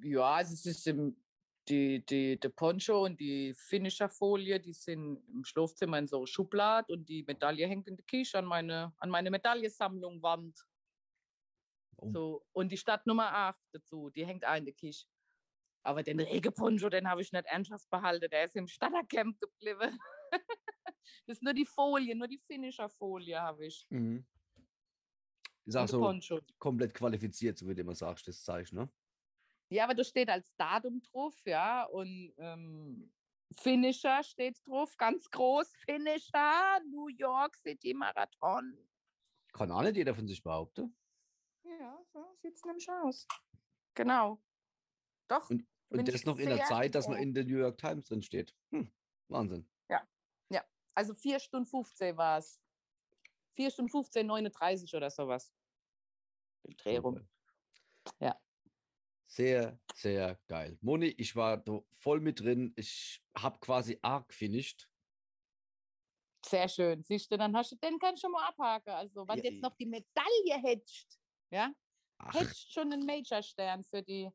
Ja, 0.02 0.34
also 0.34 0.54
es 0.54 0.66
ist 0.66 0.86
im, 0.86 1.16
die, 1.68 2.04
die, 2.04 2.38
der 2.38 2.48
Poncho 2.48 3.04
und 3.04 3.20
die 3.20 3.54
Finisher-Folie, 3.54 4.60
die 4.60 4.72
sind 4.72 5.22
im 5.28 5.44
Schlafzimmer 5.44 5.98
in 5.98 6.08
so 6.08 6.18
einer 6.18 6.26
Schublade 6.26 6.92
und 6.92 7.08
die 7.08 7.22
Medaille 7.22 7.66
hängt 7.68 7.86
in 7.86 7.96
der 7.96 8.04
Küche 8.04 8.38
an 8.38 8.44
meine, 8.44 8.92
an 8.98 9.10
meine 9.10 9.30
Medaillensammlung 9.30 10.22
Wand. 10.22 10.58
Oh. 11.98 12.10
So, 12.12 12.46
und 12.52 12.72
die 12.72 12.76
Stadtnummer 12.76 13.32
8 13.32 13.62
dazu, 13.72 14.10
die 14.10 14.26
hängt 14.26 14.44
auch 14.44 14.56
in 14.56 14.64
der 14.64 14.74
Küche. 14.74 15.06
Aber 15.84 16.02
den 16.02 16.20
Regenponcho, 16.20 16.88
den 16.88 17.08
habe 17.08 17.22
ich 17.22 17.32
nicht 17.32 17.46
ernsthaft 17.46 17.88
behalten, 17.90 18.30
der 18.30 18.44
ist 18.46 18.56
im 18.56 18.68
Stadtercamp 18.68 19.38
geblieben. 19.40 19.98
das 21.26 21.38
ist 21.38 21.42
nur 21.42 21.54
die 21.54 21.66
Folie, 21.66 22.14
nur 22.16 22.28
die 22.28 22.38
Finisher-Folie 22.38 23.40
habe 23.40 23.66
ich. 23.66 23.86
Mhm. 23.90 24.26
Ich 25.64 25.66
Und 25.66 25.72
sag 25.72 25.80
der 25.82 25.88
so, 25.88 26.00
Poncho. 26.00 26.40
komplett 26.58 26.94
qualifiziert, 26.94 27.56
so 27.58 27.68
wie 27.68 27.74
du 27.74 27.82
immer 27.82 27.94
sagst, 27.94 28.26
das 28.28 28.42
Zeichen, 28.42 28.76
ne? 28.76 28.88
Ja, 29.68 29.84
aber 29.84 29.94
da 29.94 30.04
steht 30.04 30.28
als 30.28 30.54
Datum 30.56 31.00
drauf, 31.02 31.34
ja. 31.46 31.84
Und 31.84 32.34
ähm, 32.38 33.12
Finisher 33.58 34.22
steht 34.24 34.58
drauf, 34.66 34.96
ganz 34.96 35.30
groß. 35.30 35.72
Finisher, 35.86 36.80
New 36.90 37.08
York 37.08 37.56
City 37.56 37.94
Marathon. 37.94 38.76
Kann 39.52 39.70
auch 39.70 39.82
nicht 39.82 39.96
jeder 39.96 40.14
von 40.14 40.26
sich 40.26 40.42
behaupten. 40.42 40.96
Ja, 41.64 42.02
so 42.12 42.34
sieht 42.42 42.54
es 42.54 42.64
nämlich 42.64 42.88
aus. 42.90 43.26
Genau. 43.94 44.42
Doch. 45.28 45.48
Und- 45.48 45.66
Und 45.90 46.08
das 46.08 46.24
noch 46.24 46.38
in 46.38 46.48
der 46.48 46.64
Zeit, 46.64 46.94
dass 46.94 47.06
man 47.08 47.18
in 47.22 47.34
der 47.34 47.44
New 47.44 47.58
York 47.58 47.76
Times 47.78 48.06
drin 48.06 48.22
steht. 48.22 48.54
Hm, 48.72 48.90
Wahnsinn. 49.28 49.68
Also 50.94 51.14
4 51.14 51.40
Stunden 51.40 51.66
15 51.66 52.16
war 52.16 52.38
es. 52.38 52.60
4 53.56 53.70
Stunden 53.70 53.90
15, 53.90 54.26
39 54.26 54.94
oder 54.94 55.10
sowas. 55.10 55.54
Im 56.64 56.76
Dreh 56.76 56.98
rum. 56.98 57.28
Ja. 58.20 58.40
Sehr, 59.26 59.80
sehr 59.94 60.40
geil. 60.46 60.78
Moni, 60.80 61.06
ich 61.06 61.34
war 61.36 61.64
voll 61.96 62.20
mit 62.20 62.40
drin. 62.40 62.72
Ich 62.76 63.24
habe 63.36 63.58
quasi 63.60 63.98
arg 64.02 64.32
finished. 64.34 64.90
Sehr 66.44 66.68
schön. 66.68 67.02
Siehst 67.04 67.30
du, 67.30 67.36
dann 67.38 67.56
hast 67.56 67.72
du 67.72 67.76
den 67.76 67.98
kann 67.98 68.14
ich 68.14 68.20
schon 68.20 68.32
mal 68.32 68.48
abhaken. 68.48 68.90
Also, 68.92 69.26
wenn 69.28 69.36
Ja, 69.36 69.42
du 69.42 69.48
jetzt 69.48 69.62
noch 69.62 69.74
die 69.76 69.86
Medaille 69.86 70.60
hättest, 70.62 71.20
ja, 71.50 71.72
Ach, 72.18 72.32
hättest 72.32 72.72
schon 72.72 72.92
einen 72.92 73.06
Major-Stern 73.06 73.84
für 73.84 74.02
die 74.02 74.30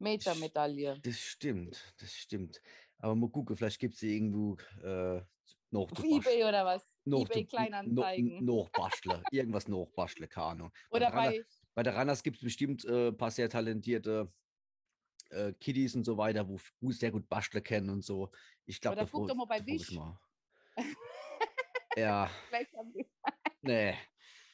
Major-Medaille. 0.00 1.02
das 1.02 1.20
stimmt, 1.20 1.94
das 1.98 2.14
stimmt. 2.16 2.60
Aber 2.98 3.14
mal 3.14 3.30
gucken, 3.30 3.56
vielleicht 3.56 3.78
gibt 3.80 3.94
es 3.94 4.02
irgendwo 4.02 4.56
äh, 4.82 5.22
noch 5.70 5.90
Auf 5.92 6.04
Ebay 6.04 6.44
oder 6.44 6.64
was? 6.64 6.94
noch 7.04 7.28
eBay 7.30 7.46
Kleinanzeigen. 7.46 8.38
n- 8.38 8.44
Noch 8.44 8.68
basteln. 8.70 9.24
Irgendwas 9.30 9.68
noch 9.68 9.86
basteln, 9.86 10.28
keine 10.28 10.46
Ahnung. 10.46 10.72
Bei 10.90 10.96
Oder 10.98 11.10
bei, 11.10 11.44
bei 11.74 11.82
der 11.82 11.94
Randers 11.94 12.22
gibt 12.22 12.36
es 12.38 12.42
bestimmt 12.42 12.84
äh, 12.84 13.08
ein 13.08 13.16
paar 13.16 13.30
sehr 13.30 13.48
talentierte 13.48 14.32
äh, 15.30 15.52
Kiddies 15.52 15.94
und 15.94 16.04
so 16.04 16.16
weiter, 16.16 16.48
wo 16.48 16.58
wo 16.80 16.90
sehr 16.90 17.10
gut 17.10 17.28
basteln 17.28 17.64
kennen 17.64 17.90
und 17.90 18.02
so. 18.04 18.30
Ich 18.66 18.80
glaube, 18.80 18.96
da 18.96 19.06
guck 19.06 19.28
doch 19.28 19.34
mal 19.34 19.46
bei 19.46 19.60
mal. 19.92 20.20
Ja, 21.96 22.30
vielleicht, 22.46 22.70
nee. 23.62 23.96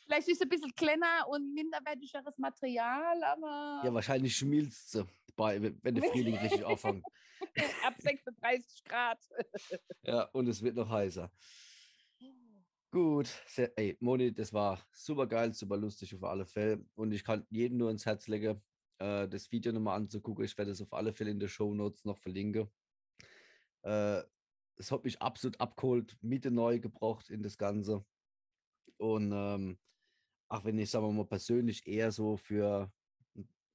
vielleicht 0.06 0.28
ist 0.28 0.36
es 0.36 0.40
ein 0.42 0.48
bisschen 0.48 0.74
kleiner 0.74 1.26
und 1.28 1.52
minderwertigeres 1.52 2.38
Material, 2.38 3.22
aber 3.22 3.82
Ja, 3.84 3.92
wahrscheinlich 3.92 4.34
schmilzt 4.34 4.92
sie, 4.92 5.04
bei, 5.36 5.60
wenn 5.60 5.94
der 5.94 6.10
Frühling 6.10 6.36
richtig 6.36 6.64
anfängt. 6.66 7.04
ab 7.84 7.94
36 7.98 8.84
Grad. 8.84 9.18
Ja, 10.06 10.24
und 10.32 10.48
es 10.48 10.62
wird 10.62 10.76
noch 10.76 10.88
heißer. 10.88 11.30
Gut, 12.90 13.26
sehr, 13.46 13.76
ey, 13.76 13.96
Moni, 14.00 14.32
das 14.32 14.52
war 14.52 14.80
super 14.92 15.26
geil, 15.26 15.52
super 15.52 15.76
lustig 15.76 16.14
auf 16.14 16.22
alle 16.24 16.46
Fälle. 16.46 16.84
Und 16.94 17.12
ich 17.12 17.24
kann 17.24 17.46
jedem 17.50 17.78
nur 17.78 17.90
ins 17.90 18.06
Herz 18.06 18.28
legen, 18.28 18.62
äh, 18.98 19.26
das 19.26 19.50
Video 19.50 19.72
nochmal 19.72 19.96
anzugucken. 19.96 20.44
Ich 20.44 20.56
werde 20.56 20.70
es 20.70 20.80
auf 20.80 20.92
alle 20.92 21.12
Fälle 21.12 21.30
in 21.30 21.40
den 21.40 21.48
Show 21.48 21.74
Notes 21.74 22.04
noch 22.04 22.18
verlinken. 22.18 22.70
Äh, 23.82 24.22
es 24.76 24.92
hat 24.92 25.04
mich 25.04 25.20
absolut 25.20 25.60
abgeholt, 25.60 26.16
Miete 26.20 26.50
neu 26.50 26.78
gebracht 26.78 27.30
in 27.30 27.42
das 27.42 27.58
Ganze. 27.58 28.04
Und 28.96 29.32
ähm, 29.32 29.78
auch 30.48 30.64
wenn 30.64 30.78
ich, 30.78 30.90
sagen 30.90 31.06
wir 31.06 31.12
mal, 31.12 31.26
persönlich 31.26 31.86
eher 31.86 32.12
so 32.12 32.36
für 32.36 32.92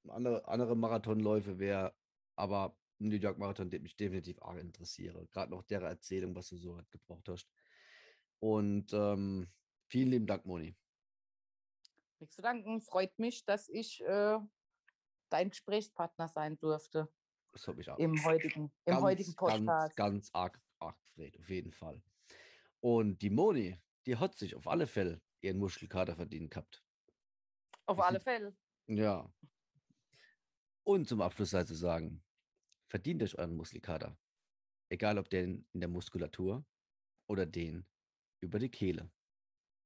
andere, 0.10 0.48
andere 0.48 0.76
Marathonläufe 0.76 1.60
wäre, 1.60 1.94
aber 2.36 2.76
New 3.00 3.16
York 3.16 3.38
Marathon, 3.38 3.70
der 3.70 3.80
mich 3.80 3.96
definitiv 3.96 4.42
arg 4.42 4.60
interessiere. 4.60 5.26
Gerade 5.28 5.52
noch 5.52 5.64
der 5.64 5.82
Erzählung, 5.82 6.36
was 6.36 6.50
du 6.50 6.58
so 6.58 6.76
halt 6.76 6.90
gebraucht 6.92 7.28
hast. 7.30 7.50
Und 8.40 8.94
ähm, 8.94 9.50
vielen 9.88 10.10
lieben 10.10 10.28
Dank, 10.28 10.46
Moni. 10.46 10.76
Nichts 12.20 12.36
zu 12.36 12.42
danken. 12.42 12.82
Freut 12.82 13.18
mich, 13.18 13.46
dass 13.46 13.70
ich 13.70 14.02
äh, 14.02 14.40
dein 15.30 15.50
Gesprächspartner 15.50 16.28
sein 16.28 16.58
durfte 16.60 17.08
Das 17.54 17.68
habe 17.68 17.82
ich 17.82 17.90
auch. 17.90 17.98
im 17.98 18.24
heutigen, 18.26 18.72
im 18.86 18.94
ganz, 18.94 19.02
heutigen 19.02 19.36
ganz, 19.36 19.66
Podcast. 19.66 19.96
ganz 19.96 20.30
arg, 20.34 20.62
arg 20.80 21.00
gefreut, 21.02 21.38
auf 21.40 21.50
jeden 21.50 21.72
Fall. 21.72 22.02
Und 22.82 23.22
die 23.22 23.30
Moni, 23.30 23.80
die 24.06 24.18
hat 24.18 24.36
sich 24.36 24.56
auf 24.56 24.68
alle 24.68 24.88
Fälle 24.88 25.22
ihren 25.42 25.58
Muskelkater 25.58 26.16
verdient 26.16 26.52
gehabt. 26.52 26.84
Auf 27.86 28.00
alle 28.00 28.20
Fälle. 28.20 28.56
Ja. 28.88 29.32
Und 30.90 31.08
zum 31.08 31.22
Abschluss 31.22 31.52
sei 31.52 31.66
zu 31.66 31.76
sagen, 31.76 32.24
verdient 32.88 33.22
euch 33.22 33.38
euren 33.38 33.56
Muskelkater. 33.56 34.18
Egal 34.92 35.20
ob 35.20 35.30
den 35.30 35.68
in 35.72 35.82
der 35.82 35.88
Muskulatur 35.88 36.66
oder 37.28 37.46
den 37.46 37.86
über 38.42 38.58
die 38.58 38.72
Kehle. 38.72 39.12